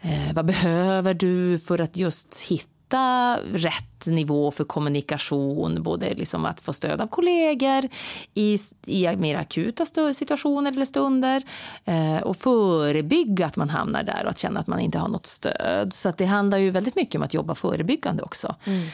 Eh, 0.00 0.32
vad 0.34 0.46
behöver 0.46 1.14
du 1.14 1.58
för 1.58 1.80
att 1.80 1.96
just 1.96 2.40
hitta 2.40 2.75
hitta 2.86 3.38
rätt 3.52 4.06
nivå 4.06 4.50
för 4.50 4.64
kommunikation. 4.64 5.82
Både 5.82 6.14
liksom 6.14 6.44
att 6.44 6.60
få 6.60 6.72
stöd 6.72 7.00
av 7.00 7.06
kollegor 7.06 7.88
i, 8.34 8.58
i 8.86 9.16
mer 9.16 9.36
akuta 9.36 9.84
situationer 10.14 10.72
eller 10.72 10.84
stunder 10.84 11.42
eh, 11.84 12.22
och 12.22 12.36
förebygga 12.36 13.46
att 13.46 13.56
man 13.56 13.70
hamnar 13.70 14.02
där 14.02 14.24
och 14.24 14.30
att 14.30 14.38
känna 14.38 14.60
att 14.60 14.66
man 14.66 14.80
inte 14.80 14.98
har 14.98 15.08
något 15.08 15.26
stöd. 15.26 15.92
Så 15.92 16.08
att 16.08 16.18
det 16.18 16.26
handlar 16.26 16.58
ju 16.58 16.70
väldigt 16.70 16.96
mycket 16.96 17.14
om 17.14 17.22
att 17.22 17.34
jobba 17.34 17.54
förebyggande 17.54 18.22
också. 18.22 18.54
Mm. 18.66 18.88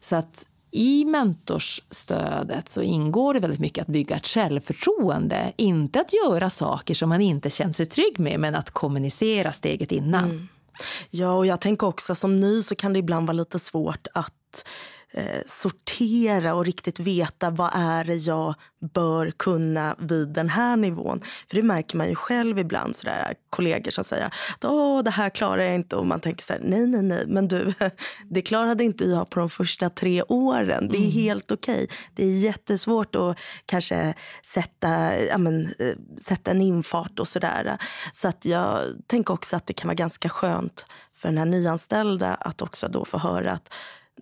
Så 0.00 0.16
att 0.16 0.46
i 0.70 1.04
mentorsstödet 1.04 2.68
så 2.68 2.82
ingår 2.82 3.34
det 3.34 3.40
väldigt 3.40 3.60
mycket 3.60 3.82
att 3.82 3.88
bygga 3.88 4.16
ett 4.16 4.26
självförtroende. 4.26 5.52
Inte 5.56 6.00
att 6.00 6.12
göra 6.12 6.50
saker 6.50 6.94
som 6.94 7.08
man 7.08 7.20
inte 7.20 7.50
känner 7.50 7.72
sig 7.72 7.86
trygg 7.86 8.18
med, 8.18 8.40
men 8.40 8.54
att 8.54 8.70
kommunicera 8.70 9.52
steget 9.52 9.92
innan. 9.92 10.24
Mm. 10.24 10.48
Ja, 11.10 11.32
och 11.32 11.46
jag 11.46 11.60
tänker 11.60 11.86
också 11.86 12.14
som 12.14 12.40
ny 12.40 12.62
så 12.62 12.74
kan 12.74 12.92
det 12.92 12.98
ibland 12.98 13.26
vara 13.26 13.36
lite 13.36 13.58
svårt 13.58 14.06
att 14.14 14.64
eh, 15.16 15.40
sortera 15.46 16.54
och 16.54 16.64
riktigt 16.64 17.00
veta 17.00 17.50
vad 17.50 17.70
är 17.74 18.04
det 18.04 18.14
jag 18.14 18.54
bör 18.94 19.30
kunna 19.30 19.96
vid 19.98 20.28
den 20.28 20.48
här 20.48 20.76
nivån. 20.76 21.20
För 21.48 21.56
det 21.56 21.62
märker 21.62 21.96
man 21.96 22.08
ju 22.08 22.14
själv 22.14 22.58
ibland, 22.58 22.96
sådär, 22.96 23.34
kollegor 23.50 23.90
som 23.90 24.04
säger 24.04 24.26
att 24.26 24.64
Åh, 24.64 25.02
det 25.02 25.10
här 25.10 25.30
klarar 25.30 25.62
jag 25.62 25.74
inte. 25.74 25.96
Och 25.96 26.06
man 26.06 26.20
tänker 26.20 26.44
så 26.44 26.52
här, 26.52 26.60
nej, 26.64 26.86
nej, 26.86 27.02
nej, 27.02 27.24
men 27.26 27.48
du, 27.48 27.72
det 28.30 28.42
klarade 28.42 28.84
inte 28.84 29.04
jag 29.04 29.30
på 29.30 29.40
de 29.40 29.50
första 29.50 29.90
tre 29.90 30.22
åren. 30.22 30.88
Det 30.88 30.96
är 30.96 31.00
mm. 31.00 31.10
helt 31.10 31.50
okej. 31.50 31.84
Okay. 31.84 31.96
Det 32.14 32.24
är 32.24 32.38
jättesvårt 32.38 33.14
att 33.14 33.38
kanske 33.66 34.14
sätta, 34.42 35.20
ja, 35.24 35.38
men, 35.38 35.66
eh, 35.78 35.94
sätta 36.20 36.50
en 36.50 36.60
infart 36.60 37.20
och 37.20 37.28
sådär. 37.28 37.78
Så 38.12 38.28
att 38.28 38.44
jag 38.44 38.82
tänker 39.06 39.34
också 39.34 39.56
att 39.56 39.66
det 39.66 39.72
kan 39.72 39.88
vara 39.88 39.94
ganska 39.94 40.28
skönt 40.28 40.86
för 41.14 41.28
den 41.28 41.38
här 41.38 41.46
nyanställda 41.46 42.34
att 42.34 42.62
också 42.62 42.88
då 42.88 43.04
få 43.04 43.18
höra 43.18 43.52
att 43.52 43.72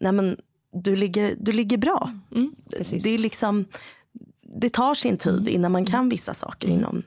nej 0.01 0.12
men, 0.12 0.36
du 0.75 0.97
ligger, 0.97 1.37
du 1.41 1.53
ligger 1.53 1.79
bra. 1.79 2.11
Mm, 2.35 2.55
det, 3.03 3.09
är 3.09 3.18
liksom, 3.18 3.64
det 4.61 4.70
tar 4.70 4.95
sin 4.95 5.16
tid 5.16 5.49
innan 5.49 5.72
man 5.72 5.85
kan 5.85 6.09
vissa 6.09 6.35
saker 6.35 6.68
inom 6.68 7.03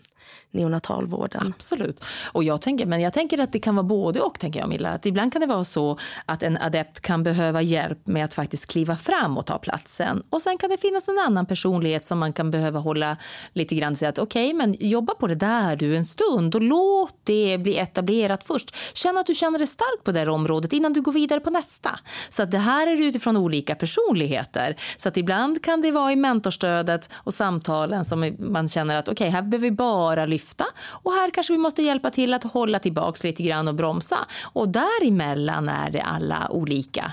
neonatalvården. 0.51 1.53
Absolut. 1.55 2.05
Och 2.31 2.43
jag 2.43 2.61
tänker, 2.61 2.85
men 2.85 3.01
jag 3.01 3.13
tänker 3.13 3.39
att 3.39 3.51
det 3.51 3.59
kan 3.59 3.75
vara 3.75 3.83
både 3.83 4.21
och. 4.21 4.39
tänker 4.39 4.59
jag, 4.59 4.69
Milla. 4.69 4.89
Att 4.89 5.05
ibland 5.05 5.33
kan 5.33 5.39
det 5.39 5.47
vara 5.47 5.63
så 5.63 5.97
att 6.25 6.43
en 6.43 6.57
adept 6.57 6.99
kan 6.99 7.23
behöva 7.23 7.61
hjälp 7.61 8.07
med 8.07 8.25
att 8.25 8.33
faktiskt 8.33 8.65
kliva 8.65 8.95
fram 8.95 9.37
och 9.37 9.45
ta 9.45 9.57
platsen. 9.57 10.23
Och 10.29 10.41
sen 10.41 10.57
kan 10.57 10.69
det 10.69 10.77
finnas 10.77 11.07
en 11.07 11.19
annan 11.19 11.45
personlighet 11.45 12.03
som 12.03 12.19
man 12.19 12.33
kan 12.33 12.51
behöva 12.51 12.79
hålla 12.79 13.17
lite 13.53 13.75
grann 13.75 13.91
och 13.91 13.97
säga 13.97 14.09
att 14.09 14.19
okej, 14.19 14.47
okay, 14.47 14.57
men 14.57 14.75
jobba 14.79 15.13
på 15.13 15.27
det 15.27 15.35
där 15.35 15.75
du 15.75 15.97
en 15.97 16.05
stund 16.05 16.55
och 16.55 16.61
låt 16.61 17.15
det 17.23 17.57
bli 17.57 17.77
etablerat 17.77 18.43
först. 18.43 18.75
Känn 18.93 19.17
att 19.17 19.25
du 19.25 19.35
känner 19.35 19.59
dig 19.59 19.67
stark 19.67 20.03
på 20.03 20.11
det 20.11 20.19
här 20.19 20.29
området 20.29 20.73
innan 20.73 20.93
du 20.93 21.01
går 21.01 21.11
vidare 21.11 21.39
på 21.39 21.49
nästa. 21.49 21.99
Så 22.29 22.43
att 22.43 22.51
det 22.51 22.57
här 22.57 22.87
är 22.87 23.01
utifrån 23.01 23.37
olika 23.37 23.75
personligheter. 23.75 24.75
Så 24.97 25.09
att 25.09 25.17
ibland 25.17 25.63
kan 25.63 25.81
det 25.81 25.91
vara 25.91 26.11
i 26.11 26.15
mentorstödet 26.15 27.09
och 27.13 27.33
samtalen 27.33 28.05
som 28.05 28.35
man 28.39 28.67
känner 28.67 28.95
att 28.95 29.07
okej, 29.07 29.13
okay, 29.13 29.29
här 29.29 29.41
behöver 29.41 29.69
vi 29.69 29.71
bara 29.71 30.25
lyfta 30.37 30.65
och 31.03 31.11
här 31.11 31.31
kanske 31.31 31.53
vi 31.53 31.57
måste 31.57 31.81
hjälpa 31.81 32.11
till 32.11 32.33
att 32.33 32.43
hålla 32.43 32.79
tillbaks 32.79 33.23
lite 33.23 33.43
grann 33.43 33.67
och 33.67 33.75
bromsa. 33.75 34.17
Och 34.53 34.69
däremellan 34.69 35.69
är 35.69 35.89
det 35.89 36.01
alla 36.01 36.49
olika 36.51 37.11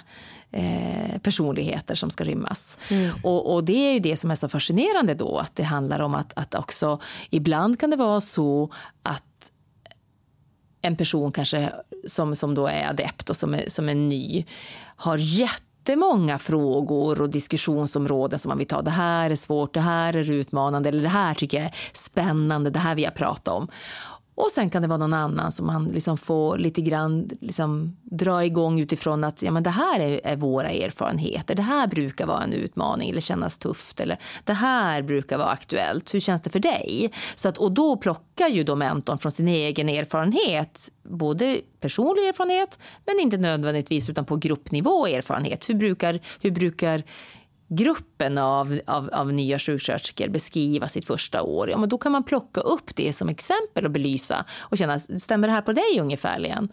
eh, 0.53 1.19
personligheter 1.23 1.95
som 1.95 2.11
ska 2.11 2.25
rymmas. 2.25 2.79
Mm. 2.91 3.11
Och, 3.23 3.55
och, 3.55 3.65
det 3.65 3.89
är 3.89 3.93
ju 3.93 3.99
det 3.99 4.17
som 4.17 4.31
är 4.31 4.35
så 4.35 4.49
fascinerande 4.49 5.15
då, 5.15 5.39
att 5.39 5.57
det 5.57 5.63
handlar 5.65 6.01
om 6.01 6.15
att, 6.15 6.33
att 6.37 6.55
också 6.55 7.01
ibland 7.31 7.81
kan 7.81 7.91
det 7.91 7.97
vara 7.97 8.21
så 8.21 8.71
att 9.03 9.51
en 10.83 10.97
person 10.97 11.33
kanske 11.33 11.73
som, 12.07 12.37
som 12.37 12.55
då 12.55 12.67
är 12.67 12.89
adept 12.89 13.31
och 13.31 13.37
som 13.37 13.55
är, 13.55 13.69
som 13.69 13.89
är 13.89 13.95
ny 13.95 14.45
har 14.97 15.19
jätte 15.19 15.64
jättemånga 15.85 16.39
frågor 16.39 17.21
och 17.21 17.31
diskussionsområden 17.31 18.39
som 18.39 18.49
man 18.49 18.59
vill 18.59 18.67
ta. 18.67 18.83
Det 18.83 18.91
här 18.91 19.31
är 19.31 19.35
svårt, 19.35 19.75
det 19.75 19.81
här 19.81 20.17
är 20.17 20.31
utmanande 20.31 20.89
eller 20.89 21.03
det 21.03 21.09
här 21.09 21.35
tycker 21.35 21.59
jag 21.59 21.67
är 21.67 21.75
spännande, 21.93 22.71
det 22.71 22.79
här 22.79 22.95
vill 22.95 23.05
jag 23.05 23.15
prata 23.15 23.53
om. 23.53 23.69
Och 24.35 24.51
sen 24.51 24.71
kan 24.71 24.83
det 24.83 24.89
vara 24.89 24.99
någon 24.99 25.15
annan 25.15 25.53
som 25.53 25.67
man 25.67 25.85
liksom 25.85 26.19
får 26.19 26.59
lite 26.59 26.81
grann 26.81 27.31
liksom 27.41 27.97
dra 28.03 28.45
igång 28.45 28.81
utifrån 28.81 29.25
att 29.25 29.43
ja, 29.43 29.51
men 29.51 29.63
det 29.63 29.71
här 29.71 30.01
är, 30.01 30.21
är, 30.25 30.37
våra 30.37 30.71
erfarenheter. 30.71 31.55
Det 31.55 31.63
här 31.63 31.87
brukar 31.87 32.27
vara 32.27 32.43
en 32.43 32.53
utmaning 32.53 33.11
eller 33.11 33.21
kännas 33.21 33.59
tufft. 33.59 34.01
Eller 34.01 34.19
det 34.45 34.53
här 34.53 35.03
brukar 35.03 35.39
vara 35.39 35.49
aktuellt. 35.49 36.15
Hur 36.15 36.21
känns 36.21 36.43
det 36.43 36.51
för 36.51 36.59
dig? 36.59 37.11
Så 37.35 37.49
att, 37.49 37.59
och 37.59 37.73
då 37.73 37.97
plockar 37.97 38.49
ju 38.49 38.65
då 38.65 38.77
mentorn 38.77 39.19
från 39.19 39.33
sin 39.33 39.49
egen 39.49 39.89
erfarenhet. 39.89 40.91
Både 41.03 41.61
personlig 41.81 42.29
erfarenhet 42.29 42.79
men 43.07 43.21
inte 43.21 43.37
nödvändigtvis 43.37 44.09
utan 44.09 44.25
på 44.25 44.37
gruppnivå 44.37 45.07
erfarenhet. 45.07 45.69
Hur 45.69 45.75
brukar, 45.75 46.21
hur 46.41 46.51
brukar 46.51 47.03
gruppen 47.69 48.39
av, 48.39 48.81
av, 48.87 49.11
av 49.13 49.33
nya 49.33 49.59
sjuksköterskor 49.59 50.29
beskriva 50.29 50.89
sitt 50.89 51.07
första 51.07 51.43
år, 51.43 51.71
ja, 51.71 51.79
men 51.79 51.89
då 51.89 51.99
kan 51.99 52.13
man 52.13 52.25
plocka 52.25 52.61
upp 52.61 52.97
det 52.97 53.13
som 53.13 53.29
exempel 53.29 53.85
och 53.85 53.91
belysa 53.91 54.45
och 54.61 54.79
känna, 54.79 54.99
stämmer 54.99 55.49
det 55.49 55.55
här 55.55 55.63
på 55.63 55.73
dig 55.73 56.01
ungefärligen? 56.01 56.69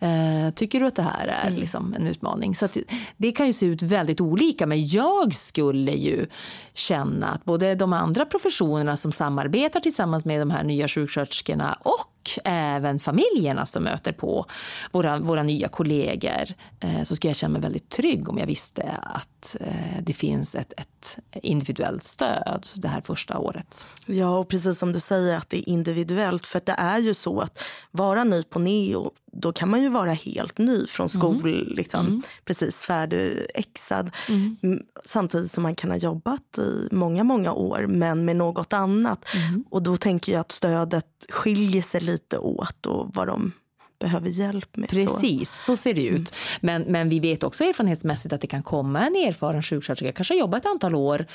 Eh, 0.00 0.54
tycker 0.54 0.80
du 0.80 0.86
att 0.86 0.96
det 0.96 1.02
här 1.02 1.26
är 1.26 1.46
mm. 1.46 1.60
liksom 1.60 1.94
en 1.94 2.06
utmaning? 2.06 2.54
Så 2.54 2.68
det 3.16 3.32
kan 3.32 3.46
ju 3.46 3.52
se 3.52 3.66
ut 3.66 3.82
väldigt 3.82 4.20
olika, 4.20 4.66
men 4.66 4.88
jag 4.88 5.34
skulle 5.34 5.92
ju 5.92 6.26
känna 6.74 7.28
att 7.28 7.44
både 7.44 7.74
de 7.74 7.92
andra 7.92 8.26
professionerna 8.26 8.96
som 8.96 9.12
samarbetar 9.12 9.80
tillsammans 9.80 10.24
med 10.24 10.40
de 10.40 10.50
här 10.50 10.64
nya 10.64 10.88
sjuksköterskorna 10.88 11.78
och 11.82 12.11
även 12.44 12.98
familjerna 12.98 13.66
som 13.66 13.82
möter 13.82 14.12
på 14.12 14.46
våra, 14.92 15.18
våra 15.18 15.42
nya 15.42 15.68
kollegor 15.68 16.44
eh, 16.80 17.02
så 17.02 17.16
skulle 17.16 17.30
jag 17.30 17.36
känna 17.36 17.52
mig 17.52 17.62
väldigt 17.62 17.88
trygg 17.88 18.28
om 18.28 18.38
jag 18.38 18.46
visste 18.46 18.82
att 19.02 19.56
eh, 19.60 20.02
det 20.02 20.12
finns 20.12 20.54
ett, 20.54 20.72
ett 20.76 21.18
individuellt 21.42 22.02
stöd 22.02 22.66
det 22.76 22.88
här 22.88 23.00
första 23.00 23.38
året. 23.38 23.86
Ja, 24.06 24.38
och 24.38 24.48
precis 24.48 24.78
som 24.78 24.92
du 24.92 25.00
säger 25.00 25.36
att 25.36 25.50
det 25.50 25.58
är 25.58 25.68
individuellt. 25.68 26.46
För 26.46 26.62
det 26.64 26.72
är 26.78 26.98
ju 26.98 27.14
så 27.14 27.40
att 27.40 27.58
vara 27.90 28.24
ny 28.24 28.42
på 28.42 28.58
neo 28.58 29.12
då 29.32 29.52
kan 29.52 29.70
man 29.70 29.82
ju 29.82 29.88
vara 29.88 30.12
helt 30.12 30.58
ny 30.58 30.86
från 30.86 31.06
mm. 31.06 31.20
skol, 31.20 31.54
mm. 31.54 31.74
liksom, 31.76 32.06
mm. 32.06 32.22
precis 32.44 32.82
färdigexad. 32.82 34.10
Mm. 34.28 34.82
Samtidigt 35.04 35.50
som 35.50 35.62
man 35.62 35.74
kan 35.74 35.90
ha 35.90 35.96
jobbat 35.96 36.58
i 36.58 36.88
många, 36.90 37.24
många 37.24 37.52
år 37.52 37.86
men 37.88 38.24
med 38.24 38.36
något 38.36 38.72
annat. 38.72 39.24
Mm. 39.34 39.64
Och 39.70 39.82
då 39.82 39.96
tänker 39.96 40.32
jag 40.32 40.40
att 40.40 40.52
stödet 40.52 41.06
skiljer 41.28 41.82
sig 41.82 42.00
lite 42.12 42.38
åt 42.38 42.86
och 42.86 43.10
vad 43.14 43.26
de 43.26 43.52
behöver 43.98 44.28
hjälp 44.28 44.76
med. 44.76 44.88
Precis, 44.88 45.50
så, 45.50 45.64
så 45.64 45.76
ser 45.76 45.94
det 45.94 46.04
ut. 46.04 46.12
Mm. 46.12 46.26
Men, 46.60 46.82
men 46.92 47.08
vi 47.08 47.20
vet 47.20 47.42
också 47.42 47.64
erfarenhetsmässigt 47.64 48.32
att 48.32 48.40
det 48.40 48.46
kan 48.46 48.62
komma 48.62 49.06
en 49.06 49.16
erfaren 49.16 49.62
sjuksköterska, 49.62 50.12
kanske 50.12 50.34
jobba 50.34 50.56
ett 50.56 50.66
antal 50.66 50.94
år 50.94 51.26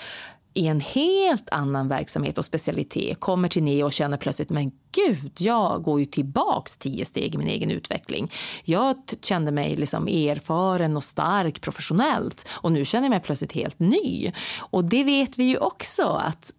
i 0.58 0.68
en 0.68 0.80
helt 0.80 1.50
annan 1.50 1.88
verksamhet 1.88 2.38
och 2.38 2.46
specialitet 2.46 3.20
kommer 3.20 3.50
till 3.50 3.64
Neo 3.64 3.86
och 3.86 3.94
känner 3.94 4.18
plötsligt 4.18 4.50
men 4.50 4.72
gud, 4.92 5.32
jag 5.38 5.84
går 5.84 6.00
ju 6.00 6.06
tillbaks 6.06 6.78
tio 6.78 7.06
steg 7.06 7.36
i 7.36 7.38
min 7.38 7.48
egen 7.48 7.72
utveckling. 7.72 8.32
Jag 8.64 8.96
kände 9.22 9.52
mig 9.52 9.76
liksom 9.76 10.08
erfaren 10.08 10.98
och 10.98 11.04
stark 11.04 11.62
professionellt 11.62 12.50
och 12.54 12.72
nu 12.72 12.86
känner 12.86 13.06
jag 13.06 13.10
mig 13.10 13.20
plötsligt 13.20 13.52
helt 13.52 13.80
ny. 13.80 14.32
Och 14.60 14.86
det 14.86 15.04
vet 15.04 15.40
vi 15.40 15.44
ju 15.44 15.58
också 15.58 16.04
att 16.04 16.52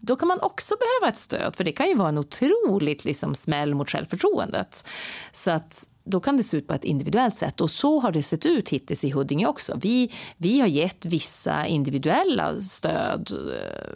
då 0.00 0.16
kan 0.16 0.28
man 0.28 0.40
också 0.40 0.74
behöva 0.74 1.12
ett 1.12 1.18
stöd 1.18 1.56
för 1.56 1.64
det 1.64 1.72
kan 1.72 1.88
ju 1.88 1.94
vara 1.94 2.08
en 2.08 2.18
otroligt 2.18 3.04
liksom 3.04 3.34
smäll 3.34 3.74
mot 3.74 3.90
självförtroendet. 3.90 4.88
Så 5.32 5.50
att 5.50 5.88
då 6.04 6.20
kan 6.20 6.36
det 6.36 6.42
se 6.42 6.56
ut 6.56 6.66
på 6.66 6.74
ett 6.74 6.84
individuellt 6.84 7.36
sätt. 7.36 7.60
Och 7.60 7.70
så 7.70 8.00
har 8.00 8.12
det 8.12 8.22
sett 8.22 8.46
ut 8.46 8.68
hittills 8.68 9.04
i 9.04 9.10
Huddinge 9.10 9.46
också. 9.46 9.78
Vi, 9.82 10.12
vi 10.36 10.60
har 10.60 10.66
gett 10.66 11.04
vissa 11.04 11.66
individuella 11.66 12.60
stöd 12.60 13.30
eh, 13.32 13.92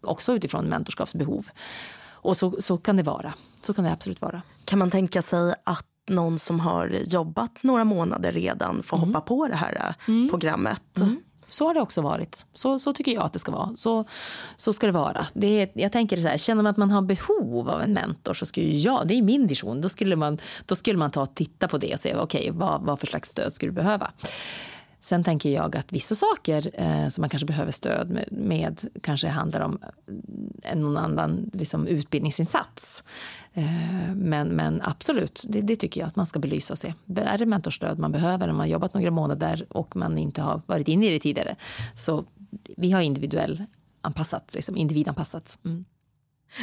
också 0.00 0.32
utifrån 0.32 0.64
mentorskapsbehov. 0.64 1.46
Och 2.08 2.36
så, 2.36 2.60
så 2.60 2.76
kan 2.76 2.96
det 2.96 3.02
vara. 3.02 3.34
Så 3.62 3.74
kan 3.74 3.84
det 3.84 3.92
absolut 3.92 4.20
vara. 4.20 4.42
Kan 4.64 4.78
man 4.78 4.90
tänka 4.90 5.22
sig 5.22 5.54
att 5.64 5.86
någon 6.08 6.38
som 6.38 6.60
har 6.60 6.88
jobbat 7.06 7.62
några 7.62 7.84
månader 7.84 8.32
redan 8.32 8.82
får 8.82 8.96
mm. 8.96 9.08
hoppa 9.08 9.20
på 9.20 9.48
det 9.48 9.56
här 9.56 9.74
eh, 9.74 10.14
mm. 10.14 10.28
programmet? 10.28 10.98
Mm. 10.98 11.16
Så 11.54 11.66
har 11.66 11.74
det 11.74 11.80
också 11.80 12.02
varit. 12.02 12.46
Så, 12.52 12.78
så 12.78 12.92
tycker 12.92 13.12
jag 13.12 13.22
att 13.22 13.32
det 13.32 13.38
ska 13.38 13.52
vara. 13.52 13.76
Så, 13.76 14.04
så 14.56 14.72
ska 14.72 14.86
det 14.86 14.92
vara. 14.92 15.26
Det 15.32 15.46
är, 15.46 15.70
jag 15.74 15.92
tänker 15.92 16.16
så 16.16 16.28
här, 16.28 16.38
känner 16.38 16.62
man 16.62 16.70
att 16.70 16.76
man 16.76 16.90
har 16.90 17.02
behov 17.02 17.70
av 17.70 17.82
en 17.82 17.92
mentor 17.92 18.34
så 18.34 18.46
skulle 18.46 18.70
jag, 18.70 19.08
det 19.08 19.14
är 19.14 19.22
min 19.22 19.46
vision, 19.46 19.80
då 19.80 19.88
skulle 19.88 20.16
man, 20.16 20.38
då 20.66 20.76
skulle 20.76 20.98
man 20.98 21.10
ta 21.10 21.22
och 21.22 21.34
titta 21.34 21.68
på 21.68 21.78
det 21.78 21.94
och 21.94 22.00
se 22.00 22.16
okay, 22.16 22.50
vad, 22.50 22.82
vad 22.82 23.00
för 23.00 23.06
slags 23.06 23.28
stöd 23.28 23.52
skulle 23.52 23.70
du 23.70 23.74
behöva. 23.74 24.10
Sen 25.00 25.24
tänker 25.24 25.50
jag 25.50 25.76
att 25.76 25.92
vissa 25.92 26.14
saker 26.14 26.70
eh, 26.74 27.08
som 27.08 27.22
man 27.22 27.30
kanske 27.30 27.46
behöver 27.46 27.72
stöd 27.72 28.10
med, 28.10 28.28
med 28.30 28.80
kanske 29.02 29.28
handlar 29.28 29.60
om 29.60 29.78
någon 30.74 30.96
annan 30.96 31.50
liksom, 31.52 31.86
utbildningsinsats. 31.86 33.04
Eh, 33.56 34.14
men, 34.14 34.48
men 34.48 34.82
absolut, 34.84 35.44
det, 35.48 35.60
det, 35.60 35.76
tycker 35.76 36.00
jag 36.00 36.08
att 36.08 36.16
man 36.16 36.26
ska 36.26 36.38
belysa 36.38 36.74
och 36.74 36.78
se. 36.78 36.94
Är 37.16 37.38
det 37.38 37.46
mentorstöd 37.46 37.98
man 37.98 38.12
behöver 38.12 38.48
om 38.48 38.56
man 38.56 38.66
har 38.66 38.72
jobbat 38.72 38.94
några 38.94 39.10
månader 39.10 39.66
och 39.68 39.96
man 39.96 40.18
inte 40.18 40.42
har 40.42 40.62
varit 40.66 40.88
inne 40.88 41.06
i 41.06 41.10
det 41.10 41.18
tidigare? 41.18 41.56
Så 41.94 42.24
vi 42.76 42.92
har 42.92 43.00
individuell 43.00 43.64
anpassat, 44.00 44.54
liksom 44.54 44.76
individanpassat. 44.76 45.58
Mm. 45.64 45.84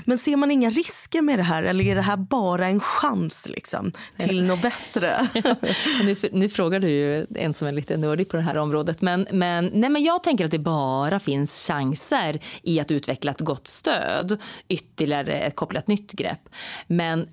Men 0.06 0.18
ser 0.18 0.38
man 0.38 0.52
inga 0.52 0.70
risker 0.70 1.22
med 1.22 1.39
det 1.39 1.44
här 1.44 1.64
eller 1.64 1.86
är 1.86 1.96
det 1.96 2.02
här 2.02 2.18
bara 2.18 2.68
en 2.68 2.80
chans 2.80 3.48
liksom, 3.50 3.92
till 4.18 4.44
något 4.44 4.62
bättre? 4.62 5.28
ja, 5.44 5.56
nu, 6.04 6.16
nu, 6.32 6.50
frågar 6.50 6.80
du 6.80 6.89
ju 6.89 7.28
en 7.36 7.54
som 7.54 7.68
är 7.68 7.72
lite 7.72 7.98
nördig 7.98 8.30
på 8.30 8.38
det 8.38 8.44
här 8.44 8.58
området. 8.58 9.02
Men, 9.02 9.28
men, 9.32 9.72
nej, 9.74 9.89
men 9.89 10.04
jag 10.04 10.24
tänker 10.24 10.46
att 10.46 10.52
det 10.52 10.60
bara 10.60 11.20
finns 11.20 11.68
chanser 11.68 12.39
i 12.64 12.80
att 12.80 12.92
utveckla 12.92 13.32
ett 13.32 13.39
gott 13.42 13.68
stöd. 13.68 14.42
Ytterligare 14.68 15.34
ett 15.34 15.56
kopplat 15.56 15.88
nytt 15.88 16.12
grepp. 16.12 16.50
Men 16.88 17.28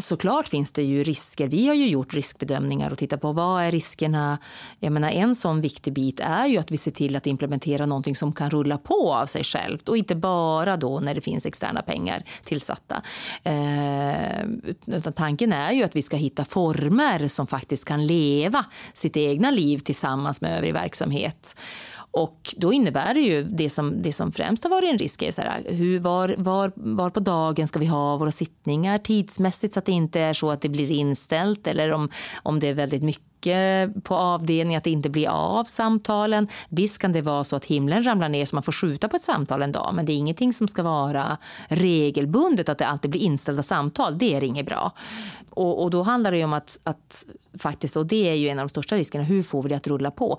såklart 0.00 0.48
finns 0.48 0.72
det 0.72 0.82
ju 0.82 1.02
risker. 1.02 1.48
Vi 1.48 1.68
har 1.68 1.74
ju 1.74 1.88
gjort 1.88 2.14
riskbedömningar 2.14 2.90
och 2.90 2.98
tittat 2.98 3.20
på 3.20 3.32
vad 3.32 3.62
är 3.62 3.70
riskerna. 3.70 4.38
Jag 4.78 4.92
menar, 4.92 5.10
en 5.10 5.34
sån 5.34 5.60
viktig 5.60 5.92
bit 5.92 6.20
är 6.20 6.46
ju 6.46 6.58
att 6.58 6.70
vi 6.70 6.76
ser 6.76 6.90
till 6.90 7.16
att 7.16 7.26
implementera 7.26 7.86
någonting 7.86 8.16
som 8.16 8.32
kan 8.32 8.50
rulla 8.50 8.78
på 8.78 9.14
av 9.14 9.26
sig 9.26 9.44
självt 9.44 9.88
och 9.88 9.96
inte 9.96 10.14
bara 10.14 10.76
då 10.76 11.00
när 11.00 11.14
det 11.14 11.20
finns 11.20 11.46
externa 11.46 11.82
pengar 11.82 12.24
tillsatta. 12.44 13.02
Eh, 13.42 14.44
utan 14.86 15.12
tanken 15.12 15.52
är 15.52 15.72
ju 15.72 15.82
att 15.82 15.96
vi 15.96 16.02
ska 16.02 16.16
hitta 16.16 16.44
former 16.44 17.28
som 17.28 17.46
faktiskt 17.46 17.84
kan 17.84 18.06
leva 18.06 18.64
sitt 18.92 19.16
egna 19.16 19.50
liv 19.50 19.78
tillsammans 19.78 20.40
med 20.40 20.56
övrig 20.56 20.72
verksamhet. 20.72 21.56
Och 22.12 22.54
då 22.56 22.72
innebär 22.72 23.14
det 23.14 23.20
ju 23.20 23.42
det 23.42 23.70
som, 23.70 24.02
det 24.02 24.12
som 24.12 24.32
främst 24.32 24.64
har 24.64 24.70
varit 24.70 24.90
en 24.90 24.98
risk 24.98 25.22
är 25.22 25.30
så 25.30 25.42
här, 25.42 25.64
hur, 25.68 26.00
var, 26.00 26.34
var, 26.38 26.72
var 26.74 27.10
på 27.10 27.20
dagen 27.20 27.68
ska 27.68 27.78
vi 27.78 27.86
ha 27.86 28.16
våra 28.16 28.30
sittningar 28.30 28.98
tidsmässigt 28.98 29.74
så 29.74 29.78
att 29.78 29.84
det 29.84 29.92
inte 29.92 30.20
är 30.20 30.34
så 30.34 30.50
att 30.50 30.60
det 30.60 30.68
blir 30.68 30.90
inställt 30.90 31.66
eller 31.66 31.92
om, 31.92 32.08
om 32.42 32.60
det 32.60 32.68
är 32.68 32.74
väldigt 32.74 33.02
mycket 33.02 34.04
på 34.04 34.14
avdelningen, 34.14 34.78
att 34.78 34.84
det 34.84 34.90
inte 34.90 35.10
blir 35.10 35.28
av 35.28 35.64
samtalen. 35.64 36.48
Visst 36.68 36.98
kan 36.98 37.12
det 37.12 37.22
vara 37.22 37.44
så 37.44 37.56
att 37.56 37.64
himlen 37.64 38.06
ramlar 38.06 38.28
ner 38.28 38.46
så 38.46 38.56
man 38.56 38.62
får 38.62 38.72
skjuta 38.72 39.08
på 39.08 39.16
ett 39.16 39.22
samtal 39.22 39.62
en 39.62 39.72
dag, 39.72 39.90
men 39.94 40.06
det 40.06 40.12
är 40.12 40.16
ingenting 40.16 40.52
som 40.52 40.68
ska 40.68 40.82
vara 40.82 41.36
regelbundet, 41.68 42.68
att 42.68 42.78
det 42.78 42.86
alltid 42.86 43.10
blir 43.10 43.20
inställda 43.20 43.62
samtal. 43.62 44.18
Det 44.18 44.34
är 44.34 44.44
inget 44.44 44.66
bra. 44.66 44.92
Och, 45.50 45.82
och 45.82 45.90
då 45.90 46.02
handlar 46.02 46.32
det 46.32 46.44
om 46.44 46.52
att, 46.52 46.78
att 46.84 47.26
faktiskt, 47.58 47.96
och 47.96 48.06
det 48.06 48.28
är 48.28 48.34
ju 48.34 48.48
en 48.48 48.58
av 48.58 48.66
de 48.66 48.70
största 48.70 48.96
riskerna, 48.96 49.24
hur 49.24 49.42
får 49.42 49.62
vi 49.62 49.68
det 49.68 49.74
att 49.74 49.86
rulla 49.86 50.10
på? 50.10 50.38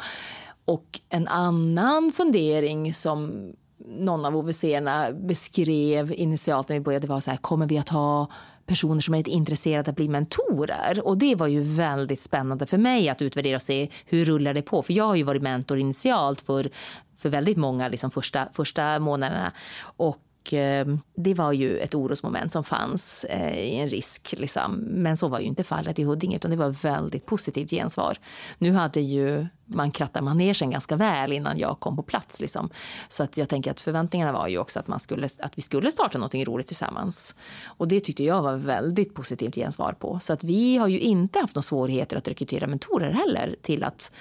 Och 0.66 1.00
en 1.10 1.28
annan 1.28 2.12
fundering 2.12 2.94
som 2.94 3.52
någon 3.88 4.26
av 4.26 4.38
OVC-erna 4.38 5.12
beskrev 5.12 6.14
initialt 6.14 6.70
när 6.70 6.76
vi 6.76 6.80
började 6.80 7.08
var 7.08 7.20
så 7.20 7.32
här, 7.32 7.38
kommer 7.38 7.68
vi 7.68 7.78
att 7.78 7.90
ha 7.90 8.28
personer 8.66 9.02
som 9.02 9.14
är 9.14 9.30
intresserade 9.30 9.80
av 9.80 9.90
att 9.90 9.96
bli 9.96 10.10
mentorer. 10.10 11.08
Och 11.08 11.18
det 11.18 11.36
var 11.36 11.48
ju 11.48 11.62
väldigt 11.62 12.20
spännande 12.20 12.66
för 12.66 12.78
mig 12.78 13.10
att 13.10 13.22
utvärdera 13.22 13.56
och 13.56 13.62
se 13.62 13.90
hur 14.06 14.26
rullar 14.26 14.54
det 14.54 14.62
på. 14.62 14.82
För 14.82 14.94
jag 14.94 15.04
har 15.04 15.16
ju 15.16 15.24
varit 15.24 15.42
mentor 15.42 15.78
initialt 15.78 16.42
för, 16.42 16.70
för 17.18 17.30
väldigt 17.30 17.58
många 17.58 17.88
liksom 17.88 18.12
första, 18.12 18.48
första 18.54 19.00
månaderna. 19.00 19.52
Och 19.98 20.28
Eh, 20.54 20.86
det 21.16 21.34
var 21.34 21.52
ju 21.52 21.78
ett 21.78 21.96
orosmoment 21.96 22.52
som 22.52 22.64
fanns 22.64 23.24
eh, 23.24 23.80
en 23.80 23.90
risk. 23.90 24.34
Liksom. 24.38 24.76
Men 24.76 25.18
så 25.18 25.28
var 25.28 25.40
ju 25.40 25.46
inte 25.46 25.64
fallet 25.64 26.00
i 26.00 26.04
Huddinge, 26.04 26.36
utan 26.36 26.52
det 26.52 26.58
var 26.58 26.70
väldigt 26.70 27.26
positivt 27.26 27.70
gensvar. 27.70 28.18
Nu 28.58 28.72
hade 28.72 29.02
ju 29.02 29.48
man 29.74 29.92
krattade 29.92 30.26
manegen 30.26 30.70
ganska 30.70 30.96
väl 30.96 31.32
innan 31.34 31.58
jag 31.58 31.80
kom 31.80 31.96
på 31.96 32.04
plats. 32.04 32.40
Liksom. 32.40 32.70
Så 33.08 33.24
att 33.24 33.38
jag 33.38 33.50
tänker 33.50 33.72
att 33.72 33.80
förväntningarna 33.80 34.32
var 34.32 34.48
ju 34.48 34.58
också 34.58 34.80
att, 34.80 34.88
man 34.88 35.00
skulle, 35.00 35.30
att 35.40 35.58
vi 35.58 35.62
skulle 35.62 35.92
starta 35.92 36.18
något 36.18 36.36
roligt 36.36 36.68
tillsammans. 36.68 37.36
Och 37.66 37.88
det 37.88 38.00
tyckte 38.00 38.24
jag 38.24 38.42
var 38.42 38.56
väldigt 38.56 39.14
positivt 39.14 39.56
gensvar 39.56 39.94
på. 40.00 40.20
Så 40.20 40.34
att 40.34 40.44
vi 40.44 40.78
har 40.78 40.88
ju 40.88 41.00
inte 41.00 41.40
haft 41.40 41.56
några 41.56 41.64
svårigheter 41.64 42.18
att 42.18 42.28
rekrytera 42.28 42.68
mentorer 42.68 43.12
heller 43.12 43.56
till 43.62 43.84
att, 43.84 44.12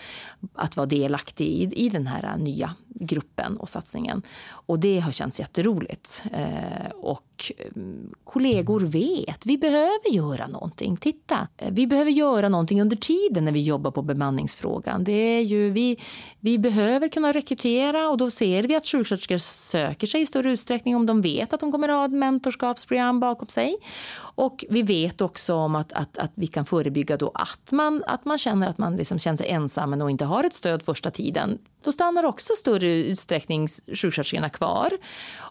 att 0.54 0.76
vara 0.76 0.86
delaktig 0.86 1.46
i, 1.46 1.86
i 1.86 1.88
den 1.88 2.06
här 2.06 2.36
nya 2.36 2.74
gruppen 3.00 3.56
och 3.56 3.68
satsningen. 3.68 4.22
Och 4.48 4.78
det 4.78 5.00
har 5.00 5.12
känts 5.12 5.40
jätteroligt. 5.40 6.24
Eh, 6.32 6.90
och 6.94 7.52
mm, 7.74 8.14
kollegor 8.24 8.80
vet, 8.80 9.46
vi 9.46 9.58
behöver 9.58 10.10
göra 10.10 10.46
någonting. 10.46 10.96
Titta, 10.96 11.48
eh, 11.56 11.72
vi 11.72 11.86
behöver 11.86 12.10
göra 12.10 12.48
någonting 12.48 12.80
under 12.80 12.96
tiden 12.96 13.44
när 13.44 13.52
vi 13.52 13.62
jobbar 13.62 13.90
på 13.90 14.02
bemanningsfrågan. 14.02 15.04
Det 15.04 15.39
är 15.40 15.44
ju, 15.44 15.70
vi, 15.70 15.96
vi 16.40 16.58
behöver 16.58 17.08
kunna 17.08 17.32
rekrytera 17.32 18.08
och 18.08 18.18
då 18.18 18.30
ser 18.30 18.62
vi 18.62 18.76
att 18.76 18.86
sjuksköterskor 18.86 19.38
söker 19.38 20.06
sig 20.06 20.20
i 20.20 20.26
större 20.26 20.52
utsträckning 20.52 20.96
om 20.96 21.06
de 21.06 21.20
vet 21.20 21.52
att 21.52 21.60
de 21.60 21.72
kommer 21.72 21.88
att 21.88 21.94
ha 21.94 22.04
ett 22.04 22.12
mentorskapsprogram 22.12 23.20
bakom 23.20 23.48
sig. 23.48 23.76
Och 24.40 24.64
vi 24.68 24.82
vet 24.82 25.20
också 25.20 25.54
om 25.54 25.74
att, 25.74 25.92
att, 25.92 26.18
att 26.18 26.32
vi 26.34 26.46
kan 26.46 26.66
förebygga 26.66 27.16
då 27.16 27.30
att 27.34 27.72
man, 27.72 28.04
att 28.06 28.24
man 28.24 28.38
känner 28.38 28.68
att 28.68 28.78
man 28.78 28.96
liksom 28.96 29.18
känner 29.18 29.36
sig 29.36 29.48
ensam 29.48 30.02
och 30.02 30.10
inte 30.10 30.24
har 30.24 30.44
ett 30.44 30.54
stöd 30.54 30.82
första 30.82 31.10
tiden. 31.10 31.58
Då 31.84 31.92
stannar 31.92 32.24
också 32.24 32.52
större 32.54 32.86
utsträckning 32.86 33.68
sjuksköterskorna 33.68 34.48
kvar. 34.48 34.90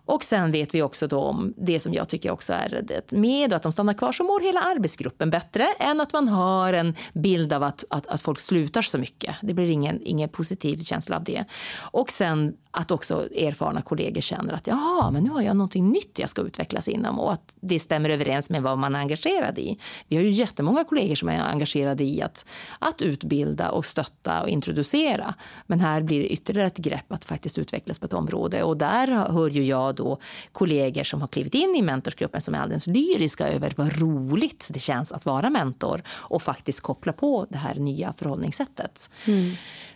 Och 0.06 0.24
sen 0.24 0.52
vet 0.52 0.74
vi 0.74 0.82
också 0.82 1.08
då 1.08 1.20
om 1.20 1.54
det 1.58 1.80
som 1.80 1.94
jag 1.94 2.10
tycker 2.10 2.32
också 2.32 2.54
är 2.54 2.82
det 2.84 3.12
med 3.12 3.54
att 3.54 3.64
de 3.64 3.72
stannar 3.72 3.94
kvar 3.94 4.12
så 4.12 4.24
mår 4.24 4.40
hela 4.40 4.62
arbetsgruppen 4.62 5.30
bättre 5.30 5.68
än 5.80 6.02
att 6.02 6.14
man 6.14 6.28
har 6.28 6.74
en 6.74 6.96
bild 7.14 7.54
av 7.54 7.64
att, 7.64 7.84
att, 7.90 8.08
att 8.08 8.22
folk 8.22 8.40
slutar 8.40 8.82
så 8.82 8.98
mycket. 8.98 9.36
Det 9.42 9.54
blir 9.54 9.70
ingen, 9.70 10.02
ingen 10.02 10.30
positiv 10.30 10.78
känsla 10.78 11.16
av 11.16 11.24
det. 11.24 11.46
Och 11.92 12.12
sen 12.12 12.54
att 12.72 12.92
också 12.92 13.28
erfarna 13.36 13.82
kollegor 13.82 14.22
känner 14.22 14.54
att 14.54 14.68
ja, 14.68 15.10
men 15.14 15.24
nu 15.24 15.30
har 15.30 15.42
jag 15.42 15.58
någonting 15.58 15.90
nytt 15.90 16.20
jag 16.20 16.30
ska 16.30 16.42
utvecklas 16.42 16.88
inom 16.88 17.20
och 17.20 17.34
att 17.34 17.56
det 17.62 17.80
stämmer 17.80 18.10
överens 18.10 18.50
med 18.50 18.62
vad 18.62 18.79
man 18.80 18.96
är 18.96 19.00
engagerad 19.00 19.60
i. 19.60 19.80
Vi 20.08 20.16
har 20.16 20.24
ju 20.24 20.30
jättemånga 20.30 20.84
kollegor 20.84 21.16
som 21.16 21.30
är 21.30 21.40
engagerade 21.40 22.04
i 22.04 22.22
att, 22.22 22.46
att 22.80 23.02
utbilda 23.02 23.72
och 23.72 23.86
stötta 23.86 24.42
och 24.42 24.50
introducera. 24.50 25.34
Men 25.68 25.80
här 25.80 26.02
blir 26.02 26.20
det 26.20 26.28
ytterligare 26.28 26.68
ett 26.68 26.78
grepp 26.78 27.12
att 27.12 27.26
faktiskt 27.26 27.58
utvecklas 27.58 28.00
på 28.00 28.06
ett 28.06 28.14
område 28.14 28.64
och 28.64 28.78
där 28.78 29.08
hör 29.08 29.50
ju 29.50 29.64
jag 29.64 29.96
då 29.96 30.20
kollegor 30.52 31.04
som 31.04 31.22
har 31.22 31.28
klivit 31.28 31.56
in 31.56 31.76
i 31.76 31.82
mentorsgruppen 31.82 32.42
som 32.42 32.56
är 32.56 32.60
alldeles 32.60 32.88
lyriska 32.88 33.48
över 33.48 33.74
vad 33.76 34.00
roligt 34.00 34.70
det 34.74 34.80
känns 34.80 35.12
att 35.12 35.26
vara 35.26 35.50
mentor 35.50 36.02
och 36.10 36.42
faktiskt 36.42 36.82
koppla 36.82 37.14
på 37.14 37.48
det 37.50 37.58
här 37.58 37.76
nya 37.76 38.14
förhållningssättet. 38.18 39.10
Mm. 39.28 39.52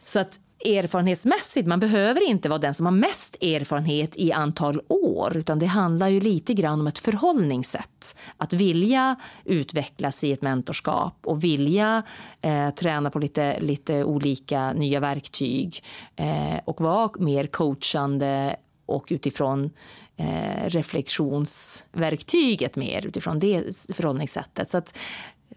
Så 0.06 0.20
att 0.20 0.40
erfarenhetsmässigt, 0.66 1.68
man 1.68 1.80
behöver 1.80 2.30
inte 2.30 2.50
vara 2.50 2.60
den 2.60 2.74
som 2.74 2.86
har 2.86 2.94
mest 2.94 3.44
erfarenhet 3.44 4.18
i 4.18 4.32
antal 4.32 4.82
år, 4.88 5.38
utan 5.38 5.60
det 5.60 5.66
handlar 5.66 6.08
ju 6.08 6.20
lite 6.20 6.54
grann 6.54 6.80
om 6.80 6.88
ett 6.88 7.00
förhållningssätt. 7.00 8.16
Att 8.38 8.54
vilja 8.54 9.16
utvecklas 9.46 10.24
i 10.24 10.32
ett 10.32 10.42
mentorskap 10.42 11.18
och 11.24 11.44
vilja 11.44 12.04
eh, 12.42 12.70
träna 12.70 13.10
på 13.10 13.20
lite, 13.20 13.60
lite 13.60 14.04
olika 14.04 14.74
nya 14.74 15.00
verktyg 15.00 15.84
eh, 16.16 16.58
och 16.66 16.82
vara 16.82 17.10
mer 17.20 17.48
coachande 17.48 18.56
och 18.86 19.08
utifrån 19.10 19.70
eh, 20.18 20.70
reflektionsverktyget 20.70 22.76
mer 22.76 23.08
utifrån 23.08 23.40
det 23.40 23.64
förhållningssättet. 23.94 24.70
Så 24.70 24.78
att 24.78 24.98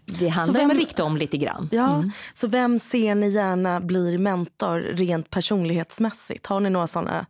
det 0.07 0.27
handlar 0.27 0.63
om 0.63 0.71
att 0.71 0.77
rikta 0.77 1.03
om 1.03 1.17
lite 1.17 1.37
grann. 1.37 1.69
Ja, 1.71 1.95
mm. 1.95 2.11
Så 2.33 2.47
vem 2.47 2.79
ser 2.79 3.15
ni 3.15 3.29
gärna 3.29 3.79
blir 3.81 4.17
mentor 4.17 4.79
rent 4.79 5.29
personlighetsmässigt? 5.29 6.45
Har 6.45 6.59
ni 6.59 6.69
några 6.69 6.87
såna 6.87 7.25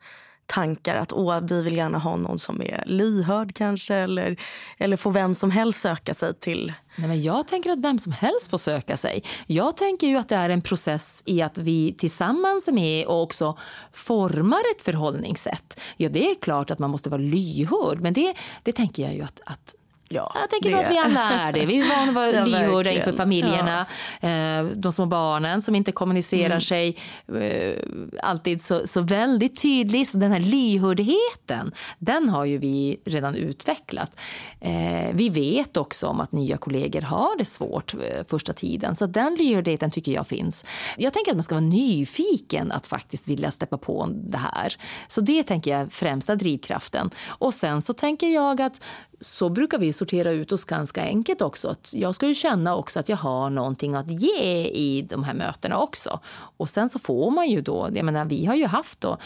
tankar 0.46 0.96
att 0.96 1.14
Åh, 1.14 1.40
vi 1.42 1.62
vill 1.62 1.78
gärna 1.78 1.98
ha 1.98 2.16
någon 2.16 2.40
som 2.40 2.62
är 2.62 2.84
lyhörd 2.86 3.56
kanske 3.56 3.96
eller, 3.96 4.38
eller 4.78 4.98
får 4.98 5.12
vem 5.12 5.36
som 5.36 5.52
helst 5.52 5.82
söka 5.82 6.14
sig 6.14 6.34
till 6.34 6.74
Nej, 7.00 7.08
men 7.08 7.22
jag 7.22 7.48
tänker 7.48 7.72
att 7.72 7.80
vem 7.80 8.00
som 8.00 8.12
helst 8.12 8.50
får 8.50 8.58
söka 8.58 8.98
sig. 8.98 9.24
Jag 9.46 9.78
tänker 9.78 10.08
ju 10.08 10.18
att 10.18 10.30
det 10.30 10.36
är 10.36 10.50
en 10.50 10.62
process 10.62 11.24
i 11.26 11.42
att 11.42 11.58
vi 11.58 11.94
tillsammans 11.98 12.68
är 12.68 12.72
med 12.72 13.06
och 13.06 13.22
också 13.22 13.58
formar 13.92 14.62
ett 14.76 14.84
förhållningssätt. 14.84 15.80
Ja, 15.98 16.10
det 16.10 16.32
är 16.32 16.36
klart 16.36 16.72
att 16.72 16.80
man 16.80 16.90
måste 16.90 17.10
vara 17.10 17.22
lyhörd, 17.22 18.00
men 18.00 18.14
det, 18.14 18.34
det 18.64 18.72
tänker 18.72 19.04
jag 19.04 19.14
ju 19.14 19.22
att, 19.22 19.42
att 19.46 19.76
Ja, 20.10 20.32
jag 20.36 20.50
tänker 20.50 20.70
det... 20.70 20.86
att 20.86 20.92
vi 20.92 20.98
alla 20.98 21.30
är 21.30 21.54
det. 21.54 21.66
Vi 21.66 21.80
är 21.80 21.90
vana 21.90 22.10
att 22.10 22.16
vara 22.16 22.32
ja, 22.34 22.46
lyhörda 22.46 22.92
inför 22.92 23.12
familjerna. 23.12 23.86
Ja. 24.22 24.30
Eh, 24.30 24.66
de 24.66 24.92
små 24.92 25.06
barnen 25.06 25.62
som 25.62 25.76
inte 25.76 25.92
kommunicerar 25.92 26.46
mm. 26.46 26.62
sig 26.62 26.98
eh, 27.42 27.84
alltid 28.24 28.62
så, 28.62 28.88
så 28.88 29.02
väldigt 29.02 29.62
tydligt. 29.62 30.10
Så 30.10 30.18
den 30.18 30.32
här 30.32 30.40
lyhördheten, 30.40 31.72
den 32.00 32.30
har 32.30 32.46
ju 32.46 32.58
vi 32.58 33.00
redan 33.06 33.36
utvecklat. 33.36 34.20
Eh, 34.60 35.14
vi 35.14 35.30
vet 35.30 35.78
också 35.78 36.08
om 36.08 36.22
att 36.22 36.32
nya 36.32 36.58
kollegor 36.58 37.02
har 37.02 37.38
det 37.38 37.46
svårt 37.46 37.96
första 38.28 38.54
tiden. 38.54 38.96
Så 38.96 39.06
den 39.06 39.36
lyhördheten 39.36 39.92
tycker 39.92 40.12
jag 40.12 40.28
finns. 40.28 40.66
Jag 40.98 41.14
tänker 41.14 41.32
att 41.32 41.38
man 41.38 41.44
ska 41.44 41.56
vara 41.56 41.66
nyfiken 41.66 42.72
att 42.72 42.88
faktiskt 42.88 43.28
vilja 43.28 43.52
steppa 43.52 43.78
på 43.78 44.10
det 44.14 44.38
här. 44.38 44.76
Så 45.08 45.22
det 45.22 45.44
tänker 45.44 45.72
jag 45.72 45.92
främsta 45.92 46.36
drivkraften. 46.36 47.10
Och 47.28 47.54
sen 47.54 47.82
så 47.82 47.94
tänker 47.94 48.28
jag 48.28 48.62
att 48.62 48.82
så 49.20 49.50
brukar 49.50 49.78
vi 49.78 49.94
sortera 49.94 50.32
ut 50.32 50.52
oss 50.52 50.66
ganska 50.66 51.04
enkelt 51.04 51.42
också. 51.42 51.68
Att 51.68 51.94
jag 51.94 52.16
ska 52.16 52.28
ju 52.28 52.34
känna 52.34 52.76
också 52.76 53.00
att 53.00 53.10
jag 53.10 53.18
har 53.18 53.50
någonting 53.50 53.96
att 53.96 54.12
ge 54.12 54.68
i 54.68 55.08
de 55.10 55.24
här 55.24 55.34
mötena 55.34 55.80
också. 55.80 56.20
Och 56.58 56.70
sen 56.70 56.90
så 56.90 57.00
får 57.00 57.32
man 57.32 57.50
ju 57.50 57.62
då, 57.62 57.90
jag 57.94 58.06
menar 58.06 58.26
vi 58.26 58.46
har 58.46 58.56
ju 58.56 58.66
haft 58.66 59.02
då 59.02 59.18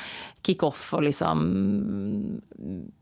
kick-off 0.46 0.94
och 0.94 1.04
liksom 1.04 2.42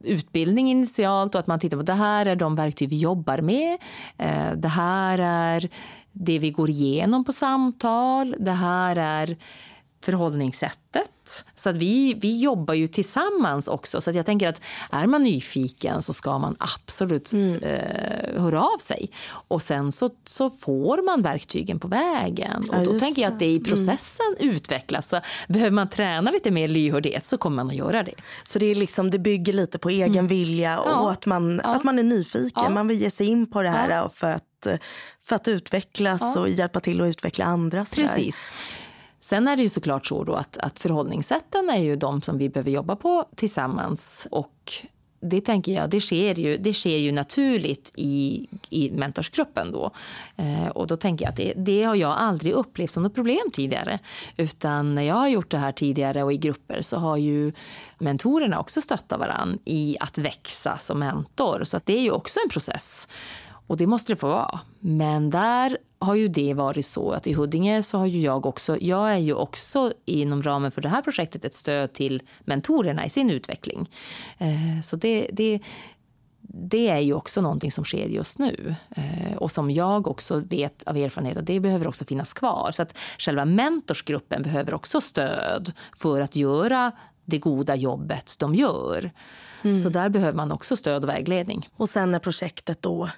utbildning 0.03 0.71
initialt 0.71 1.35
och 1.35 1.39
att 1.39 1.47
man 1.47 1.59
tittar 1.59 1.77
på 1.77 1.83
det 1.83 1.93
här 1.93 2.25
är 2.25 2.35
de 2.35 2.55
verktyg 2.55 2.89
vi 2.89 2.97
jobbar 2.97 3.41
med. 3.41 3.77
Eh, 4.17 4.51
det 4.55 4.67
här 4.67 5.19
är 5.19 5.69
det 6.11 6.39
vi 6.39 6.51
går 6.51 6.69
igenom 6.69 7.25
på 7.25 7.31
samtal. 7.31 8.35
Det 8.39 8.51
här 8.51 8.95
är 8.95 9.37
förhållningssättet. 10.01 11.45
Så 11.55 11.69
att 11.69 11.75
vi, 11.75 12.13
vi 12.13 12.41
jobbar 12.41 12.73
ju 12.73 12.87
tillsammans 12.87 13.67
också. 13.67 14.01
Så 14.01 14.09
att 14.09 14.15
jag 14.15 14.25
tänker 14.25 14.47
att 14.47 14.61
är 14.91 15.07
man 15.07 15.23
nyfiken 15.23 16.01
så 16.01 16.13
ska 16.13 16.37
man 16.37 16.55
absolut 16.59 17.33
mm. 17.33 17.63
eh, 17.63 18.41
höra 18.41 18.61
av 18.61 18.77
sig. 18.77 19.09
Och 19.47 19.61
sen 19.61 19.91
så, 19.91 20.09
så 20.25 20.49
får 20.49 21.05
man 21.05 21.21
verktygen 21.21 21.79
på 21.79 21.87
vägen. 21.87 22.63
Och 22.69 22.85
då 22.85 22.99
tänker 22.99 23.21
jag 23.21 23.33
att 23.33 23.39
det 23.39 23.45
i 23.45 23.57
mm. 23.57 23.63
processen 23.63 24.35
mm. 24.39 24.55
utvecklas. 24.55 25.09
Så 25.09 25.19
behöver 25.47 25.71
man 25.71 25.89
träna 25.89 26.31
lite 26.31 26.51
mer 26.51 26.67
lyhördhet 26.67 27.25
så 27.25 27.37
kommer 27.37 27.55
man 27.55 27.67
att 27.67 27.75
göra 27.75 28.03
det. 28.03 28.15
Så 28.43 28.59
det, 28.59 28.65
är 28.65 28.75
liksom, 28.75 29.11
det 29.11 29.19
bygger 29.19 29.53
lite 29.53 29.79
på 29.79 29.89
egen 29.89 30.11
mm. 30.11 30.27
vilja 30.27 30.79
och 30.79 30.89
ja. 30.89 31.11
att, 31.11 31.25
man, 31.25 31.61
ja. 31.63 31.75
att 31.75 31.83
man 31.83 31.99
är 31.99 32.03
nyfiken. 32.03 32.63
Ja. 32.63 32.69
Man 32.69 32.87
vill 32.87 33.01
ge 33.01 33.11
sig 33.11 33.27
in 33.27 33.51
på 33.51 33.61
det 33.61 33.69
här 33.69 34.09
för 34.15 34.27
att, 34.27 34.67
för 35.25 35.35
att 35.35 35.47
utvecklas 35.47 36.35
och 36.35 36.49
hjälpa 36.49 36.79
till 36.79 37.01
att 37.01 37.07
utveckla 37.07 37.45
andra. 37.45 37.85
Precis. 37.95 38.51
Sen 39.21 39.47
är 39.47 39.55
det 39.55 39.61
ju 39.63 39.69
såklart 39.69 40.05
så 40.05 40.23
då 40.23 40.33
att, 40.33 40.57
att 40.57 40.79
förhållningssätten 40.79 41.69
är 41.69 41.79
ju 41.79 41.95
de 41.95 42.21
som 42.21 42.37
vi 42.37 42.49
behöver 42.49 42.71
jobba 42.71 42.95
på 42.95 43.25
tillsammans. 43.35 44.27
Och 44.31 44.73
det 45.21 45.41
tänker 45.41 45.71
jag, 45.71 45.89
det 45.89 46.01
sker 46.01 46.39
ju, 46.39 46.57
det 46.57 46.73
sker 46.73 46.97
ju 46.97 47.11
naturligt 47.11 47.91
i, 47.95 48.47
i 48.69 48.91
mentorsgruppen 48.91 49.71
då. 49.71 49.91
Eh, 50.35 50.67
och 50.67 50.87
då 50.87 50.97
tänker 50.97 51.25
jag 51.25 51.29
att 51.29 51.37
det, 51.37 51.53
det, 51.55 51.83
har 51.83 51.95
jag 51.95 52.11
aldrig 52.11 52.53
upplevt 52.53 52.91
som 52.91 53.03
något 53.03 53.15
problem 53.15 53.51
tidigare. 53.53 53.99
Utan 54.37 54.95
när 54.95 55.01
jag 55.01 55.15
har 55.15 55.27
gjort 55.27 55.51
det 55.51 55.57
här 55.57 55.71
tidigare 55.71 56.23
och 56.23 56.33
i 56.33 56.37
grupper 56.37 56.81
så 56.81 56.97
har 56.97 57.17
ju 57.17 57.51
mentorerna 57.97 58.59
också 58.59 58.81
stöttat 58.81 59.19
varann 59.19 59.59
i 59.65 59.97
att 59.99 60.17
växa 60.17 60.77
som 60.77 60.99
mentor. 60.99 61.63
Så 61.63 61.77
att 61.77 61.85
det 61.85 61.97
är 61.97 62.01
ju 62.01 62.11
också 62.11 62.39
en 62.43 62.49
process. 62.49 63.07
Och 63.69 63.77
det 63.77 63.87
måste 63.87 64.13
det 64.13 64.17
få 64.17 64.27
vara. 64.27 64.59
Men 64.79 65.29
där 65.29 65.77
har 65.99 66.15
ju 66.15 66.27
det 66.27 66.53
varit 66.53 66.85
så 66.85 67.11
att 67.11 67.27
i 67.27 67.33
Huddinge 67.33 67.83
så 67.83 67.97
har 67.97 68.05
ju 68.05 68.19
jag 68.19 68.45
också, 68.45 68.77
jag 68.81 69.11
är 69.13 69.17
ju 69.17 69.33
också 69.33 69.93
inom 70.05 70.41
ramen 70.41 70.71
för 70.71 70.81
det 70.81 70.89
här 70.89 71.01
projektet 71.01 71.45
ett 71.45 71.53
stöd 71.53 71.93
till 71.93 72.21
mentorerna 72.39 73.05
i 73.05 73.09
sin 73.09 73.29
utveckling. 73.29 73.89
Eh, 74.37 74.81
så 74.83 74.95
det, 74.95 75.29
det, 75.33 75.59
det 76.41 76.89
är 76.89 76.99
ju 76.99 77.13
också 77.13 77.41
någonting 77.41 77.71
som 77.71 77.85
sker 77.85 78.07
just 78.07 78.39
nu 78.39 78.75
eh, 78.95 79.37
och 79.37 79.51
som 79.51 79.71
jag 79.71 80.07
också 80.07 80.39
vet 80.39 80.83
av 80.83 80.97
erfarenhet 80.97 81.37
att 81.37 81.45
det 81.45 81.59
behöver 81.59 81.87
också 81.87 82.05
finnas 82.05 82.33
kvar. 82.33 82.69
Så 82.71 82.81
att 82.81 82.97
själva 83.17 83.45
mentorsgruppen 83.45 84.43
behöver 84.43 84.73
också 84.73 85.01
stöd 85.01 85.71
för 85.97 86.21
att 86.21 86.35
göra 86.35 86.91
det 87.25 87.37
goda 87.37 87.75
jobbet 87.75 88.35
de 88.39 88.55
gör. 88.55 89.11
Mm. 89.61 89.77
Så 89.77 89.89
där 89.89 90.09
behöver 90.09 90.37
man 90.37 90.51
också 90.51 90.75
stöd 90.75 91.03
och 91.03 91.09
vägledning. 91.09 91.69
Och 91.75 91.89
sen 91.89 92.11
när 92.11 92.19
projektet 92.19 92.81
då 92.81 93.09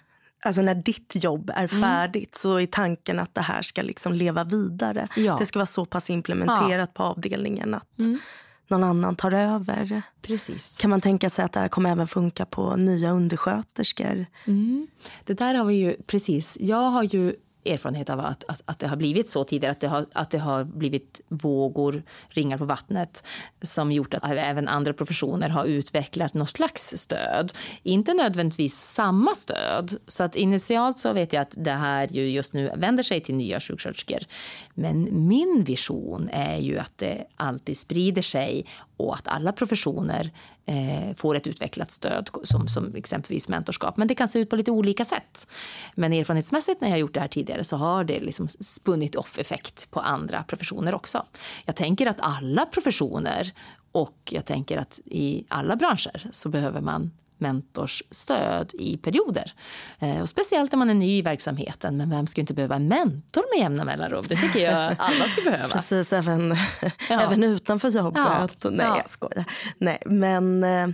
alltså 0.42 0.62
när 0.62 0.76
ditt 0.76 1.24
jobb 1.24 1.52
är 1.56 1.74
mm. 1.74 1.82
färdigt 1.82 2.36
så 2.36 2.60
är 2.60 2.66
tanken 2.66 3.20
att 3.20 3.36
det 3.36 3.42
här 3.42 3.62
ska 3.62 3.82
liksom 3.82 4.14
leva 4.14 4.44
vidare. 4.44 5.08
Ja. 5.16 5.38
Det 5.40 5.46
ska 5.46 5.60
vara 5.60 5.66
så 5.66 5.86
pass 5.86 6.10
implementerat 6.10 6.90
ja. 6.94 6.98
på 6.98 7.04
avdelningen 7.04 7.74
att 7.74 8.00
mm. 8.00 8.20
någon 8.68 8.84
annan 8.84 9.16
tar 9.16 9.32
över. 9.32 10.02
Precis. 10.22 10.78
Kan 10.78 10.90
man 10.90 11.02
tänka 11.02 11.30
sig 11.30 11.46
att 11.46 11.52
det 11.52 11.60
här 11.60 11.68
kommer 11.68 11.92
även 11.92 12.08
funka 12.08 12.46
på 12.46 12.76
nya 12.76 13.12
undersköterskor? 13.12 14.26
Mm. 14.46 14.88
Det 15.24 15.34
där 15.34 15.54
har 15.54 15.66
vi 15.66 15.74
ju 15.74 15.96
precis. 16.08 16.58
Jag 16.60 16.90
har 16.90 17.04
ju 17.04 17.34
erfarenhet 17.66 18.10
av 18.10 18.20
att, 18.20 18.44
att, 18.48 18.62
att 18.66 18.80
det 18.80 18.88
har 18.88 18.96
blivit 18.96 19.30
så 19.30 19.44
tidigare, 19.44 19.72
att 19.72 19.80
det 19.80 19.88
har, 19.88 20.06
att 20.14 20.30
det 20.30 20.40
har 20.40 20.64
blivit 20.64 21.22
vågor, 21.28 22.04
ringar 22.30 22.58
på 22.58 22.66
vattnet 22.66 23.24
som 23.62 23.92
gjort 23.92 24.14
att 24.14 24.26
även 24.26 24.68
andra 24.68 24.94
professioner 24.94 25.50
har 25.50 25.66
utvecklat 25.66 26.34
något 26.34 26.50
slags 26.50 26.98
stöd. 26.98 27.54
Inte 27.84 28.14
nödvändigtvis 28.14 28.80
samma 28.80 29.36
stöd. 29.36 29.96
Så 30.08 30.24
att 30.24 30.36
initialt 30.36 31.00
så 31.00 31.14
vet 31.14 31.34
jag 31.34 31.42
att 31.42 31.54
det 31.58 31.72
här 31.72 32.08
ju 32.08 32.30
just 32.30 32.54
nu 32.54 32.72
vänder 32.76 33.04
sig 33.04 33.22
till 33.22 33.36
nya 33.36 33.60
sjuksköterskor. 33.60 34.20
Men 34.74 35.28
min 35.28 35.64
vision 35.64 36.30
är 36.32 36.58
ju 36.58 36.80
att 36.80 36.98
det 36.98 37.26
alltid 37.36 37.78
sprider 37.78 38.22
sig 38.22 38.66
och 39.08 39.16
att 39.16 39.28
alla 39.28 39.52
professioner 39.52 40.32
eh, 40.66 41.16
får 41.16 41.36
ett 41.36 41.48
utvecklat 41.48 41.92
stöd 41.92 42.30
som, 42.44 42.68
som 42.68 42.96
exempelvis 42.96 43.48
mentorskap. 43.48 43.98
Men 43.98 44.08
det 44.08 44.16
kan 44.16 44.28
se 44.28 44.40
ut 44.40 44.50
på 44.50 44.56
lite 44.56 44.72
olika 44.72 45.06
sätt. 45.06 45.48
Men 45.96 46.14
erfarenhetsmässigt 46.14 46.82
när 46.82 46.88
jag 46.88 46.94
har 46.94 47.00
gjort 47.00 47.14
det 47.14 47.20
här 47.20 47.28
tidigare 47.28 47.64
så 47.64 47.78
har 47.78 48.04
det 48.04 48.20
liksom 48.20 48.48
spunnit 48.48 49.16
off-effekt 49.16 49.92
på 49.92 50.00
andra 50.00 50.44
professioner 50.44 50.96
också. 50.96 51.26
Jag 51.66 51.76
tänker 51.76 52.08
att 52.08 52.22
alla 52.22 52.66
professioner 52.66 53.52
och 53.92 54.18
jag 54.32 54.46
tänker 54.46 54.78
att 54.78 55.00
i 55.06 55.46
alla 55.48 55.76
branscher 55.76 56.30
så 56.32 56.50
behöver 56.50 56.82
man 56.82 57.12
mentorsstöd 57.42 58.72
i 58.74 58.98
perioder. 58.98 59.54
Eh, 60.00 60.22
och 60.22 60.30
speciellt 60.30 60.72
när 60.72 60.78
man 60.78 60.90
är 60.90 60.94
ny 60.94 61.18
i 61.18 61.22
verksamheten. 61.22 61.98
Men 61.98 62.10
vem 62.10 62.28
skulle 62.28 62.42
inte 62.42 62.54
behöva 62.54 62.76
en 62.76 62.88
mentor 62.88 63.44
med 63.54 63.64
jämna 63.64 63.84
mellanrum? 63.84 64.26
Det 64.28 64.36
tycker 64.36 64.60
jag 64.60 64.96
alla 65.00 65.26
ska 65.26 65.42
behöva. 65.42 65.74
Precis, 65.74 66.14
även, 66.14 66.56
ja. 67.10 67.22
även 67.22 67.44
utanför 67.44 67.90
jobbet. 67.90 68.22
Ja. 68.26 68.48
Nej, 68.64 68.86
ja. 68.86 68.98
jag 68.98 69.10
skojar. 69.10 69.46
Nej, 69.78 70.02
men, 70.06 70.64
eh, 70.64 70.88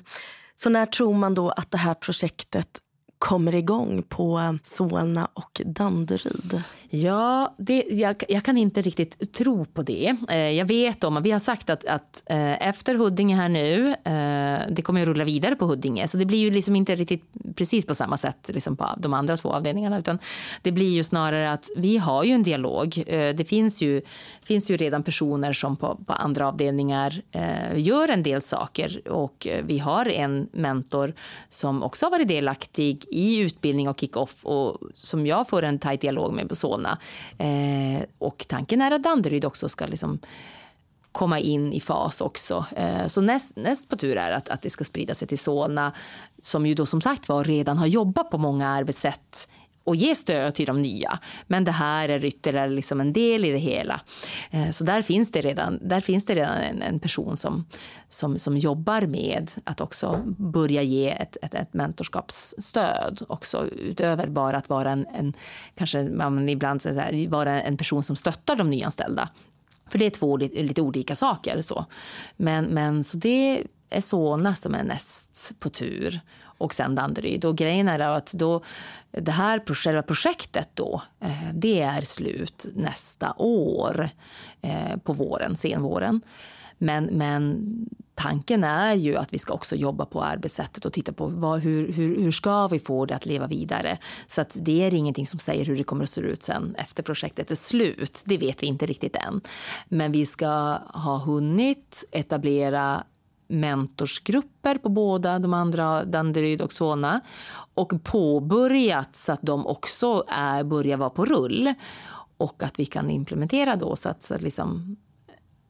så 0.55 0.69
när 0.69 0.85
tror 0.85 1.13
man 1.13 1.33
då 1.33 1.49
att 1.49 1.71
det 1.71 1.77
här 1.77 1.93
projektet 1.93 2.79
kommer 3.18 3.55
igång 3.55 4.03
på 4.03 4.57
Solna 4.63 5.28
och 5.34 5.61
Danderyd? 5.65 6.61
Ja, 6.89 7.55
det, 7.57 7.84
jag, 7.89 8.24
jag, 8.30 8.43
kan 8.43 8.57
inte 8.57 8.82
riktigt 8.82 9.34
tro 9.34 9.65
på 9.65 9.82
det. 9.82 10.15
Eh, 10.30 10.38
jag 10.38 10.65
vet 10.65 11.03
om, 11.03 11.24
vi 11.24 11.32
har 11.32 11.39
sagt 11.39 11.70
att, 11.70 11.86
att 11.86 12.24
eh, 12.26 12.68
efter 12.68 12.95
Huddinge 12.95 13.36
här 13.36 13.49
nu, 13.49 13.89
eh, 13.89 14.74
det 14.74 14.82
kommer 14.82 15.01
att 15.01 15.07
rulla 15.07 15.24
vidare 15.24 15.55
på 15.55 15.65
Huddinge, 15.65 16.07
så 16.07 16.18
det 16.18 16.26
blir 16.26 16.39
ju 16.39 16.51
liksom 16.51 16.76
inte 16.76 16.95
riktigt 16.95 17.24
precis 17.55 17.86
på 17.86 17.95
samma 17.95 18.18
sätt 18.18 18.51
liksom 18.53 18.78
på 18.78 18.89
de 18.97 19.13
andra 19.13 19.38
två 19.38 19.49
avdelningarna, 19.49 19.99
utan 19.99 20.20
det 20.61 20.72
blir 20.72 20.89
ju 20.89 21.03
snarare 21.03 21.51
att 21.51 21.65
vi 21.78 21.97
har 21.97 22.24
ju 22.24 22.32
en 22.32 22.43
dialog. 22.43 23.03
Eh, 23.07 23.36
det 23.36 23.45
finns 23.45 23.82
ju, 23.82 24.01
finns 24.41 24.72
ju 24.72 24.78
redan 24.78 25.03
personer 25.03 25.53
som 25.53 25.76
på, 25.76 25.99
på 26.07 26.13
andra 26.13 26.47
avdelningar 26.47 27.22
eh, 27.32 27.80
gör 27.80 28.09
en 28.09 28.24
del 28.24 28.41
saker 28.41 29.07
och 29.07 29.47
eh, 29.47 29.65
vi 29.65 29.80
har 29.80 30.07
en 30.07 30.49
mentor 30.51 31.13
som 31.49 31.84
också 31.84 32.05
har 32.05 32.11
varit 32.11 32.28
delaktig 32.28 33.06
i 33.11 33.39
utbildning 33.39 33.89
och 33.89 33.99
kick-off 33.99 34.45
och 34.45 34.77
som 34.93 35.27
jag 35.27 35.49
får 35.49 35.63
en 35.63 35.79
tajt 35.79 36.01
dialog 36.01 36.33
med 36.33 36.49
på 36.49 36.55
Solna. 36.55 36.97
Eh, 37.37 38.03
och 38.17 38.45
tanken 38.49 38.81
är 38.81 38.91
att 38.91 39.03
Danderyd 39.03 39.45
också 39.45 39.69
ska 39.69 39.85
liksom 39.85 40.19
komma 41.11 41.39
in 41.39 41.73
i 41.73 41.79
fas 41.79 42.21
också. 42.21 42.65
Eh, 42.75 43.07
så 43.07 43.21
näst, 43.21 43.55
näst 43.55 43.89
på 43.89 43.97
tur 43.97 44.17
är 44.17 44.31
att, 44.31 44.49
att 44.49 44.61
det 44.61 44.69
ska 44.69 44.83
sprida 44.83 45.15
sig 45.15 45.27
till 45.27 45.39
Solna 45.39 45.91
som 46.41 46.65
ju 46.65 46.73
då 46.73 46.85
som 46.85 47.01
sagt 47.01 47.29
var 47.29 47.43
redan 47.43 47.77
har 47.77 47.87
jobbat 47.87 48.31
på 48.31 48.37
många 48.37 48.67
arbetssätt 48.67 49.49
och 49.88 49.95
ge 49.95 50.15
stöd 50.15 50.55
till 50.55 50.65
de 50.65 50.81
nya. 50.81 51.19
Men 51.47 51.63
det 51.63 51.71
här 51.71 52.09
är 52.09 52.25
ytterligare 52.25 52.69
liksom 52.69 53.01
en 53.01 53.13
del 53.13 53.45
i 53.45 53.51
det 53.51 53.57
hela. 53.57 54.01
Eh, 54.51 54.69
så 54.69 54.83
där 54.83 55.01
finns 55.01 55.31
det 55.31 55.41
redan, 55.41 55.79
där 55.81 55.99
finns 55.99 56.25
det 56.25 56.35
redan 56.35 56.57
en, 56.57 56.81
en 56.81 56.99
person 56.99 57.38
som, 57.38 57.65
som, 58.09 58.39
som 58.39 58.57
jobbar 58.57 59.01
med 59.01 59.51
att 59.63 59.81
också 59.81 60.21
börja 60.38 60.81
ge 60.81 61.09
ett, 61.09 61.38
ett, 61.41 61.53
ett 61.53 61.73
mentorskapsstöd 61.73 63.21
också 63.29 63.67
utöver 63.67 64.27
bara 64.27 64.57
att 64.57 64.69
vara 64.69 64.91
en, 64.91 65.05
en 65.07 65.33
kanske 65.75 66.03
man 66.03 66.49
ibland 66.49 66.81
säger 66.81 66.95
så 66.95 67.01
här, 67.01 67.27
vara 67.27 67.61
en 67.61 67.77
person 67.77 68.03
som 68.03 68.15
stöttar 68.15 68.55
de 68.55 68.69
nyanställda. 68.69 69.29
För 69.89 69.99
det 69.99 70.05
är 70.05 70.09
två 70.09 70.38
lite, 70.38 70.63
lite 70.63 70.81
olika 70.81 71.15
saker. 71.15 71.61
Så. 71.61 71.85
Men, 72.38 72.65
men 72.65 73.03
så 73.03 73.17
det 73.17 73.63
är 73.89 74.01
Solna 74.01 74.55
som 74.55 74.75
är 74.75 74.83
näst 74.83 75.59
på 75.59 75.69
tur 75.69 76.21
och 76.57 76.73
sen 76.73 76.95
Danderyd. 76.95 77.45
Och 77.45 77.57
grejen 77.57 77.87
är 77.87 77.99
att 77.99 78.33
då, 78.33 78.61
det 79.11 79.31
här 79.31 79.73
själva 79.73 80.01
projektet 80.01 80.69
då, 80.73 81.01
eh, 81.19 81.53
det 81.53 81.81
är 81.81 82.01
slut 82.01 82.65
nästa 82.75 83.33
år 83.37 84.09
eh, 84.61 84.97
på 85.03 85.13
våren, 85.13 85.55
senvåren. 85.55 86.21
Men, 86.77 87.03
men 87.05 87.65
tanken 88.15 88.63
är 88.63 88.93
ju 88.93 89.15
att 89.15 89.33
vi 89.33 89.37
ska 89.37 89.53
också 89.53 89.75
jobba 89.75 90.05
på 90.05 90.23
arbetssättet 90.23 90.85
och 90.85 90.93
titta 90.93 91.13
på 91.13 91.27
vad, 91.27 91.59
hur, 91.59 91.91
hur, 91.93 92.21
hur 92.21 92.31
ska 92.31 92.67
vi 92.67 92.79
få 92.79 93.05
det 93.05 93.15
att 93.15 93.25
leva 93.25 93.47
vidare. 93.47 93.97
Så 94.27 94.41
att 94.41 94.57
det 94.61 94.83
är 94.83 94.93
ingenting 94.93 95.27
som 95.27 95.39
säger 95.39 95.65
hur 95.65 95.77
det 95.77 95.83
kommer 95.83 96.03
att 96.03 96.09
se 96.09 96.21
ut 96.21 96.43
sen 96.43 96.75
efter 96.75 97.03
projektet 97.03 97.51
är 97.51 97.55
slut. 97.55 98.23
Det 98.25 98.37
vet 98.37 98.63
vi 98.63 98.67
inte 98.67 98.85
riktigt 98.85 99.15
än. 99.15 99.41
Men 99.87 100.11
vi 100.11 100.25
ska 100.25 100.79
ha 100.93 101.17
hunnit 101.17 102.05
etablera 102.11 103.03
mentorsgrupper 103.47 104.77
på 104.77 104.89
båda 104.89 105.39
de 105.39 105.53
andra, 105.53 106.05
Danderyd 106.05 106.61
och 106.61 106.73
Solna 106.73 107.21
och 107.73 108.03
påbörjat 108.03 109.15
så 109.15 109.31
att 109.31 109.41
de 109.41 109.67
också 109.67 110.23
är, 110.27 110.63
börjar 110.63 110.97
vara 110.97 111.09
på 111.09 111.25
rull 111.25 111.73
och 112.37 112.63
att 112.63 112.79
vi 112.79 112.85
kan 112.85 113.09
implementera 113.09 113.75
då 113.75 113.95
så 113.95 114.09
att, 114.09 114.23
så 114.23 114.35
att 114.35 114.41
liksom, 114.41 114.97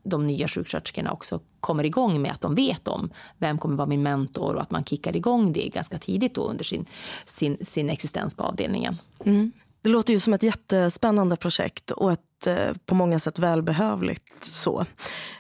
de 0.04 0.28
nya 0.28 0.48
sjuksköterskorna 0.48 1.12
också 1.12 1.40
kommer 1.60 1.84
igång 1.84 2.22
med 2.22 2.32
att 2.32 2.42
de 2.42 2.56
vet 2.56 2.88
om 2.88 3.10
vem 3.38 3.58
kommer 3.58 3.76
vara 3.76 3.88
min 3.88 4.04
mentor 4.04 4.56
och 4.56 4.62
att 4.62 4.72
man 4.72 4.84
kickar 4.84 5.16
igång 5.16 5.54
det 5.54 5.70
ganska 5.70 5.98
tidigt 5.98 6.36
då 6.36 6.42
under 6.42 6.64
sin, 6.64 6.86
sin, 7.26 7.58
sin 7.66 7.90
existens 7.90 8.36
på 8.36 8.44
avdelningen. 8.44 8.98
Mm. 9.26 9.52
Det 9.82 9.90
låter 9.90 10.14
ju 10.14 10.20
som 10.20 10.34
ett 10.34 10.44
jättespännande 10.44 11.36
projekt 11.36 11.92
och 11.92 12.12
ett 12.12 12.48
eh, 12.48 12.74
på 12.86 12.96
många 12.96 13.20
sätt 13.20 13.40
välbehövligt 13.40 14.46
så. 14.46 14.86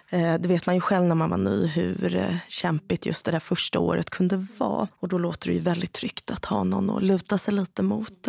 Eh, 0.09 0.33
det 0.33 0.47
vet 0.47 0.65
man 0.65 0.75
ju 0.75 0.81
själv 0.81 1.05
när 1.05 1.15
man 1.15 1.29
var 1.29 1.37
ny 1.37 1.65
hur 1.65 2.15
eh, 2.15 2.35
kämpigt 2.47 3.05
just 3.05 3.25
det 3.25 3.31
där 3.31 3.39
första 3.39 3.79
året 3.79 4.09
kunde 4.09 4.47
vara. 4.57 4.87
Och 4.99 5.07
då 5.07 5.17
låter 5.17 5.47
det 5.47 5.53
ju 5.53 5.59
väldigt 5.59 5.93
tryggt 5.93 6.31
att 6.31 6.45
ha 6.45 6.63
någon 6.63 6.89
att 6.89 7.03
luta 7.03 7.37
sig 7.37 7.53
lite 7.53 7.83
mot. 7.83 8.27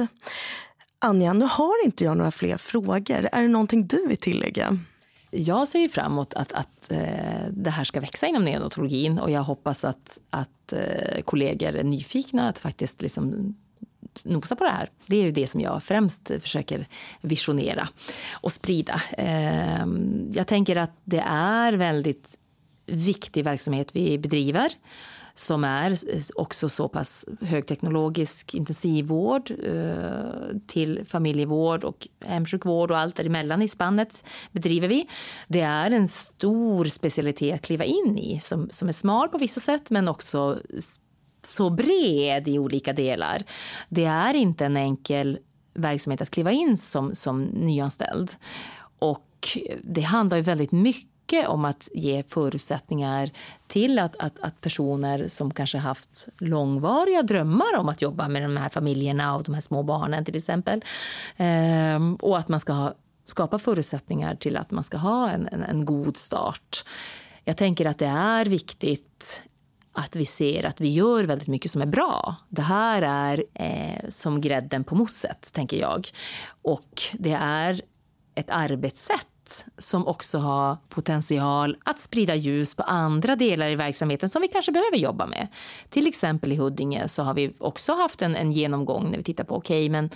Anja, 0.98 1.32
nu 1.32 1.44
har 1.44 1.84
inte 1.84 2.04
jag 2.04 2.16
några 2.16 2.30
fler 2.30 2.56
frågor. 2.56 3.28
Är 3.32 3.42
det 3.42 3.48
någonting 3.48 3.86
du 3.86 4.06
vill 4.06 4.16
tillägga? 4.16 4.78
Jag 5.30 5.68
ser 5.68 5.78
ju 5.78 5.88
fram 5.88 6.12
emot 6.12 6.34
att, 6.34 6.52
att 6.52 6.92
eh, 6.92 7.46
det 7.50 7.70
här 7.70 7.84
ska 7.84 8.00
växa 8.00 8.26
inom 8.26 8.44
neonatologin 8.44 9.18
och 9.18 9.30
jag 9.30 9.42
hoppas 9.42 9.84
att, 9.84 10.20
att 10.30 10.72
eh, 10.72 11.22
kollegor 11.24 11.76
är 11.76 11.84
nyfikna 11.84 12.48
att 12.48 12.58
faktiskt 12.58 13.02
liksom 13.02 13.56
nosa 14.26 14.56
på 14.56 14.64
det 14.64 14.70
här. 14.70 14.88
Det 15.06 15.16
är 15.16 15.22
ju 15.22 15.30
det 15.30 15.46
som 15.46 15.60
jag 15.60 15.82
främst 15.82 16.30
försöker 16.40 16.86
visionera 17.20 17.88
och 18.40 18.52
sprida. 18.52 19.02
Ehm, 19.18 20.32
jag 20.34 20.46
tänker 20.46 20.76
att 20.76 20.92
det 21.04 21.24
är 21.28 21.72
väldigt 21.72 22.38
viktig 22.86 23.44
verksamhet 23.44 23.96
vi 23.96 24.18
bedriver 24.18 24.72
som 25.38 25.64
är 25.64 25.96
också 26.34 26.68
så 26.68 26.88
pass 26.88 27.24
högteknologisk 27.40 28.54
intensivvård 28.54 29.50
eh, 29.50 30.56
till 30.66 31.04
familjevård 31.06 31.84
och 31.84 32.08
hemsjukvård 32.24 32.90
och 32.90 32.98
allt 32.98 33.16
däremellan 33.16 33.62
i 33.62 33.68
spannet 33.68 34.24
bedriver 34.52 34.88
vi. 34.88 35.08
Det 35.46 35.60
är 35.60 35.90
en 35.90 36.08
stor 36.08 36.84
specialitet 36.84 37.54
att 37.54 37.62
kliva 37.62 37.84
in 37.84 38.18
i 38.18 38.40
som, 38.40 38.68
som 38.70 38.88
är 38.88 38.92
smal 38.92 39.28
på 39.28 39.38
vissa 39.38 39.60
sätt 39.60 39.90
men 39.90 40.08
också 40.08 40.58
så 41.42 41.70
bred 41.70 42.48
i 42.48 42.58
olika 42.58 42.92
delar. 42.92 43.42
Det 43.88 44.04
är 44.04 44.34
inte 44.34 44.66
en 44.66 44.76
enkel 44.76 45.38
verksamhet 45.74 46.20
att 46.20 46.30
kliva 46.30 46.52
in 46.52 46.76
som, 46.76 47.14
som 47.14 47.42
nyanställd. 47.42 48.30
Och 48.98 49.58
det 49.82 50.00
handlar 50.00 50.36
ju 50.36 50.42
väldigt 50.42 50.72
mycket 50.72 51.48
om 51.48 51.64
att 51.64 51.88
ge 51.94 52.22
förutsättningar 52.22 53.30
till 53.66 53.98
att, 53.98 54.16
att, 54.16 54.40
att, 54.40 54.60
personer 54.60 55.28
som 55.28 55.50
kanske 55.50 55.78
haft 55.78 56.28
långvariga 56.38 57.22
drömmar 57.22 57.76
om 57.78 57.88
att 57.88 58.02
jobba 58.02 58.28
med 58.28 58.42
de 58.42 58.56
här 58.56 58.68
familjerna 58.68 59.36
och 59.36 59.42
de 59.42 59.54
här 59.54 59.60
små 59.60 59.82
barnen 59.82 60.24
till 60.24 60.36
exempel. 60.36 60.84
Ehm, 61.36 62.14
och 62.14 62.38
att 62.38 62.48
man 62.48 62.60
ska 62.60 62.72
ha, 62.72 62.94
skapa 63.24 63.58
förutsättningar 63.58 64.34
till 64.34 64.56
att 64.56 64.70
man 64.70 64.84
ska 64.84 64.96
ha 64.96 65.30
en, 65.30 65.48
en, 65.52 65.62
en 65.62 65.84
god 65.84 66.16
start. 66.16 66.84
Jag 67.44 67.56
tänker 67.56 67.86
att 67.86 67.98
det 67.98 68.06
är 68.06 68.44
viktigt 68.44 69.42
att 69.92 70.16
vi 70.16 70.26
ser 70.26 70.66
att 70.66 70.80
vi 70.80 70.88
gör 70.88 71.24
väldigt 71.24 71.48
mycket 71.48 71.70
som 71.70 71.82
är 71.82 71.86
bra. 71.86 72.36
Det 72.48 72.62
här 72.62 73.02
är 73.02 73.44
eh, 73.54 74.08
som 74.08 74.40
grädden 74.40 74.84
på 74.84 74.94
mosset, 74.94 75.52
tänker 75.52 75.76
jag. 75.76 76.08
Och 76.62 77.02
det 77.12 77.38
är 77.40 77.80
ett 78.34 78.50
arbetssätt 78.50 79.64
som 79.78 80.06
också 80.06 80.38
har 80.38 80.76
potential 80.88 81.76
att 81.84 81.98
sprida 81.98 82.34
ljus 82.34 82.74
på 82.74 82.82
andra 82.82 83.36
delar 83.36 83.68
i 83.68 83.74
verksamheten 83.74 84.28
som 84.28 84.42
vi 84.42 84.48
kanske 84.48 84.72
behöver 84.72 84.96
jobba 84.96 85.26
med. 85.26 85.48
Till 85.88 86.06
exempel 86.06 86.52
i 86.52 86.56
Huddinge 86.56 87.08
så 87.08 87.22
har 87.22 87.34
vi 87.34 87.54
också 87.58 87.94
haft 87.94 88.22
en, 88.22 88.36
en 88.36 88.52
genomgång 88.52 89.10
när 89.10 89.18
vi 89.18 89.24
tittar 89.24 89.44
på 89.44 89.56
okej, 89.56 89.80
okay, 89.80 89.90
men 89.90 90.10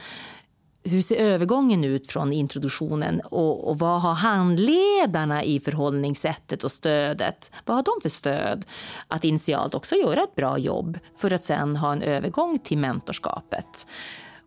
hur 0.85 1.01
ser 1.01 1.17
övergången 1.17 1.85
ut 1.85 2.13
från 2.13 2.33
introduktionen 2.33 3.21
och, 3.21 3.69
och, 3.69 3.79
vad 3.79 4.01
har 4.01 4.15
handledarna 4.15 5.45
i 5.45 5.61
förhållningssättet 5.61 6.65
och 6.65 6.73
stödet? 6.73 7.51
Vad 7.65 7.77
har 7.77 7.83
de 7.83 7.93
för 8.03 8.09
stöd 8.09 8.65
att 9.09 9.25
initialt 9.25 9.75
också 9.75 9.95
göra 9.95 10.23
ett 10.23 10.35
bra 10.35 10.59
jobb 10.59 10.99
för 11.17 11.31
att 11.31 11.43
sen 11.43 11.77
ha 11.77 11.93
en 11.93 12.03
övergång 12.03 12.59
till 12.59 12.79
mentorskapet? 12.79 13.87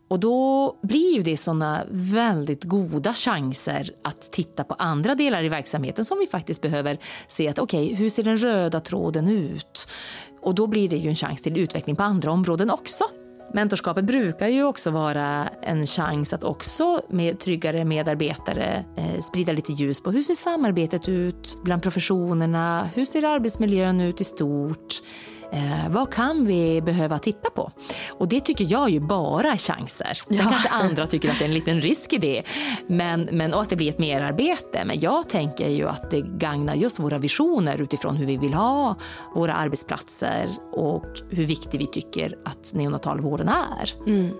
Och 0.07 0.19
då 0.19 0.75
blir 0.81 1.15
ju 1.15 1.23
det 1.23 1.37
såna 1.37 1.83
väldigt 1.89 2.63
goda 2.63 3.13
chanser 3.13 3.91
att 4.03 4.31
titta 4.31 4.63
på 4.63 4.73
andra 4.73 5.15
delar 5.15 5.43
i 5.43 5.49
verksamheten 5.49 6.05
som 6.05 6.19
vi 6.19 6.27
faktiskt 6.27 6.61
behöver 6.61 6.97
se 7.27 7.47
att 7.47 7.59
okej, 7.59 7.85
okay, 7.85 7.95
hur 7.95 8.09
ser 8.09 8.23
den 8.23 8.37
röda 8.37 8.79
tråden 8.79 9.27
ut? 9.27 9.87
Och 10.41 10.55
då 10.55 10.67
blir 10.67 10.89
det 10.89 10.97
ju 10.97 11.09
en 11.09 11.15
chans 11.15 11.41
till 11.41 11.59
utveckling 11.59 11.95
på 11.95 12.03
andra 12.03 12.31
områden 12.31 12.69
också. 12.69 13.05
Mentorskapet 13.53 14.05
brukar 14.05 14.47
ju 14.47 14.63
också 14.63 14.91
vara 14.91 15.49
en 15.61 15.85
chans 15.85 16.33
att 16.33 16.43
också 16.43 17.01
med 17.09 17.39
tryggare 17.39 17.85
medarbetare 17.85 18.85
eh, 18.97 19.21
sprida 19.21 19.51
lite 19.51 19.73
ljus 19.73 20.03
på 20.03 20.11
hur 20.11 20.21
ser 20.21 20.35
samarbetet 20.35 21.09
ut 21.09 21.57
bland 21.63 21.83
professionerna? 21.83 22.89
Hur 22.95 23.05
ser 23.05 23.23
arbetsmiljön 23.23 24.01
ut 24.01 24.21
i 24.21 24.23
stort? 24.23 25.01
Eh, 25.51 25.89
vad 25.89 26.13
kan 26.13 26.45
vi 26.45 26.81
behöva 26.81 27.19
titta 27.19 27.49
på? 27.49 27.71
Och 28.11 28.27
det 28.27 28.39
tycker 28.39 28.65
jag 28.69 28.89
ju 28.89 28.99
bara 28.99 29.51
är 29.51 29.57
chanser. 29.57 30.13
Sen 30.13 30.37
ja. 30.37 30.43
kanske 30.49 30.69
andra 30.69 31.07
tycker 31.15 31.29
att 31.29 31.39
det 31.39 31.45
är 31.45 31.49
en 31.49 31.53
liten 31.53 31.81
risk 31.81 32.13
i 32.13 32.17
det. 32.17 32.43
Men, 32.87 33.29
men, 33.31 33.53
och 33.53 33.61
att 33.61 33.69
det 33.69 33.75
blir 33.75 33.89
ett 33.89 33.99
merarbete. 33.99 34.85
Men 34.85 34.99
jag 34.99 35.29
tänker 35.29 35.69
ju 35.69 35.87
att 35.87 36.11
det 36.11 36.21
gagnar 36.21 36.75
just 36.75 36.99
våra 36.99 37.17
visioner 37.17 37.81
utifrån 37.81 38.15
hur 38.15 38.25
vi 38.25 38.37
vill 38.37 38.53
ha 38.53 38.95
våra 39.35 39.53
arbetsplatser 39.53 40.49
och 40.71 41.05
hur 41.29 41.45
viktig 41.45 41.79
vi 41.79 41.87
tycker 41.87 42.37
att 42.45 42.73
neonatalvården 42.73 43.49
är. 43.49 43.93
Mm. 44.07 44.31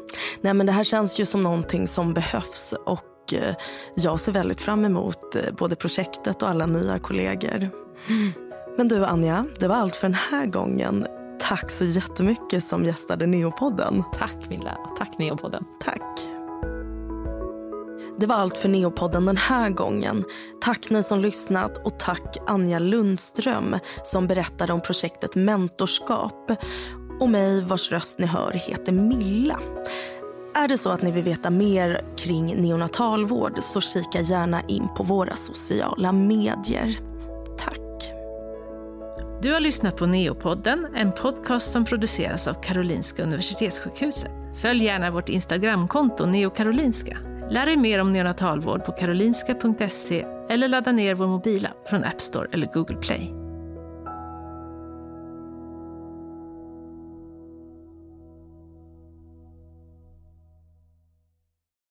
Nej, 0.41 0.53
men 0.53 0.66
det 0.66 0.72
här 0.72 0.84
känns 0.84 1.20
ju 1.20 1.26
som 1.26 1.43
någonting 1.43 1.88
som 1.88 2.14
behövs. 2.14 2.74
Och 2.86 3.34
eh, 3.34 3.56
jag 3.95 4.20
ser 4.20 4.32
väldigt 4.32 4.62
fram 4.62 4.86
emot 4.86 5.36
eh, 5.36 5.41
både 5.58 5.76
projektet 5.76 6.41
och 6.41 6.49
alla 6.49 6.66
nya 6.66 6.99
kollegor. 6.99 7.70
Mm. 8.10 8.34
Men 8.78 8.88
du 8.88 9.06
Anja, 9.06 9.46
det 9.60 9.68
var 9.68 9.76
allt 9.76 9.96
för 9.96 10.08
den 10.08 10.18
här 10.32 10.46
gången. 10.46 11.08
Tack 11.40 11.72
så 11.72 11.86
jättemycket 11.86 12.64
som 12.64 12.86
gästade 12.86 13.28
Neopodden. 13.28 14.04
Tack 14.14 14.50
Milla 14.50 14.78
tack 14.98 15.18
Neopodden. 15.18 15.66
Tack. 15.80 16.02
Det 18.20 18.26
var 18.26 18.36
allt 18.36 18.58
för 18.58 18.70
Neopodden 18.70 19.26
den 19.26 19.38
här 19.38 19.70
gången. 19.70 20.24
Tack 20.62 20.90
ni 20.90 21.04
som 21.04 21.20
lyssnat 21.20 21.86
och 21.86 22.00
tack 22.00 22.38
Anja 22.48 22.80
Lundström 22.80 23.76
som 24.04 24.28
berättade 24.28 24.74
om 24.74 24.82
projektet 24.82 25.36
Mentorskap 25.36 26.52
och 27.20 27.30
mig 27.30 27.62
vars 27.62 27.92
röst 27.92 28.20
ni 28.20 28.26
hör 28.26 28.52
heter 28.52 28.92
Milla. 28.92 29.60
Är 30.56 30.68
det 30.68 30.78
så 30.78 30.90
att 30.90 31.02
ni 31.02 31.12
vill 31.12 31.24
veta 31.24 31.50
mer 31.50 32.02
kring 32.18 32.62
neonatalvård 32.62 33.60
så 33.60 33.82
kika 33.82 34.22
gärna 34.22 34.62
in 34.62 34.88
på 34.98 35.04
våra 35.04 35.36
sociala 35.36 36.12
medier. 36.12 37.14
Du 39.42 39.54
har 39.54 39.60
lyssnat 39.60 39.98
på 39.98 40.06
Neopodden, 40.06 40.88
en 40.96 41.12
podcast 41.12 41.72
som 41.72 41.86
produceras 41.86 42.48
av 42.48 42.54
Karolinska 42.54 43.24
Universitetssjukhuset. 43.24 44.32
Följ 44.62 44.84
gärna 44.84 45.12
vårt 45.12 45.30
Instagramkonto 45.30 46.26
neokarolinska. 46.26 47.18
Lär 47.50 47.66
dig 47.66 47.78
mer 47.78 48.02
om 48.02 48.14
neonatalvård 48.14 48.86
på 48.86 48.92
karolinska.se 48.92 50.26
eller 50.50 50.68
ladda 50.68 50.92
ner 50.92 51.16
vår 51.16 51.28
mobila 51.28 51.70
från 51.90 52.04
App 52.04 52.22
Store 52.22 52.48
eller 52.52 52.68
Google 52.74 52.98
Play. 52.98 53.45